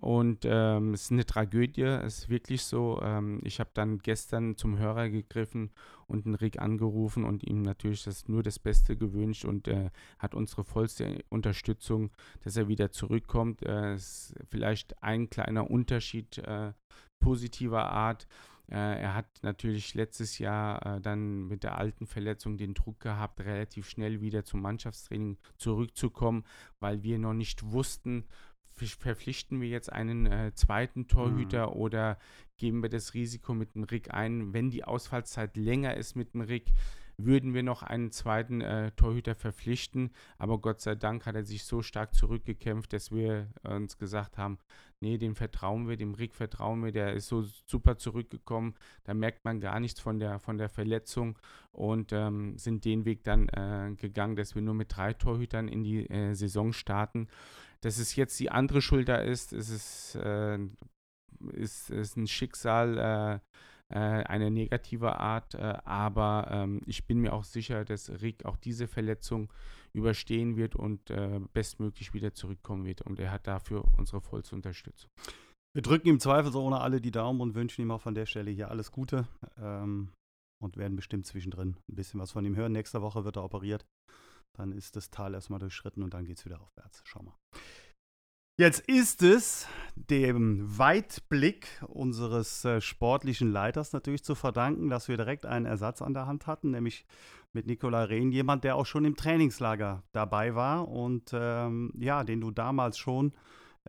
und 0.00 0.40
ähm, 0.44 0.94
es 0.94 1.02
ist 1.02 1.12
eine 1.12 1.24
Tragödie, 1.24 1.82
es 1.82 2.18
ist 2.18 2.28
wirklich 2.28 2.64
so. 2.64 3.00
Ähm, 3.02 3.40
ich 3.44 3.60
habe 3.60 3.70
dann 3.72 3.98
gestern 3.98 4.56
zum 4.56 4.78
Hörer 4.78 5.08
gegriffen 5.08 5.70
und 6.08 6.26
den 6.26 6.34
Rick 6.34 6.60
angerufen 6.60 7.22
und 7.22 7.44
ihm 7.44 7.62
natürlich 7.62 8.02
das, 8.02 8.26
nur 8.26 8.42
das 8.42 8.58
Beste 8.58 8.96
gewünscht 8.96 9.44
und 9.44 9.68
äh, 9.68 9.90
hat 10.18 10.34
unsere 10.34 10.64
vollste 10.64 11.22
Unterstützung, 11.28 12.10
dass 12.42 12.56
er 12.56 12.66
wieder 12.66 12.90
zurückkommt. 12.90 13.62
Äh, 13.62 13.94
ist 13.94 14.34
vielleicht 14.50 15.00
ein 15.00 15.30
kleiner 15.30 15.70
Unterschied 15.70 16.38
äh, 16.38 16.72
positiver 17.20 17.90
Art 17.90 18.24
äh, 18.24 18.53
er 18.68 19.14
hat 19.14 19.26
natürlich 19.42 19.94
letztes 19.94 20.38
Jahr 20.38 20.96
äh, 20.96 21.00
dann 21.00 21.48
mit 21.48 21.64
der 21.64 21.78
alten 21.78 22.06
Verletzung 22.06 22.56
den 22.56 22.74
Druck 22.74 23.00
gehabt, 23.00 23.40
relativ 23.40 23.88
schnell 23.88 24.20
wieder 24.20 24.44
zum 24.44 24.62
Mannschaftstraining 24.62 25.36
zurückzukommen, 25.58 26.44
weil 26.80 27.02
wir 27.02 27.18
noch 27.18 27.34
nicht 27.34 27.72
wussten, 27.72 28.24
verpflichten 28.74 29.60
wir 29.60 29.68
jetzt 29.68 29.92
einen 29.92 30.26
äh, 30.26 30.52
zweiten 30.54 31.06
Torhüter 31.06 31.68
mhm. 31.68 31.72
oder 31.74 32.18
geben 32.56 32.82
wir 32.82 32.90
das 32.90 33.14
Risiko 33.14 33.54
mit 33.54 33.74
dem 33.74 33.84
Rick 33.84 34.12
ein, 34.12 34.52
wenn 34.52 34.70
die 34.70 34.84
Ausfallzeit 34.84 35.56
länger 35.56 35.96
ist 35.96 36.16
mit 36.16 36.34
dem 36.34 36.40
Rick, 36.40 36.72
würden 37.16 37.54
wir 37.54 37.62
noch 37.62 37.82
einen 37.82 38.10
zweiten 38.10 38.60
äh, 38.60 38.90
Torhüter 38.92 39.34
verpflichten. 39.34 40.10
Aber 40.38 40.58
Gott 40.58 40.80
sei 40.80 40.94
Dank 40.94 41.26
hat 41.26 41.36
er 41.36 41.44
sich 41.44 41.64
so 41.64 41.82
stark 41.82 42.14
zurückgekämpft, 42.14 42.92
dass 42.92 43.12
wir 43.12 43.48
uns 43.62 43.98
gesagt 43.98 44.36
haben, 44.36 44.58
nee, 45.04 45.18
dem 45.18 45.36
vertrauen 45.36 45.86
wir, 45.86 45.96
dem 45.96 46.14
Rick 46.14 46.34
vertrauen 46.34 46.82
wir, 46.82 46.90
der 46.90 47.12
ist 47.12 47.28
so 47.28 47.42
super 47.66 47.98
zurückgekommen. 47.98 48.74
Da 49.04 49.14
merkt 49.14 49.44
man 49.44 49.60
gar 49.60 49.78
nichts 49.78 50.00
von 50.00 50.18
der, 50.18 50.38
von 50.38 50.58
der 50.58 50.68
Verletzung 50.68 51.38
und 51.72 52.12
ähm, 52.12 52.56
sind 52.56 52.84
den 52.84 53.04
Weg 53.04 53.22
dann 53.22 53.48
äh, 53.50 53.94
gegangen, 53.96 54.34
dass 54.34 54.54
wir 54.54 54.62
nur 54.62 54.74
mit 54.74 54.96
drei 54.96 55.12
Torhütern 55.12 55.68
in 55.68 55.84
die 55.84 56.08
äh, 56.08 56.34
Saison 56.34 56.72
starten. 56.72 57.28
Dass 57.82 57.98
es 57.98 58.16
jetzt 58.16 58.40
die 58.40 58.50
andere 58.50 58.80
Schulter 58.80 59.22
ist, 59.22 59.52
ist 59.52 60.14
äh, 60.16 60.58
ist, 61.52 61.90
ist 61.90 62.16
ein 62.16 62.26
Schicksal, 62.26 63.40
äh, 63.92 63.98
eine 63.98 64.50
negative 64.50 65.18
Art, 65.18 65.54
äh, 65.54 65.78
aber 65.84 66.48
ähm, 66.50 66.80
ich 66.86 67.06
bin 67.06 67.18
mir 67.18 67.32
auch 67.32 67.44
sicher, 67.44 67.84
dass 67.84 68.10
Rick 68.22 68.44
auch 68.44 68.56
diese 68.56 68.88
Verletzung 68.88 69.52
überstehen 69.92 70.56
wird 70.56 70.74
und 70.74 71.10
äh, 71.10 71.40
bestmöglich 71.52 72.14
wieder 72.14 72.34
zurückkommen 72.34 72.84
wird 72.84 73.02
und 73.02 73.18
er 73.20 73.30
hat 73.30 73.46
dafür 73.46 73.84
unsere 73.96 74.20
vollste 74.20 74.54
Unterstützung. 74.54 75.10
Wir 75.74 75.82
drücken 75.82 76.08
ihm 76.08 76.20
zweifelsohne 76.20 76.80
alle 76.80 77.00
die 77.00 77.10
Daumen 77.10 77.40
und 77.40 77.54
wünschen 77.54 77.82
ihm 77.82 77.90
auch 77.90 78.00
von 78.00 78.14
der 78.14 78.26
Stelle 78.26 78.50
hier 78.50 78.70
alles 78.70 78.92
Gute 78.92 79.26
ähm, 79.58 80.12
und 80.62 80.76
werden 80.76 80.96
bestimmt 80.96 81.26
zwischendrin 81.26 81.76
ein 81.90 81.96
bisschen 81.96 82.20
was 82.20 82.30
von 82.30 82.44
ihm 82.44 82.56
hören. 82.56 82.72
Nächste 82.72 83.02
Woche 83.02 83.24
wird 83.24 83.36
er 83.36 83.44
operiert. 83.44 83.84
Dann 84.56 84.70
ist 84.70 84.94
das 84.94 85.10
Tal 85.10 85.34
erstmal 85.34 85.58
durchschritten 85.58 86.02
und 86.02 86.14
dann 86.14 86.24
geht 86.24 86.38
es 86.38 86.44
wieder 86.44 86.60
aufwärts. 86.60 87.02
Schau 87.04 87.22
mal. 87.24 87.34
Jetzt 88.56 88.86
ist 88.86 89.20
es 89.24 89.66
dem 89.96 90.78
Weitblick 90.78 91.66
unseres 91.88 92.64
äh, 92.64 92.80
sportlichen 92.80 93.50
Leiters 93.50 93.92
natürlich 93.92 94.22
zu 94.22 94.36
verdanken, 94.36 94.90
dass 94.90 95.08
wir 95.08 95.16
direkt 95.16 95.44
einen 95.44 95.66
Ersatz 95.66 96.00
an 96.00 96.14
der 96.14 96.28
Hand 96.28 96.46
hatten, 96.46 96.70
nämlich 96.70 97.04
mit 97.52 97.66
Nicola 97.66 98.04
Rehn, 98.04 98.30
jemand, 98.30 98.62
der 98.62 98.76
auch 98.76 98.86
schon 98.86 99.04
im 99.04 99.16
Trainingslager 99.16 100.04
dabei 100.12 100.54
war 100.54 100.86
und 100.86 101.32
ähm, 101.32 101.92
ja, 101.98 102.22
den 102.22 102.40
du 102.40 102.52
damals 102.52 102.96
schon 102.96 103.32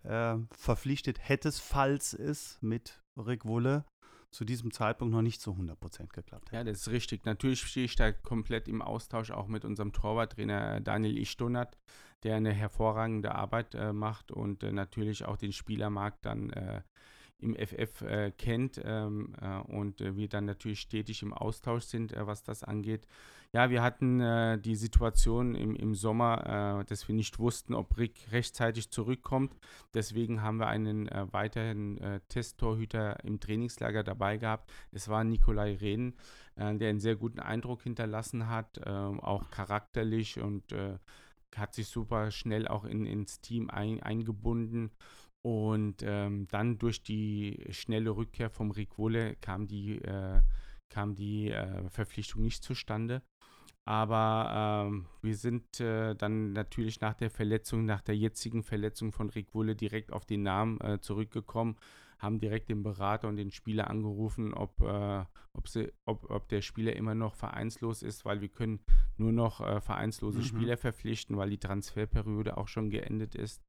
äh, 0.03 0.35
verpflichtet 0.57 1.19
hättest, 1.21 1.61
falls 1.61 2.15
es 2.15 2.57
mit 2.61 3.03
Rick 3.17 3.45
Wulle 3.45 3.85
zu 4.35 4.45
diesem 4.45 4.71
Zeitpunkt 4.71 5.13
noch 5.13 5.21
nicht 5.21 5.41
zu 5.41 5.51
100% 5.51 6.09
geklappt 6.13 6.51
hat. 6.51 6.51
Ja, 6.51 6.63
das 6.63 6.81
ist 6.81 6.89
richtig. 6.89 7.25
Natürlich 7.25 7.61
stehe 7.61 7.85
ich 7.85 7.95
da 7.95 8.11
komplett 8.11 8.67
im 8.67 8.81
Austausch 8.81 9.31
auch 9.31 9.47
mit 9.47 9.65
unserem 9.65 9.93
Torwarttrainer 9.93 10.81
Daniel 10.81 11.17
Ichtonat 11.17 11.77
der 12.25 12.35
eine 12.35 12.51
hervorragende 12.51 13.35
Arbeit 13.35 13.75
äh, 13.75 13.93
macht 13.93 14.31
und 14.31 14.63
äh, 14.63 14.71
natürlich 14.71 15.25
auch 15.25 15.37
den 15.37 15.53
Spielermarkt 15.53 16.25
dann 16.25 16.49
äh, 16.49 16.81
im 17.45 17.55
FF 17.55 18.01
äh, 18.01 18.31
kennt 18.31 18.81
ähm, 18.83 19.33
äh, 19.41 19.57
und 19.71 19.99
wir 19.99 20.27
dann 20.27 20.45
natürlich 20.45 20.81
stetig 20.81 21.21
im 21.21 21.33
Austausch 21.33 21.83
sind, 21.83 22.13
was 22.17 22.43
das 22.43 22.63
angeht. 22.63 23.07
Ja, 23.55 23.69
wir 23.69 23.81
hatten 23.81 24.19
äh, 24.19 24.59
die 24.59 24.75
Situation 24.75 25.55
im, 25.55 25.77
im 25.77 25.95
Sommer, 25.95 26.81
äh, 26.81 26.85
dass 26.85 27.07
wir 27.07 27.15
nicht 27.15 27.39
wussten, 27.39 27.73
ob 27.73 27.97
Rick 27.97 28.27
rechtzeitig 28.33 28.91
zurückkommt. 28.91 29.55
Deswegen 29.93 30.41
haben 30.41 30.57
wir 30.57 30.67
einen 30.67 31.07
äh, 31.07 31.31
weiteren 31.31 31.97
äh, 31.99 32.19
Testtorhüter 32.27 33.23
im 33.23 33.39
Trainingslager 33.39 34.03
dabei 34.03 34.35
gehabt. 34.35 34.69
Es 34.91 35.07
war 35.07 35.23
Nikolai 35.23 35.75
Rehn, 35.75 36.15
äh, 36.57 36.75
der 36.75 36.89
einen 36.89 36.99
sehr 36.99 37.15
guten 37.15 37.39
Eindruck 37.39 37.83
hinterlassen 37.83 38.49
hat, 38.49 38.77
äh, 38.79 38.89
auch 38.89 39.49
charakterlich 39.51 40.37
und 40.41 40.75
hat 41.55 41.73
sich 41.73 41.87
super 41.87 42.31
schnell 42.31 42.67
auch 42.67 42.83
in, 42.83 43.05
ins 43.05 43.39
Team 43.39 43.69
ein, 43.69 44.03
eingebunden. 44.03 44.91
Und 45.45 45.97
ähm, 46.01 46.47
dann 46.49 46.79
durch 46.79 47.03
die 47.03 47.63
schnelle 47.69 48.09
Rückkehr 48.09 48.49
vom 48.49 48.71
Rick 48.71 48.97
Wolle 48.97 49.35
kam 49.41 49.67
die, 49.67 50.01
äh, 50.01 50.41
kam 50.89 51.13
die 51.13 51.51
äh, 51.51 51.87
Verpflichtung 51.87 52.41
nicht 52.41 52.63
zustande. 52.63 53.21
Aber 53.83 54.87
ähm, 54.87 55.05
wir 55.21 55.35
sind 55.35 55.79
äh, 55.79 56.15
dann 56.15 56.53
natürlich 56.53 56.99
nach 56.99 57.13
der 57.13 57.29
Verletzung, 57.29 57.85
nach 57.85 58.01
der 58.01 58.17
jetzigen 58.17 58.63
Verletzung 58.63 59.11
von 59.11 59.29
Rick 59.29 59.53
Wulle 59.53 59.75
direkt 59.75 60.11
auf 60.11 60.25
den 60.25 60.41
Namen 60.41 60.81
äh, 60.81 60.99
zurückgekommen, 60.99 61.75
haben 62.17 62.39
direkt 62.39 62.69
den 62.69 62.81
Berater 62.81 63.27
und 63.27 63.35
den 63.35 63.51
Spieler 63.51 63.87
angerufen, 63.87 64.51
ob, 64.51 64.81
äh, 64.81 65.25
ob, 65.53 65.67
sie, 65.67 65.93
ob, 66.05 66.27
ob 66.31 66.49
der 66.49 66.63
Spieler 66.63 66.95
immer 66.95 67.13
noch 67.13 67.35
vereinslos 67.35 68.01
ist, 68.01 68.25
weil 68.25 68.41
wir 68.41 68.49
können 68.49 68.79
nur 69.17 69.31
noch 69.31 69.61
äh, 69.61 69.79
vereinslose 69.79 70.39
mhm. 70.39 70.45
Spieler 70.45 70.77
verpflichten, 70.77 71.37
weil 71.37 71.51
die 71.51 71.59
Transferperiode 71.59 72.57
auch 72.57 72.67
schon 72.67 72.89
geendet 72.89 73.35
ist. 73.35 73.61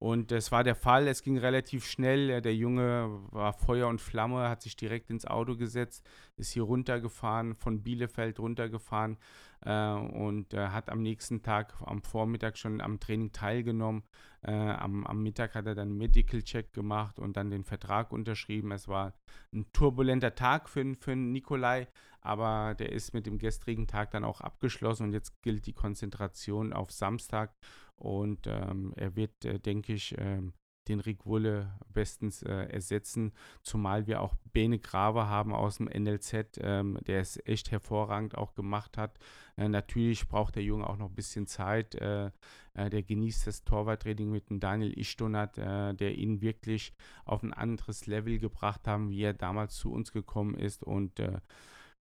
Und 0.00 0.32
es 0.32 0.50
war 0.50 0.64
der 0.64 0.76
Fall, 0.76 1.06
es 1.08 1.22
ging 1.22 1.36
relativ 1.36 1.84
schnell. 1.84 2.40
Der 2.40 2.54
Junge 2.54 3.20
war 3.32 3.52
Feuer 3.52 3.86
und 3.86 4.00
Flamme, 4.00 4.48
hat 4.48 4.62
sich 4.62 4.74
direkt 4.74 5.10
ins 5.10 5.26
Auto 5.26 5.56
gesetzt, 5.56 6.08
ist 6.38 6.52
hier 6.52 6.62
runtergefahren, 6.62 7.54
von 7.54 7.82
Bielefeld 7.82 8.40
runtergefahren 8.40 9.18
äh, 9.60 9.92
und 9.92 10.54
äh, 10.54 10.68
hat 10.68 10.88
am 10.88 11.02
nächsten 11.02 11.42
Tag, 11.42 11.74
am 11.84 12.02
Vormittag 12.02 12.56
schon 12.56 12.80
am 12.80 12.98
Training 12.98 13.32
teilgenommen. 13.32 14.02
Äh, 14.40 14.52
am, 14.52 15.06
am, 15.06 15.22
Mittag 15.22 15.54
hat 15.54 15.66
er 15.66 15.74
dann 15.74 15.92
Medical 15.92 16.42
Check 16.42 16.72
gemacht 16.72 17.18
und 17.18 17.36
dann 17.36 17.50
den 17.50 17.64
Vertrag 17.64 18.10
unterschrieben. 18.10 18.72
Es 18.72 18.88
war 18.88 19.12
ein 19.52 19.66
turbulenter 19.74 20.34
Tag 20.34 20.70
für, 20.70 20.94
für 20.98 21.14
Nikolai, 21.14 21.88
aber 22.20 22.74
der 22.74 22.92
ist 22.92 23.14
mit 23.14 23.26
dem 23.26 23.38
gestrigen 23.38 23.86
Tag 23.86 24.10
dann 24.10 24.24
auch 24.24 24.40
abgeschlossen 24.40 25.04
und 25.04 25.12
jetzt 25.12 25.42
gilt 25.42 25.66
die 25.66 25.72
Konzentration 25.72 26.72
auf 26.72 26.90
Samstag 26.90 27.54
und 27.96 28.46
ähm, 28.46 28.92
er 28.96 29.16
wird, 29.16 29.44
äh, 29.44 29.58
denke 29.58 29.92
ich, 29.92 30.14
ähm, 30.18 30.52
den 30.88 31.00
Rick 31.00 31.26
Wulle 31.26 31.78
bestens 31.92 32.42
äh, 32.42 32.64
ersetzen, 32.66 33.32
zumal 33.62 34.06
wir 34.06 34.20
auch 34.20 34.34
Bene 34.52 34.78
Grave 34.78 35.28
haben 35.28 35.54
aus 35.54 35.76
dem 35.76 35.86
NLZ, 35.86 36.58
ähm, 36.60 36.98
der 37.06 37.20
es 37.20 37.38
echt 37.44 37.70
hervorragend 37.70 38.36
auch 38.36 38.54
gemacht 38.54 38.98
hat. 38.98 39.18
Äh, 39.56 39.68
natürlich 39.68 40.26
braucht 40.28 40.56
der 40.56 40.64
Junge 40.64 40.88
auch 40.88 40.96
noch 40.96 41.08
ein 41.08 41.14
bisschen 41.14 41.46
Zeit. 41.46 41.94
Äh, 41.94 42.30
äh 42.74 42.90
der 42.90 43.02
genießt 43.02 43.46
das 43.46 43.64
Torwarttraining 43.64 44.30
mit 44.30 44.50
dem 44.50 44.60
Daniel 44.60 44.98
Ishtonat, 44.98 45.58
äh, 45.58 45.94
der 45.94 46.16
ihn 46.16 46.40
wirklich 46.40 46.92
auf 47.24 47.42
ein 47.42 47.52
anderes 47.52 48.06
Level 48.06 48.38
gebracht 48.38 48.86
haben, 48.88 49.10
wie 49.10 49.22
er 49.22 49.34
damals 49.34 49.76
zu 49.76 49.92
uns 49.92 50.12
gekommen 50.12 50.54
ist 50.54 50.82
und 50.82 51.20
äh, 51.20 51.40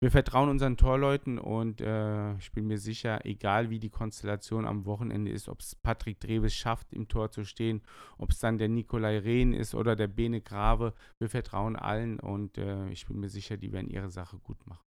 wir 0.06 0.12
vertrauen 0.12 0.48
unseren 0.48 0.76
Torleuten 0.76 1.36
und 1.36 1.80
äh, 1.80 2.36
ich 2.36 2.52
bin 2.52 2.68
mir 2.68 2.78
sicher, 2.78 3.26
egal 3.26 3.70
wie 3.70 3.80
die 3.80 3.90
Konstellation 3.90 4.64
am 4.64 4.86
Wochenende 4.86 5.32
ist, 5.32 5.48
ob 5.48 5.58
es 5.58 5.74
Patrick 5.74 6.20
Dreves 6.20 6.54
schafft, 6.54 6.92
im 6.92 7.08
Tor 7.08 7.32
zu 7.32 7.44
stehen, 7.44 7.82
ob 8.16 8.30
es 8.30 8.38
dann 8.38 8.56
der 8.56 8.68
Nikolai 8.68 9.18
Rehn 9.18 9.52
ist 9.52 9.74
oder 9.74 9.96
der 9.96 10.06
Bene 10.06 10.40
Grave, 10.40 10.94
wir 11.18 11.28
vertrauen 11.28 11.74
allen 11.74 12.20
und 12.20 12.56
äh, 12.56 12.88
ich 12.90 13.04
bin 13.08 13.18
mir 13.18 13.28
sicher, 13.28 13.56
die 13.56 13.72
werden 13.72 13.90
ihre 13.90 14.08
Sache 14.08 14.38
gut 14.38 14.64
machen. 14.68 14.84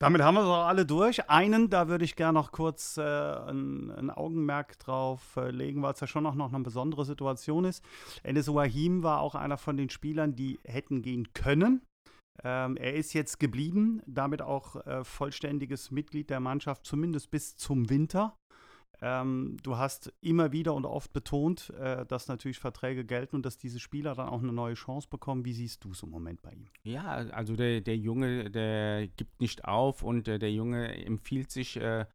Damit 0.00 0.20
haben 0.20 0.34
wir 0.34 0.42
es 0.42 0.48
auch 0.48 0.66
alle 0.66 0.84
durch. 0.84 1.30
Einen, 1.30 1.70
da 1.70 1.86
würde 1.86 2.04
ich 2.04 2.16
gerne 2.16 2.40
noch 2.40 2.50
kurz 2.50 2.96
äh, 2.96 3.02
ein, 3.02 3.92
ein, 3.92 4.10
Augenmerk 4.10 4.80
drauf 4.80 5.36
äh, 5.36 5.52
legen, 5.52 5.82
weil 5.82 5.92
es 5.92 6.00
ja 6.00 6.08
schon 6.08 6.24
noch, 6.24 6.34
noch 6.34 6.52
eine 6.52 6.64
besondere 6.64 7.04
Situation 7.04 7.64
ist. 7.64 7.84
Enes 8.24 8.52
Wahim 8.52 9.04
war 9.04 9.20
auch 9.20 9.36
einer 9.36 9.58
von 9.58 9.76
den 9.76 9.90
Spielern, 9.90 10.34
die 10.34 10.58
hätten 10.64 11.02
gehen 11.02 11.32
können. 11.34 11.82
Ähm, 12.44 12.76
er 12.76 12.94
ist 12.94 13.12
jetzt 13.12 13.38
geblieben, 13.38 14.02
damit 14.06 14.42
auch 14.42 14.76
äh, 14.86 15.04
vollständiges 15.04 15.90
Mitglied 15.90 16.30
der 16.30 16.40
Mannschaft, 16.40 16.84
zumindest 16.84 17.30
bis 17.30 17.56
zum 17.56 17.88
Winter. 17.90 18.36
Ähm, 19.02 19.58
du 19.62 19.76
hast 19.76 20.12
immer 20.22 20.52
wieder 20.52 20.72
und 20.74 20.86
oft 20.86 21.12
betont, 21.12 21.70
äh, 21.78 22.06
dass 22.06 22.28
natürlich 22.28 22.58
Verträge 22.58 23.04
gelten 23.04 23.36
und 23.36 23.44
dass 23.44 23.58
diese 23.58 23.78
Spieler 23.78 24.14
dann 24.14 24.28
auch 24.28 24.42
eine 24.42 24.52
neue 24.52 24.74
Chance 24.74 25.08
bekommen. 25.08 25.44
Wie 25.44 25.52
siehst 25.52 25.84
du 25.84 25.90
es 25.90 26.02
im 26.02 26.10
Moment 26.10 26.40
bei 26.42 26.52
ihm? 26.52 26.68
Ja, 26.82 27.04
also 27.04 27.56
der, 27.56 27.82
der 27.82 27.96
Junge, 27.96 28.50
der 28.50 29.08
gibt 29.08 29.40
nicht 29.40 29.64
auf 29.64 30.02
und 30.02 30.28
äh, 30.28 30.38
der 30.38 30.52
Junge 30.52 31.04
empfiehlt 31.04 31.50
sich 31.50 31.76
äh, 31.76 32.06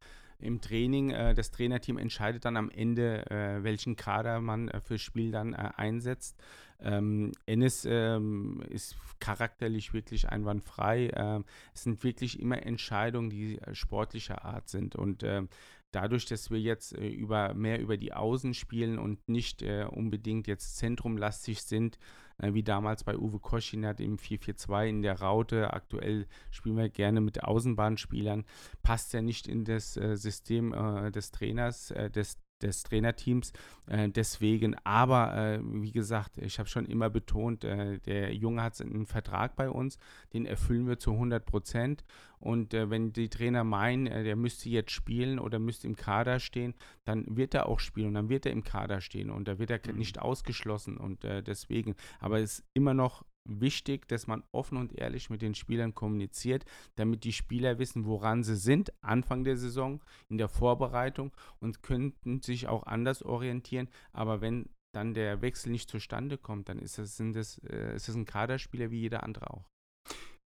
im 0.42 0.60
Training. 0.60 1.10
Äh, 1.10 1.34
das 1.34 1.50
Trainerteam 1.50 1.98
entscheidet 1.98 2.44
dann 2.44 2.56
am 2.56 2.70
Ende, 2.70 3.30
äh, 3.30 3.62
welchen 3.62 3.96
Kader 3.96 4.40
man 4.40 4.68
äh, 4.68 4.80
fürs 4.80 5.02
Spiel 5.02 5.30
dann 5.30 5.52
äh, 5.54 5.70
einsetzt. 5.76 6.36
Ähm, 6.80 7.32
Ennis 7.46 7.86
ähm, 7.88 8.62
ist 8.68 8.96
charakterlich 9.20 9.94
wirklich 9.94 10.28
einwandfrei. 10.28 11.10
Ähm, 11.14 11.44
es 11.74 11.84
sind 11.84 12.02
wirklich 12.02 12.40
immer 12.40 12.64
Entscheidungen, 12.66 13.30
die 13.30 13.58
äh, 13.58 13.74
sportlicher 13.74 14.44
Art 14.44 14.68
sind. 14.68 14.96
Und 14.96 15.22
ähm, 15.22 15.48
dadurch, 15.92 16.26
dass 16.26 16.50
wir 16.50 16.60
jetzt 16.60 16.96
äh, 16.96 17.08
über, 17.08 17.54
mehr 17.54 17.80
über 17.80 17.96
die 17.96 18.12
Außen 18.12 18.54
spielen 18.54 18.98
und 18.98 19.28
nicht 19.28 19.62
äh, 19.62 19.86
unbedingt 19.88 20.46
jetzt 20.48 20.76
zentrumlastig 20.78 21.62
sind, 21.62 21.98
äh, 22.38 22.54
wie 22.54 22.62
damals 22.62 23.04
bei 23.04 23.16
Uwe 23.16 23.38
Koschinat 23.38 24.00
im 24.00 24.16
4-4-2 24.16 24.88
in 24.88 25.02
der 25.02 25.20
Raute. 25.20 25.72
Aktuell 25.72 26.26
spielen 26.50 26.76
wir 26.76 26.88
gerne 26.88 27.20
mit 27.20 27.44
Außenbahnspielern. 27.44 28.44
Passt 28.82 29.12
ja 29.12 29.22
nicht 29.22 29.46
in 29.46 29.64
das 29.64 29.96
äh, 29.96 30.16
System 30.16 30.72
äh, 30.72 31.10
des 31.10 31.30
Trainers, 31.30 31.90
äh, 31.92 32.10
des 32.10 32.38
des 32.62 32.82
Trainerteams. 32.84 33.52
Äh, 33.86 34.08
deswegen, 34.08 34.76
aber 34.84 35.36
äh, 35.36 35.60
wie 35.62 35.92
gesagt, 35.92 36.38
ich 36.38 36.58
habe 36.58 36.68
schon 36.68 36.86
immer 36.86 37.10
betont, 37.10 37.64
äh, 37.64 37.98
der 38.00 38.34
Junge 38.34 38.62
hat 38.62 38.80
einen 38.80 39.06
Vertrag 39.06 39.56
bei 39.56 39.68
uns, 39.68 39.98
den 40.32 40.46
erfüllen 40.46 40.86
wir 40.86 40.98
zu 40.98 41.12
100 41.12 41.44
Prozent. 41.44 42.04
Und 42.38 42.74
äh, 42.74 42.90
wenn 42.90 43.12
die 43.12 43.28
Trainer 43.28 43.62
meinen, 43.62 44.06
äh, 44.06 44.24
der 44.24 44.34
müsste 44.34 44.68
jetzt 44.68 44.90
spielen 44.90 45.38
oder 45.38 45.58
müsste 45.58 45.86
im 45.86 45.94
Kader 45.94 46.40
stehen, 46.40 46.74
dann 47.04 47.36
wird 47.36 47.54
er 47.54 47.66
auch 47.66 47.78
spielen 47.78 48.08
und 48.08 48.14
dann 48.14 48.28
wird 48.28 48.46
er 48.46 48.52
im 48.52 48.64
Kader 48.64 49.00
stehen 49.00 49.30
und 49.30 49.46
da 49.46 49.58
wird 49.58 49.70
er 49.70 49.80
mhm. 49.86 49.98
nicht 49.98 50.18
ausgeschlossen. 50.18 50.96
Und 50.96 51.24
äh, 51.24 51.42
deswegen, 51.42 51.94
aber 52.18 52.40
es 52.40 52.58
ist 52.58 52.64
immer 52.74 52.94
noch 52.94 53.24
wichtig, 53.44 54.08
dass 54.08 54.26
man 54.26 54.42
offen 54.52 54.78
und 54.78 54.98
ehrlich 54.98 55.30
mit 55.30 55.42
den 55.42 55.54
Spielern 55.54 55.94
kommuniziert, 55.94 56.64
damit 56.96 57.24
die 57.24 57.32
Spieler 57.32 57.78
wissen, 57.78 58.06
woran 58.06 58.42
sie 58.42 58.56
sind, 58.56 58.92
Anfang 59.02 59.44
der 59.44 59.56
Saison, 59.56 60.00
in 60.28 60.38
der 60.38 60.48
Vorbereitung 60.48 61.32
und 61.58 61.82
könnten 61.82 62.40
sich 62.40 62.68
auch 62.68 62.84
anders 62.84 63.22
orientieren. 63.22 63.88
Aber 64.12 64.40
wenn 64.40 64.68
dann 64.92 65.14
der 65.14 65.40
Wechsel 65.40 65.70
nicht 65.70 65.90
zustande 65.90 66.38
kommt, 66.38 66.68
dann 66.68 66.78
ist 66.78 66.98
es, 66.98 67.16
sind 67.16 67.34
das, 67.34 67.58
äh, 67.64 67.98
ein 68.08 68.26
Kaderspieler 68.26 68.90
wie 68.90 69.00
jeder 69.00 69.22
andere 69.22 69.50
auch. 69.50 69.71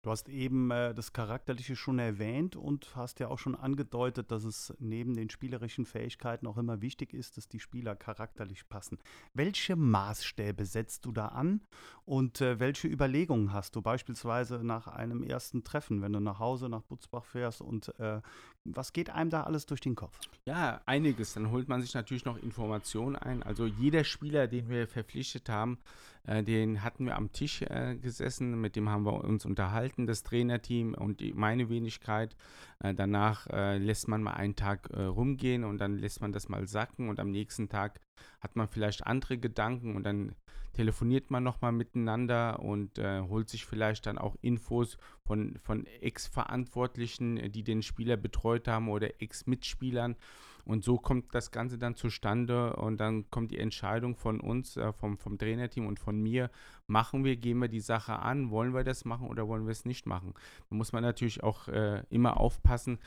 Du 0.03 0.11
hast 0.11 0.29
eben 0.29 0.73
äh, 0.73 0.95
das 0.95 1.13
Charakterliche 1.13 1.77
schon 1.77 2.01
erwähnt 2.01 2.57
und 2.57 2.97
hast 2.97 3.21
ja 3.21 3.29
auch 3.29 3.39
schon 3.39 3.55
angedeutet, 3.55 4.33
dass 4.33 4.43
es 4.43 4.75
neben 4.81 5.15
den 5.15 5.31
spielerischen 5.31 5.87
Fähigkeiten 5.87 6.49
auch 6.49 6.59
immer 6.59 6.83
wichtig 6.83 7.15
ist, 7.15 7.37
dass 7.37 7.49
die 7.49 7.61
Spieler 7.61 7.95
charakterlich 7.95 8.69
passen. 8.69 8.99
Welche 9.33 9.77
Maßstäbe 9.77 10.65
setzt 10.65 11.05
du 11.05 11.13
da 11.13 11.29
an 11.29 11.61
und 12.05 12.41
äh, 12.41 12.59
welche 12.59 12.89
Überlegungen 12.89 13.53
hast 13.53 13.77
du 13.77 13.83
beispielsweise 13.83 14.65
nach 14.65 14.89
einem 14.89 15.23
ersten 15.23 15.63
Treffen, 15.63 16.03
wenn 16.03 16.13
du 16.13 16.19
nach 16.19 16.41
Hause 16.41 16.69
nach 16.69 16.83
Butzbach 16.83 17.25
fährst 17.25 17.61
und 17.61 17.97
äh, 18.01 18.21
was 18.65 18.93
geht 18.93 19.11
einem 19.11 19.31
da 19.31 19.43
alles 19.43 19.67
durch 19.67 19.81
den 19.81 19.95
Kopf? 19.95 20.19
Ja, 20.47 20.81
einiges. 20.87 21.35
Dann 21.35 21.51
holt 21.51 21.69
man 21.69 21.83
sich 21.83 21.95
natürlich 21.95 22.25
noch 22.25 22.41
Informationen 22.43 23.17
ein. 23.17 23.43
Also 23.43 23.67
jeder 23.67 24.05
Spieler, 24.05 24.47
den 24.47 24.69
wir 24.69 24.87
verpflichtet 24.87 25.49
haben, 25.49 25.79
äh, 26.25 26.43
den 26.43 26.83
hatten 26.83 27.07
wir 27.07 27.17
am 27.17 27.33
Tisch 27.33 27.63
äh, 27.63 27.97
gesessen, 27.97 28.61
mit 28.61 28.77
dem 28.77 28.89
haben 28.89 29.05
wir 29.05 29.25
uns 29.25 29.45
unterhalten, 29.45 30.07
das 30.07 30.23
Trainerteam 30.23 30.95
und 30.95 31.21
die, 31.21 31.33
meine 31.33 31.69
Wenigkeit. 31.69 32.37
Äh, 32.79 32.95
danach 32.95 33.47
äh, 33.49 33.79
lässt 33.79 34.09
man 34.09 34.23
mal 34.23 34.35
einen 34.35 34.55
Tag 34.55 34.91
äh, 34.91 35.03
rumgehen 35.03 35.65
und 35.65 35.79
dann 35.79 35.99
lässt 35.99 36.21
man 36.21 36.33
das 36.33 36.49
mal 36.49 36.67
sacken 36.69 37.09
und 37.09 37.19
am 37.19 37.31
nächsten 37.31 37.69
Tag 37.69 38.01
hat 38.41 38.57
man 38.57 38.69
vielleicht 38.69 39.07
andere 39.07 39.39
Gedanken 39.39 39.97
und 39.97 40.05
dann 40.05 40.35
telefoniert 40.73 41.31
man 41.31 41.43
nochmal 41.43 41.73
miteinander 41.73 42.61
und 42.61 42.99
äh, 42.99 43.21
holt 43.23 43.49
sich 43.49 43.67
vielleicht 43.67 44.07
dann 44.07 44.19
auch 44.19 44.37
Infos 44.41 44.97
von, 45.27 45.59
von 45.63 45.87
Ex-Verantwortlichen, 45.87 47.53
die 47.53 47.63
den 47.63 47.83
Spieler 47.83 48.17
betreut 48.17 48.69
haben 48.69 48.89
oder 48.89 49.21
Ex-Mitspielern. 49.21 50.17
Und 50.65 50.85
so 50.85 50.97
kommt 50.97 51.35
das 51.35 51.51
Ganze 51.51 51.77
dann 51.77 51.97
zustande 51.97 52.77
und 52.77 52.99
dann 52.99 53.29
kommt 53.31 53.51
die 53.51 53.59
Entscheidung 53.59 54.15
von 54.15 54.41
uns, 54.41 54.77
äh, 54.77 54.93
vom, 54.93 55.19
vom 55.19 55.37
Trainerteam 55.37 55.87
und 55.87 55.99
von 55.99 56.21
mir, 56.23 56.51
machen 56.87 57.25
wir, 57.25 57.37
gehen 57.37 57.59
wir 57.59 57.69
die 57.69 57.81
Sache 57.81 58.21
an, 58.21 58.51
wollen 58.51 58.73
wir 58.73 58.85
das 58.85 59.05
machen 59.05 59.27
oder 59.27 59.49
wollen 59.49 59.67
wir 59.67 59.73
es 59.73 59.85
nicht 59.85 60.07
machen. 60.07 60.35
Da 60.71 60.77
muss 60.77 60.93
man 60.93 61.03
natürlich 61.03 61.43
auch 61.43 61.67
äh, 61.67 62.05
immer 62.11 62.39
aufpassen, 62.39 63.01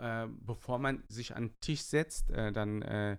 äh, 0.00 0.26
bevor 0.40 0.78
man 0.78 1.04
sich 1.08 1.36
an 1.36 1.48
den 1.48 1.60
Tisch 1.60 1.82
setzt, 1.82 2.30
äh, 2.30 2.50
dann 2.50 2.82
äh, 2.82 3.18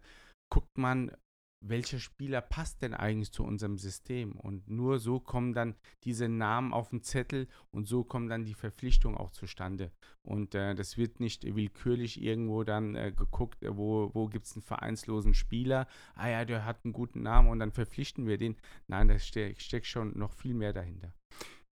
guckt 0.49 0.77
man, 0.77 1.11
welcher 1.59 1.99
Spieler 1.99 2.41
passt 2.41 2.81
denn 2.81 2.93
eigentlich 2.93 3.31
zu 3.31 3.43
unserem 3.43 3.77
System? 3.77 4.33
Und 4.33 4.69
nur 4.69 4.99
so 4.99 5.19
kommen 5.19 5.53
dann 5.53 5.75
diese 6.03 6.27
Namen 6.27 6.73
auf 6.73 6.89
den 6.89 7.01
Zettel 7.01 7.47
und 7.71 7.87
so 7.87 8.03
kommen 8.03 8.29
dann 8.29 8.45
die 8.45 8.53
Verpflichtungen 8.53 9.17
auch 9.17 9.31
zustande. 9.31 9.91
Und 10.21 10.55
äh, 10.55 10.75
das 10.75 10.97
wird 10.97 11.19
nicht 11.19 11.43
willkürlich 11.43 12.21
irgendwo 12.21 12.63
dann 12.63 12.95
äh, 12.95 13.11
geguckt, 13.11 13.63
äh, 13.63 13.75
wo, 13.75 14.11
wo 14.13 14.27
gibt 14.27 14.45
es 14.45 14.53
einen 14.55 14.63
vereinslosen 14.63 15.33
Spieler. 15.33 15.87
Ah 16.15 16.29
ja, 16.29 16.45
der 16.45 16.65
hat 16.65 16.83
einen 16.83 16.93
guten 16.93 17.23
Namen 17.23 17.49
und 17.49 17.59
dann 17.59 17.71
verpflichten 17.71 18.27
wir 18.27 18.37
den. 18.37 18.55
Nein, 18.87 19.07
da 19.07 19.17
ste 19.17 19.55
steckt 19.57 19.87
schon 19.87 20.17
noch 20.17 20.33
viel 20.33 20.53
mehr 20.53 20.73
dahinter. 20.73 21.13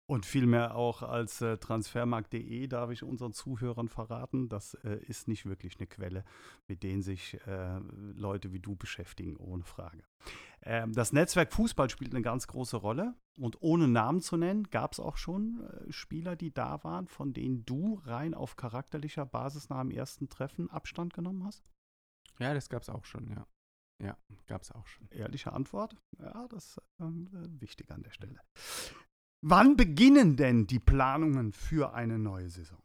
Und 0.06 0.26
vielmehr 0.26 0.76
auch 0.76 1.02
als 1.02 1.42
äh, 1.42 1.58
transfermarkt.de 1.58 2.68
darf 2.68 2.92
ich 2.92 3.04
unseren 3.04 3.32
Zuhörern 3.32 3.88
verraten, 3.88 4.50
das 4.50 4.74
äh, 4.84 4.98
ist 5.08 5.30
nicht 5.30 5.46
wirklich 5.46 5.78
eine 5.78 5.88
Quelle, 5.88 6.26
mit 6.68 6.84
denen 6.84 7.02
sich 7.02 7.40
äh, 7.48 7.80
Leute 8.14 8.52
wie 8.52 8.60
du 8.60 8.76
beschäftigen, 8.76 9.38
ohne 9.38 9.64
Frage. 9.64 10.04
Ähm, 10.62 10.92
das 10.92 11.14
Netzwerk 11.14 11.54
Fußball 11.54 11.90
spielt 11.90 12.14
eine 12.14 12.22
ganz 12.22 12.48
große 12.48 12.76
Rolle 12.76 13.16
und 13.38 13.62
ohne 13.62 13.88
Namen 13.88 14.20
zu 14.20 14.36
nennen, 14.36 14.70
gab 14.70 14.92
es 14.92 15.00
auch 15.00 15.16
schon 15.16 15.62
äh, 15.62 15.92
Spieler, 15.92 16.36
die 16.36 16.54
da 16.54 16.84
waren, 16.84 17.08
von 17.08 17.32
denen 17.32 17.64
du 17.66 18.02
rein 18.04 18.34
auf 18.34 18.58
charakterlicher 18.58 19.26
Basis 19.26 19.70
nach 19.70 19.82
dem 19.82 19.92
ersten 19.92 20.28
Treffen 20.28 20.70
Abstand 20.70 21.14
genommen 21.14 21.46
hast? 21.46 21.64
Ja, 22.40 22.54
das 22.54 22.68
gab 22.68 22.82
es 22.82 22.90
auch 22.90 23.06
schon, 23.06 23.30
ja. 23.30 23.48
Ja, 24.02 24.18
gab 24.48 24.64
es 24.64 24.72
auch 24.72 24.88
schon. 24.88 25.08
Ehrliche 25.12 25.54
Antwort? 25.54 25.96
Ja, 26.20 26.46
das 26.50 26.78
ist 26.78 26.82
ähm, 27.00 27.30
wichtig 27.62 27.90
an 27.90 28.04
der 28.04 28.12
Stelle. 28.12 28.40
Wann 29.46 29.76
beginnen 29.76 30.38
denn 30.38 30.68
die 30.68 30.80
Planungen 30.80 31.52
für 31.52 31.94
eine 31.94 32.18
neue 32.18 32.50
Saison? 32.50 32.82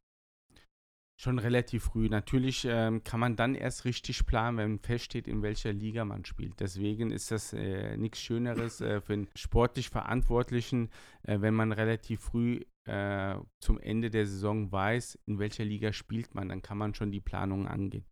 Schon 1.16 1.38
relativ 1.38 1.84
früh. 1.84 2.08
Natürlich 2.08 2.66
ähm, 2.68 3.04
kann 3.04 3.20
man 3.20 3.36
dann 3.36 3.54
erst 3.54 3.84
richtig 3.84 4.26
planen, 4.26 4.58
wenn 4.58 4.78
feststeht, 4.80 5.28
in 5.28 5.42
welcher 5.42 5.72
Liga 5.72 6.04
man 6.04 6.24
spielt. 6.24 6.58
Deswegen 6.58 7.12
ist 7.12 7.30
das 7.30 7.52
äh, 7.52 7.96
nichts 7.96 8.20
Schöneres 8.20 8.80
äh, 8.80 9.00
für 9.00 9.12
einen 9.12 9.28
sportlich 9.36 9.88
Verantwortlichen, 9.88 10.90
äh, 11.22 11.40
wenn 11.40 11.54
man 11.54 11.70
relativ 11.70 12.22
früh 12.22 12.62
äh, 12.86 13.36
zum 13.60 13.78
Ende 13.78 14.10
der 14.10 14.26
Saison 14.26 14.72
weiß, 14.72 15.16
in 15.26 15.38
welcher 15.38 15.64
Liga 15.64 15.92
spielt 15.92 16.34
man. 16.34 16.48
Dann 16.48 16.62
kann 16.62 16.78
man 16.78 16.92
schon 16.92 17.12
die 17.12 17.20
Planungen 17.20 17.68
angehen. 17.68 18.04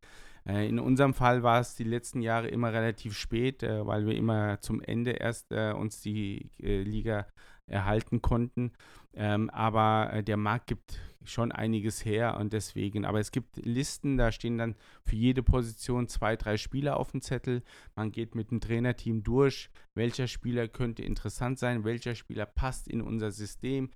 Äh, 0.45 0.69
in 0.69 0.79
unserem 0.79 1.15
Fall 1.15 1.43
war 1.43 1.59
es 1.59 1.75
die 1.75 1.83
letzten 1.83 2.23
Jahre 2.23 2.47
immer 2.47 2.73
relativ 2.73 3.15
spät, 3.15 3.65
äh, 3.65 3.85
weil 3.85 4.07
wir 4.07 4.15
immer 4.15 4.61
zum 4.61 4.81
Ende 4.81 5.13
erst 5.13 5.53
uns 5.53 6.01
die 6.01 6.53
Liga 6.59 7.27
erhalten 7.67 8.23
konnten. 8.23 8.73
Ähm, 9.15 9.51
aber 9.51 10.13
äh, 10.13 10.23
der 10.23 10.37
Markt 10.37 10.69
gibt 10.69 11.01
schon 11.25 11.53
einiges 11.53 12.05
her 12.05 12.37
und 12.39 12.53
deswegen, 12.53 13.05
aber 13.05 13.19
es 13.19 13.33
gibt 13.33 13.57
Listen, 13.57 14.17
da 14.17 14.31
stehen 14.31 14.59
dann 14.59 14.77
für 15.05 15.17
jede 15.17 15.43
Position 15.43 16.09
zwei, 16.09 16.37
drei 16.37 16.57
Spieler 16.57 16.99
auf 16.99 17.11
dem 17.11 17.21
Zettel. 17.21 17.63
Man 17.95 18.13
geht 18.13 18.35
mit 18.35 18.51
dem 18.51 18.61
Trainerteam 18.61 19.23
durch, 19.23 19.71
welcher 19.95 20.29
Spieler 20.29 20.69
könnte 20.69 21.03
interessant 21.03 21.59
sein, 21.59 21.85
welcher 21.85 22.15
Spieler 22.15 22.47
passt 22.47 22.89
in 22.89 23.03
unser 23.03 23.33
System, 23.33 23.91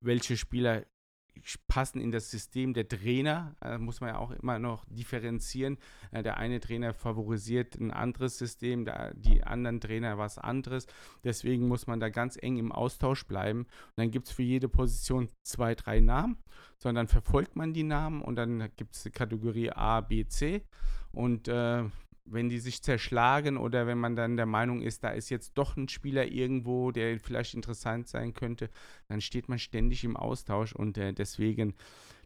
welche 0.00 0.36
Spieler 0.36 0.84
passen 1.68 2.00
in 2.00 2.12
das 2.12 2.30
System 2.30 2.74
der 2.74 2.88
Trainer, 2.88 3.56
äh, 3.60 3.78
muss 3.78 4.00
man 4.00 4.10
ja 4.10 4.18
auch 4.18 4.30
immer 4.30 4.58
noch 4.58 4.84
differenzieren. 4.88 5.78
Äh, 6.10 6.22
der 6.22 6.36
eine 6.36 6.60
Trainer 6.60 6.94
favorisiert 6.94 7.74
ein 7.76 7.90
anderes 7.90 8.38
System, 8.38 8.84
der, 8.84 9.14
die 9.14 9.42
anderen 9.42 9.80
Trainer 9.80 10.18
was 10.18 10.38
anderes. 10.38 10.86
Deswegen 11.24 11.68
muss 11.68 11.86
man 11.86 12.00
da 12.00 12.08
ganz 12.08 12.38
eng 12.40 12.58
im 12.58 12.72
Austausch 12.72 13.26
bleiben. 13.26 13.60
Und 13.60 13.92
dann 13.96 14.10
gibt 14.10 14.28
es 14.28 14.34
für 14.34 14.42
jede 14.42 14.68
Position 14.68 15.28
zwei, 15.42 15.74
drei 15.74 16.00
Namen, 16.00 16.36
sondern 16.78 17.08
verfolgt 17.08 17.56
man 17.56 17.72
die 17.72 17.84
Namen 17.84 18.22
und 18.22 18.36
dann 18.36 18.70
gibt 18.76 18.94
es 18.94 19.02
die 19.02 19.10
Kategorie 19.10 19.70
A, 19.70 20.00
B, 20.00 20.26
C. 20.26 20.62
Und 21.12 21.48
äh, 21.48 21.84
wenn 22.24 22.48
die 22.48 22.58
sich 22.58 22.82
zerschlagen 22.82 23.56
oder 23.56 23.86
wenn 23.86 23.98
man 23.98 24.16
dann 24.16 24.36
der 24.36 24.46
Meinung 24.46 24.80
ist, 24.82 25.04
da 25.04 25.10
ist 25.10 25.30
jetzt 25.30 25.52
doch 25.54 25.76
ein 25.76 25.88
Spieler 25.88 26.26
irgendwo, 26.26 26.92
der 26.92 27.18
vielleicht 27.18 27.54
interessant 27.54 28.08
sein 28.08 28.32
könnte, 28.32 28.70
dann 29.08 29.20
steht 29.20 29.48
man 29.48 29.58
ständig 29.58 30.04
im 30.04 30.16
Austausch 30.16 30.74
und 30.74 30.98
äh, 30.98 31.12
deswegen 31.12 31.74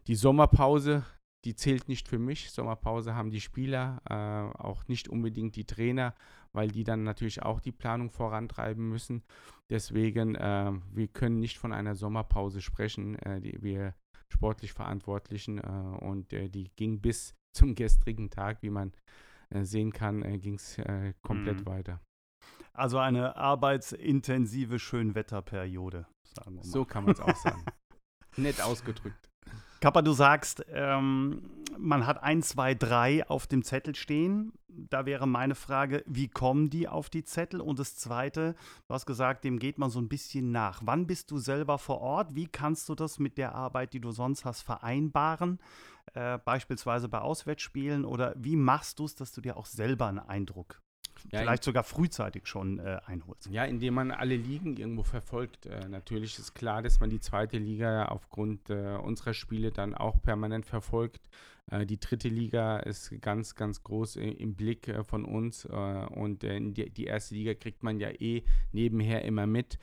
die 0.07 0.15
Sommerpause, 0.15 1.05
die 1.45 1.55
zählt 1.55 1.87
nicht 1.87 2.07
für 2.07 2.19
mich. 2.19 2.51
Sommerpause 2.51 3.15
haben 3.15 3.31
die 3.31 3.41
Spieler, 3.41 4.01
äh, 4.09 4.57
auch 4.57 4.87
nicht 4.87 5.09
unbedingt 5.09 5.55
die 5.55 5.65
Trainer, 5.65 6.13
weil 6.53 6.69
die 6.69 6.83
dann 6.83 7.03
natürlich 7.03 7.43
auch 7.43 7.59
die 7.59 7.71
Planung 7.71 8.09
vorantreiben 8.09 8.87
müssen. 8.87 9.23
Deswegen, 9.69 10.35
äh, 10.35 10.71
wir 10.91 11.07
können 11.07 11.39
nicht 11.39 11.57
von 11.57 11.73
einer 11.73 11.95
Sommerpause 11.95 12.61
sprechen, 12.61 13.15
äh, 13.19 13.41
die 13.41 13.61
wir 13.61 13.95
sportlich 14.29 14.73
Verantwortlichen 14.73 15.57
äh, 15.57 16.05
und 16.05 16.33
äh, 16.33 16.49
die 16.49 16.69
ging 16.75 16.99
bis 16.99 17.35
zum 17.53 17.75
gestrigen 17.75 18.29
Tag, 18.29 18.61
wie 18.61 18.69
man 18.69 18.91
sehen 19.51 19.91
kann, 19.91 20.23
äh, 20.23 20.37
ging 20.37 20.55
es 20.55 20.77
äh, 20.77 21.13
komplett 21.21 21.61
mhm. 21.61 21.65
weiter. 21.65 22.01
Also 22.73 22.99
eine 22.99 23.35
arbeitsintensive 23.35 24.77
Schönwetterperiode, 24.77 26.05
sagen 26.23 26.51
wir 26.51 26.57
mal. 26.57 26.63
So 26.63 26.85
kann 26.85 27.05
man 27.05 27.13
es 27.13 27.19
auch 27.19 27.35
sagen. 27.35 27.65
Nett 28.37 28.61
ausgedrückt. 28.61 29.29
Kappa, 29.79 30.01
du 30.01 30.11
sagst, 30.11 30.65
ähm, 30.69 31.41
man 31.77 32.07
hat 32.07 32.23
ein, 32.23 32.41
zwei, 32.41 32.73
drei 32.73 33.27
auf 33.27 33.45
dem 33.45 33.63
Zettel 33.63 33.95
stehen. 33.95 34.53
Da 34.67 35.05
wäre 35.05 35.27
meine 35.27 35.55
Frage, 35.55 36.03
wie 36.07 36.27
kommen 36.27 36.69
die 36.69 36.87
auf 36.87 37.09
die 37.09 37.23
Zettel? 37.23 37.61
Und 37.61 37.79
das 37.79 37.95
Zweite, 37.95 38.55
du 38.87 38.93
hast 38.93 39.05
gesagt, 39.05 39.43
dem 39.43 39.59
geht 39.59 39.77
man 39.77 39.89
so 39.89 39.99
ein 39.99 40.09
bisschen 40.09 40.51
nach. 40.51 40.81
Wann 40.83 41.07
bist 41.07 41.29
du 41.31 41.37
selber 41.37 41.77
vor 41.77 42.01
Ort? 42.01 42.35
Wie 42.35 42.47
kannst 42.47 42.89
du 42.89 42.95
das 42.95 43.19
mit 43.19 43.37
der 43.37 43.55
Arbeit, 43.55 43.93
die 43.93 43.99
du 43.99 44.11
sonst 44.11 44.45
hast, 44.45 44.61
vereinbaren? 44.61 45.59
Äh, 46.13 46.39
beispielsweise 46.39 47.09
bei 47.09 47.19
Auswärtsspielen? 47.19 48.05
Oder 48.05 48.33
wie 48.37 48.55
machst 48.55 48.99
du 48.99 49.05
es, 49.05 49.15
dass 49.15 49.31
du 49.31 49.41
dir 49.41 49.57
auch 49.57 49.65
selber 49.65 50.07
einen 50.07 50.19
Eindruck 50.19 50.81
ja, 51.31 51.39
vielleicht 51.39 51.63
sogar 51.63 51.83
frühzeitig 51.83 52.47
schon 52.47 52.79
äh, 52.79 52.99
einholst. 53.05 53.47
Ja, 53.49 53.65
indem 53.65 53.95
man 53.95 54.11
alle 54.11 54.35
Ligen 54.35 54.77
irgendwo 54.77 55.03
verfolgt. 55.03 55.65
Äh, 55.65 55.87
natürlich 55.89 56.37
ist 56.39 56.53
klar, 56.53 56.81
dass 56.81 56.99
man 56.99 57.09
die 57.09 57.19
zweite 57.19 57.57
Liga 57.57 58.05
aufgrund 58.05 58.69
äh, 58.69 58.95
unserer 58.95 59.33
Spiele 59.33 59.71
dann 59.71 59.95
auch 59.95 60.21
permanent 60.21 60.65
verfolgt. 60.65 61.29
Äh, 61.69 61.85
die 61.85 61.99
dritte 61.99 62.29
Liga 62.29 62.77
ist 62.79 63.13
ganz, 63.21 63.55
ganz 63.55 63.83
groß 63.83 64.17
im 64.17 64.55
Blick 64.55 64.87
äh, 64.87 65.03
von 65.03 65.25
uns 65.25 65.65
äh, 65.65 65.69
und 65.69 66.43
die 66.43 67.05
erste 67.05 67.35
Liga 67.35 67.53
kriegt 67.53 67.83
man 67.83 67.99
ja 67.99 68.09
eh 68.09 68.43
nebenher 68.71 69.23
immer 69.25 69.47
mit. 69.47 69.77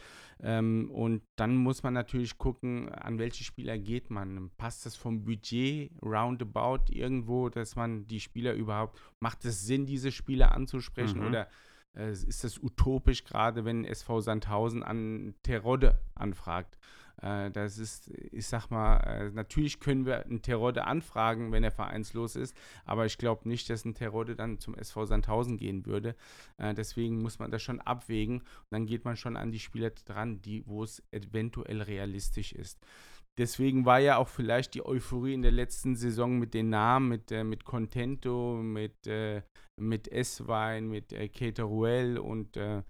Ähm, 0.47 0.91
und 0.91 1.23
dann 1.37 1.57
muss 1.57 1.83
man 1.83 1.95
natürlich 1.95 2.37
gucken, 2.37 2.91
an 2.91 3.19
welche 3.19 3.45
Spieler 3.45 3.79
geht 3.79 4.11
man. 4.11 4.51
Passt 4.59 4.85
das 4.85 4.95
vom 4.95 5.25
Budget 5.25 5.91
roundabout 6.03 6.93
irgendwo, 6.93 7.49
dass 7.49 7.77
man 7.77 8.07
die 8.07 8.21
Spieler 8.21 8.53
überhaupt, 8.53 9.01
macht 9.21 9.45
es 9.47 9.67
Sinn, 9.67 9.87
diese 9.87 10.13
Spieler 10.13 10.53
anzusprechen 10.53 11.21
mhm. 11.21 11.27
oder 11.29 11.49
ist 11.97 12.43
das 12.43 12.61
utopisch, 12.61 13.23
gerade 13.23 13.65
wenn 13.65 13.85
SV 13.85 14.21
Sandhausen 14.21 14.83
an 14.83 15.35
Terodde 15.45 16.01
anfragt? 16.17 16.77
Äh, 17.23 17.51
das 17.51 17.79
ist, 17.79 18.11
ich 18.33 18.47
sag 18.47 18.71
mal, 18.71 18.97
äh, 18.99 19.31
natürlich 19.31 19.81
können 19.81 20.07
wir 20.07 20.25
einen 20.25 20.43
Terodde 20.43 20.85
anfragen, 20.87 21.53
wenn 21.53 21.65
er 21.65 21.71
vereinslos 21.71 22.37
ist, 22.37 22.57
aber 22.85 23.07
ich 23.07 23.19
glaube 23.19 23.49
nicht, 23.49 23.69
dass 23.71 23.85
ein 23.85 23.95
Terodde 23.95 24.37
dann 24.37 24.59
zum 24.59 24.75
SV 24.75 25.07
Sandhausen 25.07 25.57
gehen 25.57 25.87
würde. 25.87 26.15
Äh, 26.59 26.75
deswegen 26.75 27.23
muss 27.23 27.39
man 27.39 27.51
das 27.51 27.63
schon 27.63 27.81
abwägen 27.81 28.41
und 28.41 28.71
dann 28.71 28.87
geht 28.87 29.05
man 29.05 29.17
schon 29.17 29.37
an 29.37 29.53
die 29.53 29.61
Spieler 29.61 29.91
dran, 29.91 30.43
die, 30.43 30.67
wo 30.67 30.83
es 30.83 31.03
eventuell 31.11 31.83
realistisch 31.83 32.53
ist. 32.53 32.79
Deswegen 33.37 33.85
war 33.85 33.99
ja 33.99 34.19
auch 34.19 34.29
vielleicht 34.29 34.75
die 34.75 34.87
Euphorie 34.87 35.35
in 35.35 35.43
der 35.43 35.51
letzten 35.51 35.97
Saison 35.97 36.39
mit 36.39 36.55
den 36.55 36.69
Namen, 36.71 37.09
mit, 37.09 37.33
äh, 37.33 37.43
mit 37.43 37.65
Contento, 37.65 38.61
mit, 38.63 39.09
äh, 39.09 39.43
mit 39.77 40.07
S-Wein, 40.07 40.89
mit 40.89 41.13
äh, 41.13 41.29
Cateruel 41.29 42.19
und 42.19 42.57
äh, 42.57 42.83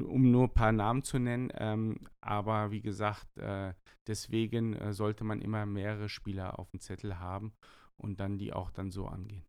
um 0.00 0.30
nur 0.30 0.44
ein 0.44 0.54
paar 0.54 0.72
Namen 0.72 1.02
zu 1.02 1.18
nennen. 1.18 1.50
Ähm, 1.54 2.08
aber 2.20 2.70
wie 2.70 2.80
gesagt, 2.80 3.36
äh, 3.38 3.74
deswegen 4.06 4.74
äh, 4.74 4.92
sollte 4.92 5.24
man 5.24 5.40
immer 5.40 5.66
mehrere 5.66 6.08
Spieler 6.08 6.58
auf 6.58 6.70
dem 6.70 6.80
Zettel 6.80 7.18
haben 7.18 7.52
und 7.96 8.20
dann 8.20 8.38
die 8.38 8.52
auch 8.52 8.70
dann 8.70 8.90
so 8.90 9.06
angehen. 9.06 9.44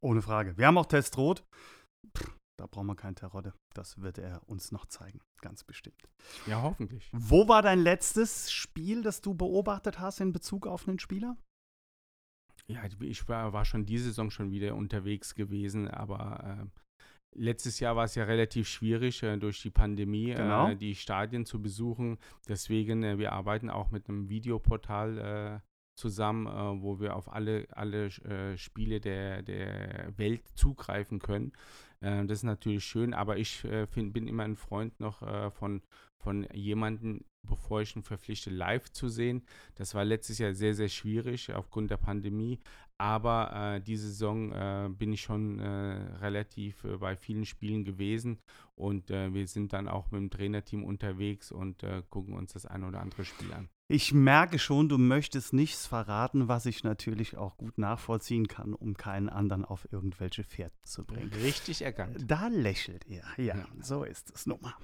Ohne 0.00 0.22
Frage. 0.22 0.56
Wir 0.58 0.66
haben 0.66 0.78
auch 0.78 0.86
Testrot. 0.86 1.46
Da 2.56 2.66
brauchen 2.66 2.86
wir 2.86 2.94
keinen 2.94 3.16
Terodde. 3.16 3.54
Das 3.72 4.00
wird 4.00 4.18
er 4.18 4.46
uns 4.48 4.70
noch 4.70 4.86
zeigen, 4.86 5.20
ganz 5.40 5.64
bestimmt. 5.64 6.08
Ja, 6.46 6.62
hoffentlich. 6.62 7.10
Wo 7.12 7.48
war 7.48 7.62
dein 7.62 7.80
letztes 7.80 8.52
Spiel, 8.52 9.02
das 9.02 9.20
du 9.20 9.34
beobachtet 9.34 9.98
hast 9.98 10.20
in 10.20 10.32
Bezug 10.32 10.66
auf 10.66 10.86
einen 10.86 11.00
Spieler? 11.00 11.36
Ja, 12.66 12.82
ich 13.00 13.28
war, 13.28 13.52
war 13.52 13.64
schon 13.64 13.86
diese 13.86 14.06
Saison 14.06 14.30
schon 14.30 14.50
wieder 14.50 14.74
unterwegs 14.76 15.34
gewesen, 15.34 15.88
aber 15.88 16.62
äh, 16.62 16.80
Letztes 17.34 17.80
Jahr 17.80 17.96
war 17.96 18.04
es 18.04 18.14
ja 18.14 18.24
relativ 18.24 18.68
schwierig 18.68 19.22
äh, 19.22 19.36
durch 19.36 19.60
die 19.62 19.70
Pandemie, 19.70 20.30
äh, 20.30 20.36
genau. 20.36 20.70
äh, 20.70 20.76
die 20.76 20.94
Stadien 20.94 21.44
zu 21.44 21.60
besuchen. 21.60 22.18
Deswegen, 22.48 23.02
äh, 23.02 23.18
wir 23.18 23.32
arbeiten 23.32 23.70
auch 23.70 23.90
mit 23.90 24.08
einem 24.08 24.28
Videoportal 24.28 25.18
äh, 25.18 25.60
zusammen, 25.96 26.46
äh, 26.46 26.82
wo 26.82 27.00
wir 27.00 27.16
auf 27.16 27.32
alle, 27.32 27.66
alle 27.70 28.10
Spiele 28.56 29.00
der, 29.00 29.42
der 29.42 30.12
Welt 30.16 30.42
zugreifen 30.54 31.18
können. 31.18 31.52
das 32.00 32.38
ist 32.38 32.42
natürlich 32.42 32.84
schön, 32.84 33.14
aber 33.14 33.38
ich 33.38 33.66
find, 33.90 34.12
bin 34.12 34.28
immer 34.28 34.42
ein 34.42 34.56
Freund 34.56 35.00
noch 35.00 35.22
von, 35.54 35.80
von 36.18 36.46
jemandem, 36.52 37.24
bevor 37.42 37.82
ich 37.82 37.96
ihn 37.96 38.02
verpflichte, 38.02 38.50
live 38.50 38.90
zu 38.90 39.08
sehen. 39.08 39.42
Das 39.76 39.94
war 39.94 40.04
letztes 40.04 40.38
Jahr 40.38 40.54
sehr, 40.54 40.74
sehr 40.74 40.88
schwierig 40.88 41.52
aufgrund 41.52 41.90
der 41.90 41.96
Pandemie. 41.96 42.58
Aber 42.96 43.74
äh, 43.76 43.80
diese 43.80 44.06
Saison 44.06 44.52
äh, 44.52 44.88
bin 44.88 45.12
ich 45.12 45.22
schon 45.22 45.58
äh, 45.58 45.66
relativ 46.20 46.84
äh, 46.84 46.96
bei 46.96 47.16
vielen 47.16 47.44
Spielen 47.44 47.84
gewesen 47.84 48.38
und 48.76 49.10
äh, 49.10 49.34
wir 49.34 49.48
sind 49.48 49.72
dann 49.72 49.88
auch 49.88 50.12
mit 50.12 50.20
dem 50.20 50.30
Trainerteam 50.30 50.84
unterwegs 50.84 51.50
und 51.50 51.82
äh, 51.82 52.02
gucken 52.08 52.34
uns 52.34 52.52
das 52.52 52.66
ein 52.66 52.84
oder 52.84 53.00
andere 53.00 53.24
Spiel 53.24 53.52
an. 53.52 53.68
Ich 53.88 54.14
merke 54.14 54.58
schon, 54.58 54.88
du 54.88 54.96
möchtest 54.96 55.52
nichts 55.52 55.86
verraten, 55.86 56.48
was 56.48 56.66
ich 56.66 56.84
natürlich 56.84 57.36
auch 57.36 57.56
gut 57.56 57.78
nachvollziehen 57.78 58.48
kann, 58.48 58.72
um 58.72 58.96
keinen 58.96 59.28
anderen 59.28 59.64
auf 59.64 59.86
irgendwelche 59.92 60.44
Pferde 60.44 60.74
zu 60.84 61.04
bringen. 61.04 61.32
Richtig 61.42 61.82
erkannt. 61.82 62.24
Da 62.26 62.48
lächelt 62.48 63.06
er. 63.06 63.24
Ja, 63.36 63.56
ja. 63.56 63.66
so 63.80 64.04
ist 64.04 64.32
es 64.34 64.46
nun 64.46 64.60
mal. 64.62 64.74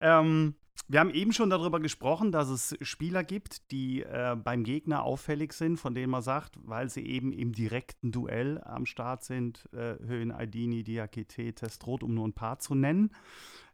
Ähm, 0.00 0.54
wir 0.88 1.00
haben 1.00 1.10
eben 1.10 1.32
schon 1.32 1.50
darüber 1.50 1.80
gesprochen, 1.80 2.32
dass 2.32 2.48
es 2.48 2.76
Spieler 2.80 3.24
gibt, 3.24 3.70
die 3.70 4.02
äh, 4.02 4.36
beim 4.36 4.62
Gegner 4.62 5.02
auffällig 5.02 5.52
sind, 5.52 5.78
von 5.78 5.94
denen 5.94 6.10
man 6.10 6.22
sagt, 6.22 6.58
weil 6.62 6.88
sie 6.88 7.04
eben 7.04 7.32
im 7.32 7.52
direkten 7.52 8.12
Duell 8.12 8.62
am 8.62 8.86
Start 8.86 9.24
sind, 9.24 9.68
äh, 9.72 9.98
Höhen, 10.04 10.30
Aidini, 10.30 10.84
Diakite, 10.84 11.52
Testrot, 11.54 12.02
um 12.02 12.14
nur 12.14 12.26
ein 12.26 12.34
paar 12.34 12.58
zu 12.58 12.74
nennen. 12.74 13.14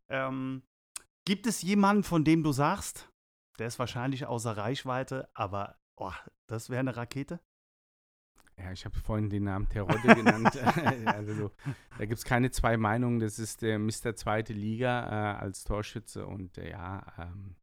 Ähm, 0.09 0.63
gibt 1.25 1.47
es 1.47 1.63
jemanden, 1.63 2.03
von 2.03 2.25
dem 2.25 2.43
du 2.43 2.53
sagst, 2.53 3.11
der 3.59 3.67
ist 3.67 3.79
wahrscheinlich 3.79 4.27
außer 4.27 4.57
Reichweite, 4.57 5.29
aber 5.35 5.77
oh, 5.97 6.13
das 6.47 6.71
wäre 6.71 6.81
eine 6.81 6.97
Rakete? 6.97 7.41
Ja, 8.59 8.73
ich 8.73 8.85
habe 8.85 8.99
vorhin 8.99 9.31
den 9.31 9.45
Namen 9.45 9.69
Terodde 9.69 10.15
genannt. 10.15 10.57
also 11.07 11.35
so, 11.35 11.51
da 11.99 12.05
gibt 12.05 12.19
es 12.19 12.25
keine 12.25 12.51
zwei 12.51 12.77
Meinungen. 12.77 13.21
Das 13.21 13.39
ist 13.39 13.63
der 13.63 13.79
Mr. 13.79 14.15
Zweite 14.15 14.53
Liga 14.53 15.07
äh, 15.07 15.41
als 15.41 15.65
Torschütze 15.65 16.27
und 16.27 16.59
äh, 16.59 16.71
ja, 16.71 17.05
ähm, 17.19 17.57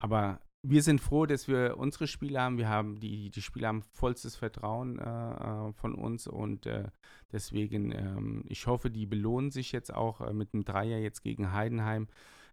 aber 0.00 0.40
wir 0.62 0.82
sind 0.82 1.00
froh, 1.00 1.24
dass 1.24 1.46
wir 1.46 1.76
unsere 1.78 2.06
Spieler 2.06 2.42
haben. 2.42 2.58
Wir 2.58 2.68
haben 2.68 2.98
die, 2.98 3.30
die 3.30 3.42
Spieler 3.42 3.68
haben 3.68 3.82
vollstes 3.82 4.36
Vertrauen 4.36 4.98
äh, 4.98 5.68
äh 5.68 5.72
von 5.72 5.94
uns 5.94 6.26
und 6.26 6.66
äh, 6.66 6.88
deswegen, 7.32 7.92
ähm, 7.92 8.44
ich 8.48 8.66
hoffe, 8.66 8.90
die 8.90 9.06
belohnen 9.06 9.50
sich 9.50 9.72
jetzt 9.72 9.94
auch 9.94 10.20
äh, 10.20 10.32
mit 10.32 10.52
einem 10.52 10.64
Dreier 10.64 10.98
jetzt 10.98 11.22
gegen 11.22 11.52
Heidenheim. 11.52 12.08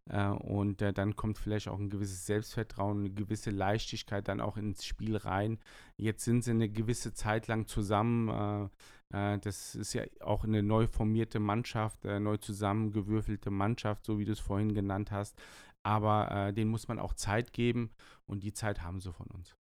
Äh, 0.10 0.28
und 0.28 0.82
äh, 0.82 0.94
dann 0.94 1.16
kommt 1.16 1.38
vielleicht 1.38 1.68
auch 1.68 1.80
ein 1.80 1.90
gewisses 1.90 2.26
Selbstvertrauen, 2.26 3.00
eine 3.00 3.10
gewisse 3.10 3.50
Leichtigkeit 3.50 4.28
dann 4.28 4.42
auch 4.42 4.58
ins 4.58 4.86
Spiel 4.86 5.18
rein. 5.18 5.60
Jetzt 5.98 6.24
sind 6.24 6.44
sie 6.44 6.52
eine 6.52 6.70
gewisse 6.70 7.14
Zeit 7.14 7.48
lang 7.48 7.68
zusammen. 7.68 8.70
Äh, 9.14 9.40
das 9.40 9.76
ist 9.76 9.94
ja 9.94 10.04
auch 10.22 10.44
eine 10.44 10.62
neu 10.62 10.88
formierte 10.88 11.40
Mannschaft, 11.40 12.04
neu 12.04 12.38
zusammengewürfelte 12.38 13.50
Mannschaft, 13.50 14.04
so 14.04 14.20
wie 14.20 14.26
du 14.26 14.34
es 14.34 14.40
vorhin 14.40 14.74
genannt 14.74 15.12
hast. 15.12 15.38
Aber 15.84 16.32
äh, 16.32 16.54
denen 16.54 16.72
muss 16.72 16.88
man 16.88 17.00
auch 17.00 17.14
Zeit 17.14 17.54
geben 17.54 17.92
und 18.26 18.44
die 18.44 18.52
Zeit 18.52 18.82
haben 18.82 19.00
sie 19.00 19.14
von 19.14 19.28
uns. 19.28 19.56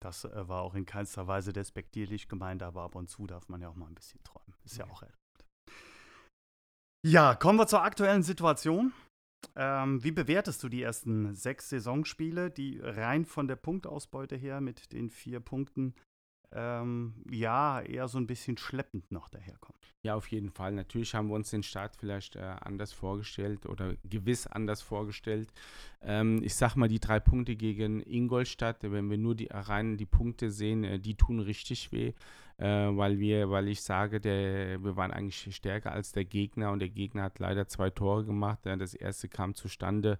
Das 0.00 0.24
war 0.32 0.62
auch 0.62 0.74
in 0.74 0.86
keinster 0.86 1.26
Weise 1.26 1.52
despektierlich 1.52 2.28
gemeint, 2.28 2.62
aber 2.62 2.82
ab 2.82 2.94
und 2.94 3.10
zu 3.10 3.26
darf 3.26 3.48
man 3.48 3.60
ja 3.60 3.68
auch 3.68 3.74
mal 3.74 3.86
ein 3.86 3.94
bisschen 3.94 4.22
träumen. 4.24 4.54
Ist 4.64 4.78
ja, 4.78 4.86
ja 4.86 4.92
auch 4.92 5.02
erlaubt. 5.02 5.18
Ja, 7.04 7.34
kommen 7.34 7.58
wir 7.58 7.66
zur 7.66 7.82
aktuellen 7.82 8.22
Situation. 8.22 8.92
Ähm, 9.56 10.02
wie 10.02 10.12
bewertest 10.12 10.62
du 10.62 10.68
die 10.68 10.82
ersten 10.82 11.34
sechs 11.34 11.68
Saisonspiele, 11.68 12.50
die 12.50 12.80
rein 12.80 13.24
von 13.24 13.48
der 13.48 13.56
Punktausbeute 13.56 14.36
her 14.36 14.60
mit 14.60 14.92
den 14.92 15.10
vier 15.10 15.40
Punkten 15.40 15.94
ähm, 16.52 17.14
ja 17.30 17.80
eher 17.80 18.08
so 18.08 18.18
ein 18.18 18.26
bisschen 18.26 18.56
schleppend 18.56 19.10
noch 19.10 19.28
daherkommen? 19.28 19.78
Ja, 20.02 20.16
auf 20.16 20.26
jeden 20.28 20.50
Fall. 20.50 20.72
Natürlich 20.72 21.14
haben 21.14 21.28
wir 21.28 21.34
uns 21.34 21.50
den 21.50 21.62
Start 21.62 21.96
vielleicht 21.96 22.36
äh, 22.36 22.40
anders 22.40 22.92
vorgestellt 22.92 23.66
oder 23.66 23.94
gewiss 24.04 24.46
anders 24.46 24.82
vorgestellt. 24.82 25.52
Ähm, 26.00 26.42
ich 26.42 26.54
sag 26.54 26.74
mal, 26.74 26.88
die 26.88 27.00
drei 27.00 27.20
Punkte 27.20 27.54
gegen 27.54 28.00
Ingolstadt, 28.00 28.82
wenn 28.82 29.10
wir 29.10 29.18
nur 29.18 29.34
die 29.34 29.48
rein 29.50 29.96
die 29.96 30.06
Punkte 30.06 30.50
sehen, 30.50 30.82
äh, 30.82 30.98
die 30.98 31.14
tun 31.14 31.40
richtig 31.40 31.92
weh 31.92 32.14
äh, 32.58 32.66
weil 32.66 33.18
wir, 33.18 33.50
weil 33.50 33.68
ich 33.68 33.82
sage, 33.82 34.20
der, 34.20 34.82
wir 34.82 34.96
waren 34.96 35.10
eigentlich 35.10 35.54
stärker 35.54 35.92
als 35.92 36.12
der 36.12 36.24
Gegner 36.24 36.72
und 36.72 36.78
der 36.78 36.88
Gegner 36.88 37.24
hat 37.24 37.38
leider 37.38 37.66
zwei 37.68 37.90
Tore 37.90 38.24
gemacht. 38.24 38.60
Das 38.64 38.94
erste 38.94 39.28
kam 39.28 39.54
zustande, 39.54 40.18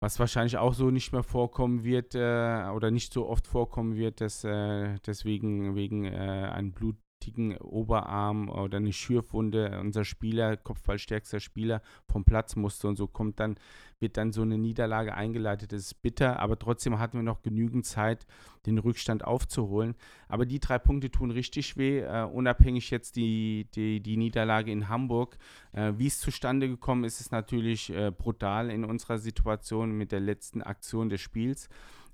was 0.00 0.18
wahrscheinlich 0.18 0.58
auch 0.58 0.74
so 0.74 0.90
nicht 0.90 1.12
mehr 1.12 1.22
vorkommen 1.22 1.84
wird 1.84 2.14
äh, 2.14 2.68
oder 2.74 2.90
nicht 2.90 3.12
so 3.12 3.28
oft 3.28 3.46
vorkommen 3.46 3.96
wird, 3.96 4.20
dass 4.20 4.44
äh, 4.44 4.96
deswegen 5.06 5.74
wegen 5.74 6.04
äh, 6.04 6.50
einem 6.52 6.72
Blut 6.72 6.96
richtigen 7.24 7.56
Oberarm 7.56 8.50
oder 8.50 8.76
eine 8.76 8.92
Schürfwunde 8.92 9.78
unser 9.80 10.04
Spieler, 10.04 10.56
kopfballstärkster 10.58 11.40
Spieler, 11.40 11.80
vom 12.06 12.24
Platz 12.24 12.54
musste 12.54 12.86
und 12.86 12.96
so 12.96 13.06
kommt 13.06 13.40
dann, 13.40 13.56
wird 13.98 14.18
dann 14.18 14.32
so 14.32 14.42
eine 14.42 14.58
Niederlage 14.58 15.14
eingeleitet. 15.14 15.72
Das 15.72 15.80
ist 15.80 16.02
bitter, 16.02 16.38
aber 16.40 16.58
trotzdem 16.58 16.98
hatten 16.98 17.16
wir 17.16 17.22
noch 17.22 17.40
genügend 17.40 17.86
Zeit, 17.86 18.26
den 18.66 18.78
Rückstand 18.78 19.24
aufzuholen. 19.24 19.94
Aber 20.28 20.44
die 20.44 20.60
drei 20.60 20.78
Punkte 20.78 21.10
tun 21.10 21.30
richtig 21.30 21.78
weh, 21.78 22.04
uh, 22.04 22.26
unabhängig 22.26 22.90
jetzt 22.90 23.16
die, 23.16 23.68
die, 23.74 24.00
die 24.00 24.16
Niederlage 24.18 24.70
in 24.70 24.88
Hamburg. 24.88 25.38
Uh, 25.72 25.92
wie 25.96 26.06
es 26.08 26.20
zustande 26.20 26.68
gekommen 26.68 27.04
ist, 27.04 27.20
ist 27.20 27.32
natürlich 27.32 27.90
uh, 27.90 28.10
brutal 28.10 28.70
in 28.70 28.84
unserer 28.84 29.18
Situation 29.18 29.96
mit 29.96 30.12
der 30.12 30.20
letzten 30.20 30.62
Aktion 30.62 31.08
des 31.08 31.22
Spiels. 31.22 31.68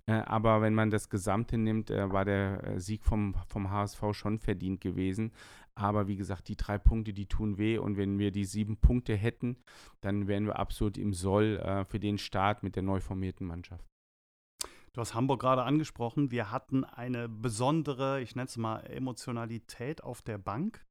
Äh, 0.07 0.12
aber 0.12 0.62
wenn 0.62 0.74
man 0.74 0.90
das 0.90 1.09
Gesamte 1.09 1.59
nimmt, 1.59 1.90
äh, 1.90 2.11
war 2.11 2.24
der 2.24 2.64
äh, 2.64 2.80
Sieg 2.80 3.05
vom, 3.05 3.34
vom 3.46 3.70
HSV 3.70 4.03
schon 4.12 4.38
verdient 4.38 4.80
gewesen. 4.80 5.32
Aber 5.74 6.09
wie 6.09 6.16
gesagt, 6.16 6.48
die 6.48 6.57
drei 6.57 6.78
Punkte, 6.78 7.12
die 7.12 7.26
tun 7.26 7.59
weh. 7.59 7.78
Und 7.78 7.96
wenn 7.96 8.18
wir 8.18 8.32
die 8.32 8.44
sieben 8.44 8.76
Punkte 8.76 9.14
hätten, 9.14 9.57
dann 10.01 10.26
wären 10.28 10.46
wir 10.46 10.59
absolut 10.59 10.98
im 10.98 11.14
Soll 11.14 11.84
für 11.88 12.01
den 12.01 12.18
Start 12.18 12.62
mit 12.62 12.76
der 12.76 12.82
neu 12.82 13.01
formierten 13.01 13.46
Mannschaft. 13.46 13.86
Du 14.92 15.01
hast 15.01 15.14
Hamburg 15.14 15.40
gerade 15.40 15.62
angesprochen. 15.62 16.32
Wir 16.32 16.51
hatten 16.51 16.84
eine 16.84 17.28
besondere, 17.28 18.20
ich 18.20 18.34
nenne 18.34 18.48
es 18.48 18.57
mal, 18.57 18.80
Emotionalität 18.80 20.03
auf 20.03 20.20
der 20.20 20.36
Bank. 20.36 20.84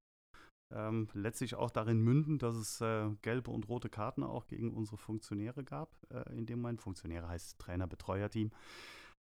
Ähm, 0.72 1.08
letztlich 1.14 1.56
auch 1.56 1.72
darin 1.72 2.00
münden, 2.00 2.38
dass 2.38 2.56
es 2.56 2.80
äh, 2.80 3.10
gelbe 3.24 3.52
und 3.52 3.68
rote 3.68 3.90
Karten 3.90 4.24
auch 4.24 4.48
gegen 4.48 4.72
unsere 4.72 4.98
Funktionäre 4.98 5.64
gab. 5.64 5.98
Äh, 6.12 6.38
in 6.38 6.46
dem 6.46 6.62
Moment 6.62 6.82
Funktionäre 6.82 7.28
heißt 7.28 7.60
Trainer, 7.60 7.88
Betreuerteam. 7.88 8.52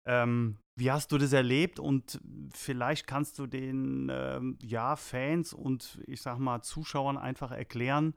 Ähm, 0.05 0.57
wie 0.75 0.91
hast 0.91 1.11
du 1.11 1.17
das 1.17 1.33
erlebt? 1.33 1.79
Und 1.79 2.19
vielleicht 2.51 3.07
kannst 3.07 3.37
du 3.39 3.47
den 3.47 4.09
ähm, 4.11 4.57
ja, 4.61 4.95
Fans 4.95 5.53
und 5.53 5.99
ich 6.07 6.21
sag 6.21 6.39
mal 6.39 6.61
Zuschauern 6.61 7.17
einfach 7.17 7.51
erklären, 7.51 8.15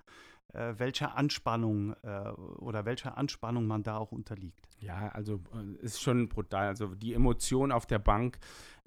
äh, 0.52 0.74
welcher 0.78 1.16
Anspannung 1.16 1.94
äh, 2.02 2.30
oder 2.58 2.84
welcher 2.84 3.18
Anspannung 3.18 3.66
man 3.66 3.82
da 3.82 3.98
auch 3.98 4.12
unterliegt. 4.12 4.66
Ja, 4.78 5.08
also 5.08 5.40
äh, 5.54 5.84
ist 5.84 6.00
schon 6.00 6.28
brutal. 6.28 6.66
Also 6.68 6.94
die 6.94 7.14
Emotion 7.14 7.72
auf 7.72 7.86
der 7.86 7.98
Bank, 7.98 8.38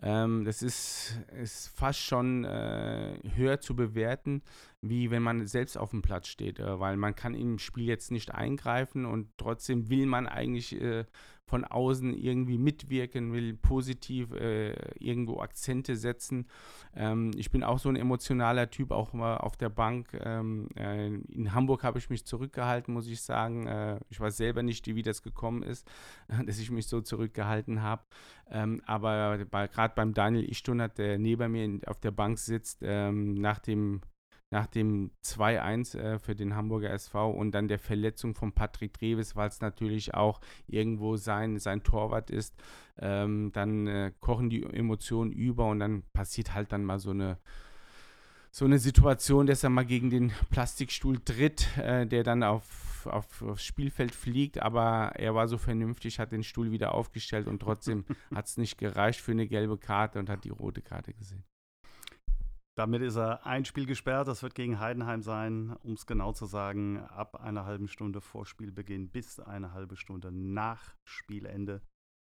ähm, 0.01 0.45
das 0.45 0.61
ist, 0.61 1.19
ist 1.39 1.67
fast 1.69 1.99
schon 1.99 2.43
äh, 2.43 3.19
höher 3.35 3.59
zu 3.59 3.75
bewerten, 3.75 4.41
wie 4.81 5.11
wenn 5.11 5.21
man 5.23 5.45
selbst 5.47 5.77
auf 5.77 5.91
dem 5.91 6.01
Platz 6.01 6.27
steht, 6.27 6.59
äh, 6.59 6.79
weil 6.79 6.97
man 6.97 7.15
kann 7.15 7.33
im 7.33 7.59
Spiel 7.59 7.85
jetzt 7.85 8.11
nicht 8.11 8.33
eingreifen 8.33 9.05
und 9.05 9.29
trotzdem 9.37 9.89
will 9.89 10.05
man 10.05 10.27
eigentlich 10.27 10.79
äh, 10.79 11.05
von 11.49 11.65
außen 11.65 12.13
irgendwie 12.13 12.59
mitwirken, 12.59 13.33
will 13.33 13.55
positiv 13.55 14.31
äh, 14.33 14.73
irgendwo 14.99 15.39
Akzente 15.39 15.95
setzen. 15.95 16.47
Ähm, 16.95 17.31
ich 17.35 17.49
bin 17.49 17.63
auch 17.63 17.79
so 17.79 17.89
ein 17.89 17.95
emotionaler 17.95 18.69
Typ, 18.69 18.91
auch 18.91 19.13
mal 19.13 19.37
auf 19.37 19.57
der 19.57 19.69
Bank. 19.69 20.13
Ähm, 20.23 20.69
äh, 20.77 21.07
in 21.07 21.53
Hamburg 21.53 21.83
habe 21.83 21.97
ich 21.97 22.11
mich 22.11 22.23
zurückgehalten, 22.25 22.93
muss 22.93 23.07
ich 23.07 23.21
sagen. 23.21 23.65
Äh, 23.65 23.99
ich 24.09 24.19
weiß 24.19 24.37
selber 24.37 24.61
nicht, 24.61 24.85
wie 24.87 25.01
das 25.01 25.23
gekommen 25.23 25.63
ist, 25.63 25.87
dass 26.45 26.59
ich 26.59 26.69
mich 26.69 26.85
so 26.85 27.01
zurückgehalten 27.01 27.81
habe. 27.81 28.03
Ähm, 28.51 28.81
aber 28.85 29.39
gerade 29.39 29.93
beim 29.95 30.13
Daniel 30.13 30.49
Ichtunat, 30.49 30.99
der 30.99 31.17
neben 31.17 31.51
mir 31.51 31.79
auf 31.87 31.99
der 31.99 32.11
Bank 32.11 32.37
sitzt, 32.37 32.79
ähm, 32.83 33.33
nach 33.33 33.57
dem 33.59 34.01
nach 34.51 34.67
dem 34.67 35.11
2-1 35.23 35.97
äh, 35.97 36.19
für 36.19 36.35
den 36.35 36.55
Hamburger 36.55 36.91
SV 36.91 37.31
und 37.31 37.51
dann 37.51 37.67
der 37.67 37.79
Verletzung 37.79 38.33
von 38.33 38.51
Patrick 38.51 38.93
Treves, 38.93 39.35
weil 39.35 39.49
es 39.49 39.61
natürlich 39.61 40.13
auch 40.13 40.41
irgendwo 40.67 41.17
sein, 41.17 41.59
sein 41.59 41.83
Torwart 41.83 42.31
ist, 42.31 42.55
ähm, 42.97 43.51
dann 43.53 43.87
äh, 43.87 44.11
kochen 44.19 44.49
die 44.49 44.63
Emotionen 44.63 45.31
über 45.31 45.67
und 45.67 45.79
dann 45.79 46.03
passiert 46.13 46.53
halt 46.53 46.71
dann 46.71 46.83
mal 46.83 46.99
so 46.99 47.11
eine 47.11 47.37
so 48.51 48.65
eine 48.65 48.79
Situation, 48.79 49.45
dass 49.45 49.63
er 49.63 49.69
mal 49.69 49.85
gegen 49.85 50.09
den 50.09 50.31
Plastikstuhl 50.49 51.19
tritt, 51.19 51.77
äh, 51.77 52.07
der 52.07 52.23
dann 52.23 52.43
auf, 52.43 53.05
auf, 53.05 53.43
aufs 53.43 53.63
Spielfeld 53.63 54.13
fliegt, 54.13 54.61
aber 54.61 55.11
er 55.15 55.35
war 55.35 55.47
so 55.47 55.57
vernünftig, 55.57 56.19
hat 56.19 56.31
den 56.31 56.43
Stuhl 56.43 56.71
wieder 56.71 56.93
aufgestellt 56.93 57.47
und 57.47 57.59
trotzdem 57.59 58.05
hat 58.33 58.47
es 58.47 58.57
nicht 58.57 58.77
gereicht 58.77 59.21
für 59.21 59.31
eine 59.31 59.47
gelbe 59.47 59.77
Karte 59.77 60.19
und 60.19 60.29
hat 60.29 60.43
die 60.43 60.49
rote 60.49 60.81
Karte 60.81 61.13
gesehen. 61.13 61.43
Damit 62.79 63.01
ist 63.01 63.17
er 63.17 63.45
ein 63.45 63.65
Spiel 63.65 63.85
gesperrt. 63.85 64.29
Das 64.29 64.41
wird 64.41 64.55
gegen 64.55 64.79
Heidenheim 64.79 65.21
sein, 65.21 65.75
um 65.83 65.95
es 65.95 66.05
genau 66.05 66.31
zu 66.31 66.45
sagen, 66.45 66.99
ab 67.07 67.35
einer 67.35 67.65
halben 67.65 67.89
Stunde 67.89 68.21
vor 68.21 68.45
Spielbeginn 68.45 69.09
bis 69.09 69.37
eine 69.41 69.73
halbe 69.73 69.97
Stunde 69.97 70.31
nach 70.31 70.95
Spielende. 71.03 71.81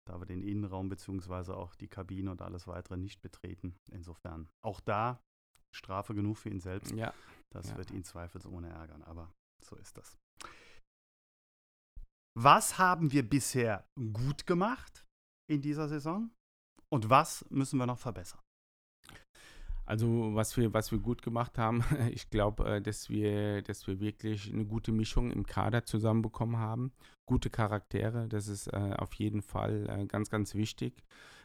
Da 0.06 0.20
wir 0.20 0.26
den 0.26 0.44
Innenraum 0.44 0.90
bzw. 0.90 1.54
auch 1.54 1.74
die 1.76 1.88
Kabine 1.88 2.32
und 2.32 2.42
alles 2.42 2.68
weitere 2.68 2.98
nicht 2.98 3.22
betreten. 3.22 3.78
Insofern 3.92 4.50
auch 4.62 4.82
da 4.82 5.24
Strafe 5.74 6.14
genug 6.14 6.38
für 6.38 6.50
ihn 6.50 6.60
selbst. 6.60 6.92
Ja. 6.92 7.14
Das 7.54 7.70
ja. 7.70 7.78
wird 7.78 7.92
ihn 7.92 8.04
zweifelsohne 8.04 8.68
ärgern, 8.68 9.04
aber 9.04 9.32
so 9.64 9.78
ist 9.78 9.98
das. 9.98 10.18
Was 12.38 12.78
haben 12.78 13.14
wir 13.14 13.24
bisher 13.24 13.88
gut 14.12 14.46
gemacht 14.46 15.06
in 15.50 15.62
dieser 15.62 15.88
Saison 15.88 16.30
und 16.90 17.10
was 17.10 17.50
müssen 17.50 17.80
wir 17.80 17.86
noch 17.86 18.00
verbessern? 18.00 18.42
Also 19.92 20.34
was 20.34 20.56
wir, 20.56 20.74
was 20.74 20.94
wir 20.94 21.00
gut 21.00 21.22
gemacht 21.22 21.58
haben, 21.58 21.84
ich 22.14 22.30
glaube, 22.30 22.78
äh, 22.78 22.82
dass 22.82 23.10
wir, 23.10 23.62
dass 23.62 23.88
wir 23.88 24.00
wirklich 24.00 24.50
eine 24.50 24.64
gute 24.64 24.94
Mischung 24.94 25.32
im 25.32 25.46
Kader 25.46 25.84
zusammenbekommen 25.84 26.56
haben. 26.56 26.94
Gute 27.26 27.50
Charaktere, 27.50 28.30
das 28.30 28.48
ist 28.48 28.68
äh, 28.68 28.96
auf 28.98 29.14
jeden 29.16 29.42
Fall 29.42 29.90
äh, 29.90 30.06
ganz, 30.06 30.30
ganz 30.30 30.56
wichtig. 30.56 31.04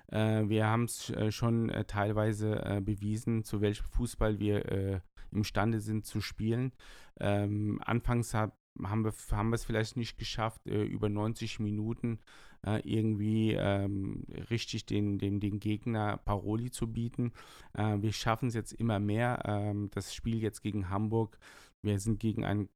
Wir 0.08 0.68
haben 0.68 0.84
es 0.84 1.12
schon 1.30 1.72
teilweise 1.88 2.80
bewiesen, 2.80 3.42
zu 3.42 3.60
welchem 3.60 3.86
Fußball 3.86 4.38
wir 4.38 5.02
imstande 5.32 5.80
sind 5.80 6.06
zu 6.06 6.20
spielen. 6.20 6.70
Ähm, 7.18 7.80
anfangs 7.84 8.32
hab, 8.32 8.56
haben 8.84 9.04
wir, 9.04 9.12
haben 9.32 9.48
wir 9.48 9.56
es 9.56 9.64
vielleicht 9.64 9.96
nicht 9.96 10.16
geschafft, 10.16 10.64
über 10.66 11.08
90 11.08 11.58
Minuten 11.58 12.20
äh, 12.66 12.80
irgendwie 12.84 13.52
ähm, 13.52 14.24
richtig 14.50 14.86
den, 14.86 15.18
den, 15.18 15.40
den 15.40 15.60
Gegner 15.60 16.18
Paroli 16.18 16.70
zu 16.70 16.92
bieten. 16.92 17.32
Äh, 17.72 17.96
wir 18.00 18.12
schaffen 18.12 18.48
es 18.48 18.54
jetzt 18.54 18.72
immer 18.72 18.98
mehr. 18.98 19.42
Ähm, 19.46 19.90
das 19.92 20.14
Spiel 20.14 20.42
jetzt 20.42 20.62
gegen 20.62 20.90
Hamburg, 20.90 21.38
wir 21.82 21.98
sind 22.00 22.20
gegen 22.20 22.44
einen 22.44 22.68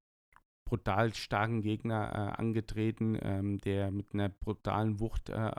brutal 0.65 1.13
starken 1.15 1.63
Gegner 1.63 2.13
äh, 2.13 2.41
angetreten, 2.41 3.19
ähm, 3.21 3.59
der 3.59 3.91
mit 3.91 4.15
einer 4.15 4.29
brutalen 4.29 5.01
Wucht 5.01 5.29
äh, 5.29 5.51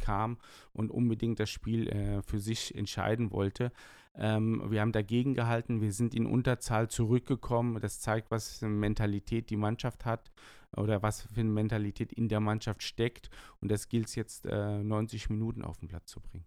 kam 0.00 0.38
und 0.72 0.90
unbedingt 0.90 1.40
das 1.40 1.50
Spiel 1.50 1.88
äh, 1.88 2.22
für 2.22 2.38
sich 2.38 2.74
entscheiden 2.74 3.30
wollte. 3.30 3.72
Ähm, 4.14 4.62
wir 4.68 4.80
haben 4.80 4.92
dagegen 4.92 5.34
gehalten, 5.34 5.80
wir 5.80 5.92
sind 5.92 6.14
in 6.14 6.26
Unterzahl 6.26 6.88
zurückgekommen. 6.88 7.80
Das 7.80 8.00
zeigt, 8.00 8.30
was 8.30 8.62
eine 8.62 8.72
Mentalität 8.72 9.50
die 9.50 9.56
Mannschaft 9.56 10.04
hat 10.04 10.30
oder 10.76 11.02
was 11.02 11.22
für 11.22 11.40
eine 11.40 11.50
Mentalität 11.50 12.12
in 12.12 12.28
der 12.28 12.40
Mannschaft 12.40 12.82
steckt. 12.82 13.30
Und 13.60 13.70
das 13.70 13.88
gilt 13.88 14.08
es 14.08 14.14
jetzt 14.14 14.46
äh, 14.46 14.82
90 14.82 15.30
Minuten 15.30 15.62
auf 15.62 15.78
den 15.78 15.88
Platz 15.88 16.06
zu 16.06 16.20
bringen. 16.20 16.46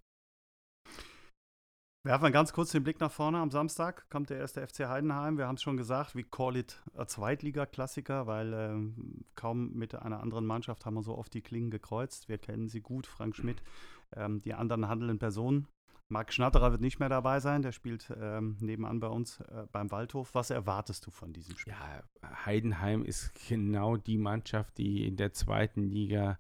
Werfen 2.06 2.24
wir 2.24 2.32
ganz 2.32 2.52
kurz 2.52 2.72
den 2.72 2.84
Blick 2.84 3.00
nach 3.00 3.12
vorne. 3.12 3.38
Am 3.38 3.50
Samstag 3.50 4.10
kommt 4.10 4.30
der 4.30 4.38
erste 4.38 4.66
FC 4.68 4.90
Heidenheim. 4.90 5.38
Wir 5.38 5.48
haben 5.48 5.56
es 5.56 5.62
schon 5.62 5.78
gesagt, 5.78 6.16
we 6.16 6.24
call 6.24 6.58
it 6.58 6.82
Zweitliga-Klassiker, 7.06 8.28
weil 8.28 8.54
äh, 8.54 8.76
kaum 9.36 9.72
mit 9.72 9.96
einer 9.96 10.20
anderen 10.20 10.46
Mannschaft 10.46 10.86
haben 10.86 10.96
wir 10.96 11.04
so 11.04 11.18
oft 11.18 11.34
die 11.34 11.42
Klingen 11.42 11.72
gekreuzt. 11.72 12.28
Wir 12.28 12.40
kennen 12.40 12.68
sie 12.68 12.82
gut, 12.82 13.08
Frank 13.08 13.38
Schmidt. 13.38 13.64
Ähm, 14.18 14.42
die 14.42 14.54
anderen 14.54 14.90
handelnden 14.90 15.18
Personen 15.18 15.68
Marc 16.14 16.32
Schnatterer 16.32 16.72
wird 16.72 16.82
nicht 16.82 17.00
mehr 17.00 17.10
dabei 17.10 17.40
sein, 17.40 17.64
der 17.64 17.72
spielt 17.72 18.14
ähm, 18.22 18.56
nebenan 18.60 19.00
bei 19.00 19.08
uns 19.08 19.40
äh, 19.40 19.66
beim 19.72 19.90
Waldhof. 19.90 20.36
Was 20.36 20.52
erwartest 20.52 21.08
du 21.08 21.12
von 21.12 21.34
diesem 21.34 21.58
Spiel? 21.58 21.74
Ja, 21.74 22.04
Heidenheim 22.46 23.04
ist 23.04 23.34
genau 23.50 23.98
die 23.98 24.20
Mannschaft, 24.20 24.78
die 24.78 25.08
in 25.08 25.18
der 25.18 25.34
zweiten 25.34 25.82
Liga 25.82 26.38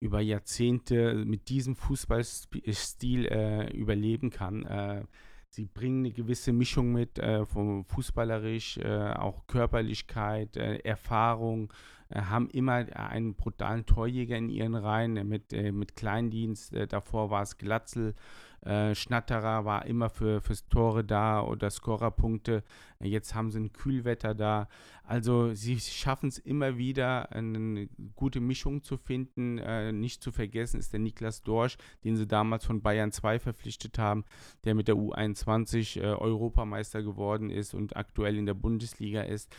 über 0.00 0.20
Jahrzehnte 0.20 1.14
mit 1.24 1.48
diesem 1.48 1.76
Fußballstil 1.76 3.26
äh, 3.26 3.70
überleben 3.74 4.28
kann. 4.28 4.66
Äh, 4.66 5.04
sie 5.48 5.64
bringen 5.64 6.04
eine 6.04 6.12
gewisse 6.12 6.52
Mischung 6.52 6.92
mit, 6.92 7.18
äh, 7.18 7.46
vom 7.46 7.86
fußballerisch, 7.86 8.76
äh, 8.76 9.14
auch 9.14 9.46
Körperlichkeit, 9.46 10.58
äh, 10.58 10.76
Erfahrung, 10.80 11.72
äh, 12.10 12.20
haben 12.20 12.50
immer 12.50 12.84
einen 12.94 13.34
brutalen 13.34 13.86
Torjäger 13.86 14.36
in 14.36 14.50
ihren 14.50 14.74
Reihen 14.74 15.26
mit, 15.26 15.52
mit 15.52 15.96
Kleindienst. 15.96 16.74
davor 16.90 17.30
war 17.30 17.42
es 17.42 17.56
Glatzel 17.56 18.14
äh, 18.66 18.94
Schnatterer 18.94 19.64
war 19.64 19.86
immer 19.86 20.10
für, 20.10 20.40
fürs 20.40 20.66
Tore 20.68 21.04
da 21.04 21.40
oder 21.42 21.70
Scorerpunkte. 21.70 22.62
Jetzt 23.00 23.34
haben 23.34 23.50
sie 23.50 23.60
ein 23.60 23.72
Kühlwetter 23.72 24.34
da. 24.34 24.68
Also 25.04 25.54
sie 25.54 25.78
schaffen 25.78 26.28
es 26.28 26.38
immer 26.38 26.78
wieder, 26.78 27.30
eine 27.32 27.88
gute 28.16 28.40
Mischung 28.40 28.82
zu 28.82 28.96
finden. 28.96 29.58
Äh, 29.58 29.92
nicht 29.92 30.22
zu 30.22 30.32
vergessen 30.32 30.80
ist 30.80 30.92
der 30.92 31.00
Niklas 31.00 31.42
Dorsch, 31.42 31.76
den 32.02 32.16
sie 32.16 32.26
damals 32.26 32.64
von 32.64 32.82
Bayern 32.82 33.12
2 33.12 33.38
verpflichtet 33.38 33.98
haben, 33.98 34.24
der 34.64 34.74
mit 34.74 34.88
der 34.88 34.96
U21 34.96 36.00
äh, 36.00 36.06
Europameister 36.06 37.02
geworden 37.02 37.50
ist 37.50 37.74
und 37.74 37.96
aktuell 37.96 38.36
in 38.36 38.46
der 38.46 38.54
Bundesliga 38.54 39.22
ist. 39.22 39.54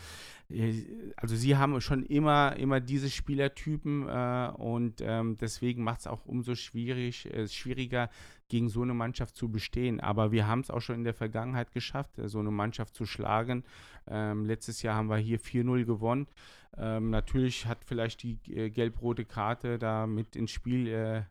Äh, 0.49 0.83
also 1.15 1.35
sie 1.35 1.55
haben 1.55 1.79
schon 1.79 2.03
immer, 2.03 2.55
immer 2.57 2.81
diese 2.81 3.09
Spielertypen 3.09 4.07
äh, 4.07 4.51
und 4.57 5.01
ähm, 5.01 5.37
deswegen 5.37 5.83
macht 5.83 6.01
es 6.01 6.07
auch 6.07 6.25
umso 6.25 6.55
schwierig, 6.55 7.25
äh, 7.33 7.47
schwieriger, 7.47 8.09
gegen 8.49 8.69
so 8.69 8.81
eine 8.81 8.93
Mannschaft 8.93 9.35
zu 9.35 9.49
bestehen. 9.49 9.99
Aber 9.99 10.31
wir 10.31 10.47
haben 10.47 10.61
es 10.61 10.69
auch 10.69 10.79
schon 10.79 10.95
in 10.95 11.03
der 11.03 11.13
Vergangenheit 11.13 11.71
geschafft, 11.73 12.17
äh, 12.17 12.29
so 12.29 12.39
eine 12.39 12.51
Mannschaft 12.51 12.95
zu 12.95 13.05
schlagen. 13.05 13.26
Ähm, 14.09 14.45
letztes 14.45 14.81
Jahr 14.81 14.95
haben 14.95 15.09
wir 15.09 15.17
hier 15.17 15.39
4-0 15.39 15.85
gewonnen. 15.85 16.27
Ähm, 16.77 17.09
natürlich 17.09 17.65
hat 17.65 17.83
vielleicht 17.85 18.23
die 18.23 18.39
äh, 18.51 18.69
gelb-rote 18.69 19.25
Karte 19.25 19.77
da 19.77 20.07
mit 20.07 20.35
ins 20.35 20.51
Spiel 20.51 21.25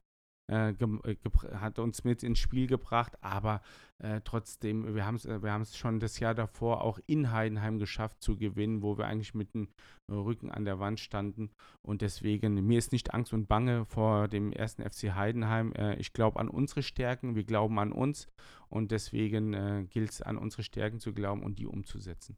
äh, 0.49 0.71
äh, 0.71 1.17
hat 1.55 1.79
uns 1.79 2.05
mit 2.05 2.23
ins 2.23 2.39
Spiel 2.39 2.67
gebracht, 2.69 3.13
aber 3.21 3.63
äh, 3.99 4.21
trotzdem, 4.23 4.95
wir 4.95 5.05
haben 5.05 5.17
es 5.17 5.27
äh, 5.27 5.43
wir 5.43 5.65
schon 5.65 5.99
das 5.99 6.21
Jahr 6.21 6.35
davor 6.35 6.83
auch 6.83 7.01
in 7.07 7.33
Heidenheim 7.33 7.79
geschafft 7.79 8.23
zu 8.23 8.37
gewinnen, 8.37 8.83
wo 8.83 8.97
wir 8.97 9.07
eigentlich 9.07 9.35
mit 9.35 9.55
dem 9.55 9.69
Rücken 10.09 10.51
an 10.51 10.65
der 10.65 10.79
Wand 10.79 11.01
standen 11.01 11.51
und 11.83 12.01
deswegen, 12.01 12.55
mir 12.65 12.79
ist 12.79 12.93
nicht 12.93 13.13
Angst 13.13 13.33
und 13.33 13.49
Bange 13.49 13.87
vor 13.87 14.29
dem 14.29 14.53
ersten 14.53 14.83
FC 14.83 15.15
Heidenheim. 15.15 15.73
Äh, 15.73 15.97
ich 15.97 16.13
glaube 16.13 16.39
an 16.39 16.49
unsere 16.49 16.83
Stärken, 16.83 17.35
wir 17.35 17.45
glauben 17.45 17.79
an 17.81 17.91
uns 17.91 18.29
und 18.69 18.93
deswegen 18.93 19.89
gilt 19.89 20.11
es 20.11 20.23
an 20.23 20.37
unsere 20.39 20.63
Stärken 20.63 20.99
zu 20.99 21.13
glauben 21.13 21.43
und 21.43 21.59
die 21.59 21.67
umzusetzen. 21.67 22.37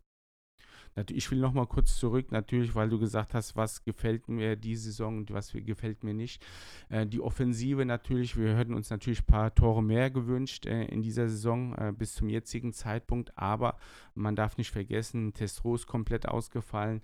Ich 1.10 1.30
will 1.30 1.38
noch 1.38 1.52
mal 1.52 1.66
kurz 1.66 1.96
zurück, 1.96 2.32
natürlich, 2.32 2.74
weil 2.74 2.88
du 2.88 2.98
gesagt 2.98 3.34
hast, 3.34 3.56
was 3.56 3.84
gefällt 3.84 4.28
mir 4.28 4.56
die 4.56 4.76
Saison 4.76 5.18
und 5.18 5.32
was 5.32 5.52
gefällt 5.52 6.02
mir 6.02 6.14
nicht. 6.14 6.44
Äh, 6.88 7.06
die 7.06 7.20
Offensive 7.20 7.84
natürlich, 7.84 8.36
wir 8.36 8.56
hätten 8.56 8.74
uns 8.74 8.90
natürlich 8.90 9.20
ein 9.22 9.26
paar 9.26 9.54
Tore 9.54 9.82
mehr 9.82 10.10
gewünscht 10.10 10.66
äh, 10.66 10.84
in 10.86 11.02
dieser 11.02 11.28
Saison 11.28 11.74
äh, 11.74 11.92
bis 11.96 12.14
zum 12.14 12.28
jetzigen 12.28 12.72
Zeitpunkt, 12.72 13.36
aber 13.36 13.76
man 14.14 14.34
darf 14.34 14.56
nicht 14.58 14.70
vergessen, 14.70 15.32
Testro 15.32 15.74
ist 15.74 15.86
komplett 15.86 16.26
ausgefallen. 16.26 17.02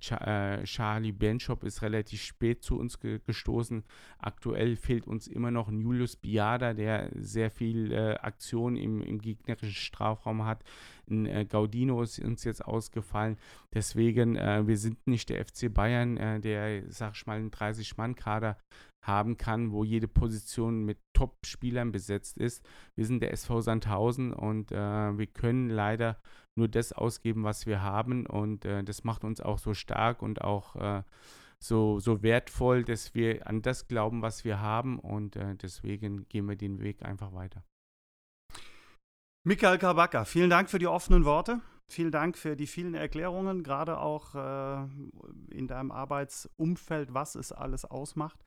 Charlie 0.00 1.12
Benchop 1.12 1.62
ist 1.62 1.82
relativ 1.82 2.22
spät 2.22 2.62
zu 2.62 2.78
uns 2.78 2.98
ge 3.00 3.20
gestoßen. 3.26 3.84
Aktuell 4.18 4.76
fehlt 4.76 5.06
uns 5.06 5.28
immer 5.28 5.50
noch 5.50 5.70
Julius 5.70 6.16
Biada, 6.16 6.72
der 6.72 7.10
sehr 7.14 7.50
viel 7.50 7.94
Aktion 8.22 8.76
im, 8.76 9.02
im 9.02 9.20
gegnerischen 9.20 9.74
Strafraum 9.74 10.46
hat. 10.46 10.64
Ein 11.10 11.26
äh, 11.26 11.44
Gaudino 11.44 12.02
ist 12.02 12.18
uns 12.18 12.44
jetzt 12.44 12.64
ausgefallen. 12.64 13.36
Deswegen, 13.74 14.36
äh, 14.36 14.66
wir 14.66 14.76
sind 14.76 15.06
nicht 15.06 15.28
der 15.28 15.44
FC 15.44 15.72
Bayern, 15.72 16.16
äh, 16.16 16.40
der, 16.40 16.82
sag 16.90 17.14
ich 17.14 17.26
mal, 17.26 17.38
einen 17.38 17.50
30-Mann-Kader 17.50 18.56
haben 19.02 19.36
kann, 19.36 19.72
wo 19.72 19.84
jede 19.84 20.08
Position 20.08 20.84
mit 20.84 20.98
Top-Spielern 21.14 21.92
besetzt 21.92 22.36
ist. 22.36 22.64
Wir 22.96 23.06
sind 23.06 23.22
der 23.22 23.32
SV 23.32 23.60
Sandhausen 23.60 24.32
und 24.32 24.72
äh, 24.72 24.76
wir 24.76 25.26
können 25.26 25.70
leider 25.70 26.20
nur 26.56 26.68
das 26.68 26.92
ausgeben, 26.92 27.44
was 27.44 27.66
wir 27.66 27.82
haben 27.82 28.26
und 28.26 28.64
äh, 28.64 28.82
das 28.82 29.04
macht 29.04 29.24
uns 29.24 29.40
auch 29.40 29.58
so 29.58 29.74
stark 29.74 30.22
und 30.22 30.42
auch 30.42 30.76
äh, 30.76 31.02
so, 31.60 31.98
so 32.00 32.22
wertvoll, 32.22 32.84
dass 32.84 33.14
wir 33.14 33.46
an 33.46 33.62
das 33.62 33.88
glauben, 33.88 34.22
was 34.22 34.44
wir 34.44 34.60
haben 34.60 34.98
und 34.98 35.36
äh, 35.36 35.54
deswegen 35.56 36.28
gehen 36.28 36.46
wir 36.46 36.56
den 36.56 36.80
Weg 36.80 37.04
einfach 37.04 37.32
weiter. 37.32 37.62
Michael 39.48 39.78
Kabaka, 39.78 40.26
vielen 40.26 40.50
Dank 40.50 40.68
für 40.68 40.78
die 40.78 40.88
offenen 40.88 41.24
Worte. 41.24 41.62
Vielen 41.86 42.10
Dank 42.10 42.36
für 42.36 42.54
die 42.54 42.66
vielen 42.66 42.92
Erklärungen, 42.92 43.62
gerade 43.62 43.98
auch 43.98 44.34
äh, 44.34 44.86
in 45.50 45.66
deinem 45.66 45.90
Arbeitsumfeld, 45.90 47.14
was 47.14 47.34
es 47.34 47.50
alles 47.50 47.86
ausmacht, 47.86 48.44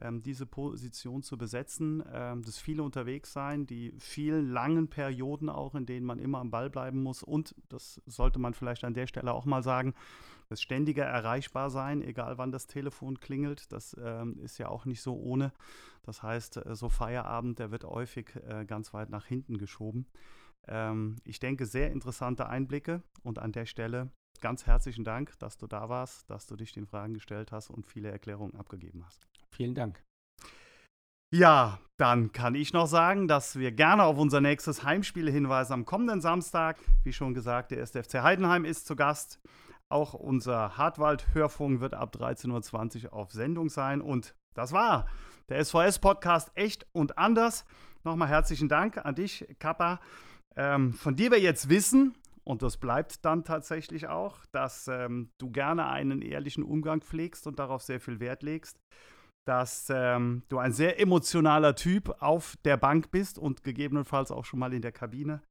ähm, 0.00 0.22
diese 0.22 0.46
Position 0.46 1.24
zu 1.24 1.36
besetzen, 1.36 2.04
ähm, 2.12 2.42
das 2.44 2.58
viele 2.58 2.84
unterwegs 2.84 3.32
sein, 3.32 3.66
die 3.66 3.96
vielen 3.98 4.48
langen 4.48 4.86
Perioden 4.86 5.48
auch, 5.48 5.74
in 5.74 5.86
denen 5.86 6.06
man 6.06 6.20
immer 6.20 6.38
am 6.38 6.52
Ball 6.52 6.70
bleiben 6.70 7.02
muss 7.02 7.24
und, 7.24 7.56
das 7.68 8.00
sollte 8.06 8.38
man 8.38 8.54
vielleicht 8.54 8.84
an 8.84 8.94
der 8.94 9.08
Stelle 9.08 9.32
auch 9.32 9.46
mal 9.46 9.64
sagen, 9.64 9.92
das 10.48 10.62
ständige 10.62 11.02
erreichbar 11.02 11.68
sein, 11.68 12.00
egal 12.00 12.38
wann 12.38 12.52
das 12.52 12.68
Telefon 12.68 13.18
klingelt, 13.18 13.72
das 13.72 13.96
ähm, 14.00 14.38
ist 14.38 14.58
ja 14.58 14.68
auch 14.68 14.84
nicht 14.84 15.02
so 15.02 15.16
ohne. 15.16 15.52
Das 16.04 16.22
heißt, 16.22 16.58
äh, 16.58 16.76
so 16.76 16.88
Feierabend, 16.90 17.58
der 17.58 17.72
wird 17.72 17.82
häufig 17.82 18.36
äh, 18.48 18.64
ganz 18.64 18.94
weit 18.94 19.10
nach 19.10 19.26
hinten 19.26 19.58
geschoben. 19.58 20.06
Ähm, 20.68 21.16
ich 21.24 21.38
denke, 21.40 21.66
sehr 21.66 21.90
interessante 21.90 22.48
Einblicke 22.48 23.02
und 23.22 23.38
an 23.38 23.52
der 23.52 23.66
Stelle 23.66 24.10
ganz 24.44 24.66
herzlichen 24.66 25.04
Dank, 25.04 25.38
dass 25.38 25.56
du 25.56 25.66
da 25.66 25.88
warst, 25.88 26.28
dass 26.28 26.46
du 26.46 26.54
dich 26.54 26.72
den 26.72 26.86
Fragen 26.86 27.14
gestellt 27.14 27.50
hast 27.50 27.70
und 27.70 27.86
viele 27.86 28.10
Erklärungen 28.10 28.54
abgegeben 28.56 29.02
hast. 29.06 29.26
Vielen 29.50 29.74
Dank. 29.74 30.02
Ja, 31.34 31.78
dann 31.96 32.30
kann 32.30 32.54
ich 32.54 32.74
noch 32.74 32.86
sagen, 32.86 33.26
dass 33.26 33.58
wir 33.58 33.72
gerne 33.72 34.04
auf 34.04 34.18
unser 34.18 34.42
nächstes 34.42 34.84
Heimspiel 34.84 35.30
hinweisen 35.30 35.72
am 35.72 35.84
kommenden 35.86 36.20
Samstag. 36.20 36.76
Wie 37.04 37.12
schon 37.14 37.32
gesagt, 37.32 37.70
der 37.70 37.78
erste 37.78 38.04
FC 38.04 38.22
Heidenheim 38.22 38.66
ist 38.66 38.86
zu 38.86 38.96
Gast. 38.96 39.40
Auch 39.88 40.12
unser 40.12 40.76
Hartwald-Hörfunk 40.76 41.80
wird 41.80 41.94
ab 41.94 42.14
13.20 42.14 43.04
Uhr 43.04 43.12
auf 43.14 43.32
Sendung 43.32 43.70
sein. 43.70 44.02
Und 44.02 44.34
das 44.54 44.72
war 44.72 45.06
der 45.48 45.64
SVS-Podcast 45.64 46.52
Echt 46.54 46.86
und 46.92 47.16
Anders. 47.16 47.64
Nochmal 48.04 48.28
herzlichen 48.28 48.68
Dank 48.68 48.98
an 48.98 49.14
dich, 49.14 49.46
Kappa. 49.58 50.00
Ähm, 50.56 50.92
von 50.92 51.16
dir 51.16 51.30
wir 51.30 51.40
jetzt 51.40 51.68
wissen, 51.68 52.14
und 52.44 52.62
das 52.62 52.76
bleibt 52.76 53.24
dann 53.24 53.44
tatsächlich 53.44 54.08
auch, 54.08 54.44
dass 54.52 54.86
ähm, 54.88 55.30
du 55.38 55.50
gerne 55.50 55.86
einen 55.86 56.20
ehrlichen 56.20 56.62
Umgang 56.62 57.00
pflegst 57.00 57.46
und 57.46 57.58
darauf 57.58 57.82
sehr 57.82 58.00
viel 58.00 58.20
Wert 58.20 58.42
legst, 58.42 58.78
dass 59.46 59.88
ähm, 59.90 60.42
du 60.48 60.58
ein 60.58 60.72
sehr 60.72 61.00
emotionaler 61.00 61.74
Typ 61.74 62.22
auf 62.22 62.56
der 62.64 62.76
Bank 62.76 63.10
bist 63.10 63.38
und 63.38 63.64
gegebenenfalls 63.64 64.30
auch 64.30 64.44
schon 64.44 64.60
mal 64.60 64.74
in 64.74 64.82
der 64.82 64.92
Kabine 64.92 65.42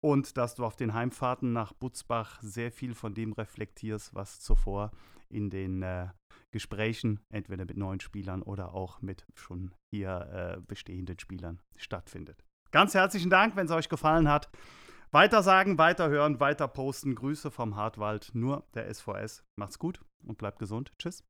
und 0.00 0.36
dass 0.36 0.54
du 0.56 0.64
auf 0.64 0.76
den 0.76 0.94
Heimfahrten 0.94 1.52
nach 1.52 1.72
Butzbach 1.72 2.40
sehr 2.42 2.72
viel 2.72 2.94
von 2.94 3.14
dem 3.14 3.32
reflektierst, 3.32 4.14
was 4.14 4.40
zuvor 4.40 4.90
in 5.28 5.48
den 5.48 5.82
äh, 5.82 6.08
Gesprächen, 6.50 7.20
entweder 7.30 7.64
mit 7.64 7.76
neuen 7.76 8.00
Spielern 8.00 8.42
oder 8.42 8.74
auch 8.74 9.00
mit 9.00 9.26
schon 9.34 9.74
hier 9.94 10.56
äh, 10.58 10.60
bestehenden 10.60 11.18
Spielern 11.18 11.60
stattfindet. 11.76 12.44
Ganz 12.72 12.94
herzlichen 12.94 13.28
Dank, 13.28 13.54
wenn 13.54 13.66
es 13.66 13.72
euch 13.72 13.90
gefallen 13.90 14.28
hat. 14.28 14.50
Weiter 15.10 15.42
sagen, 15.42 15.76
weiter 15.76 16.08
hören, 16.08 16.40
weiter 16.40 16.66
posten. 16.66 17.14
Grüße 17.14 17.50
vom 17.50 17.76
Hartwald, 17.76 18.30
nur 18.32 18.64
der 18.74 18.92
SVS. 18.92 19.44
Macht's 19.56 19.78
gut 19.78 20.00
und 20.26 20.38
bleibt 20.38 20.58
gesund. 20.58 20.90
Tschüss. 20.98 21.22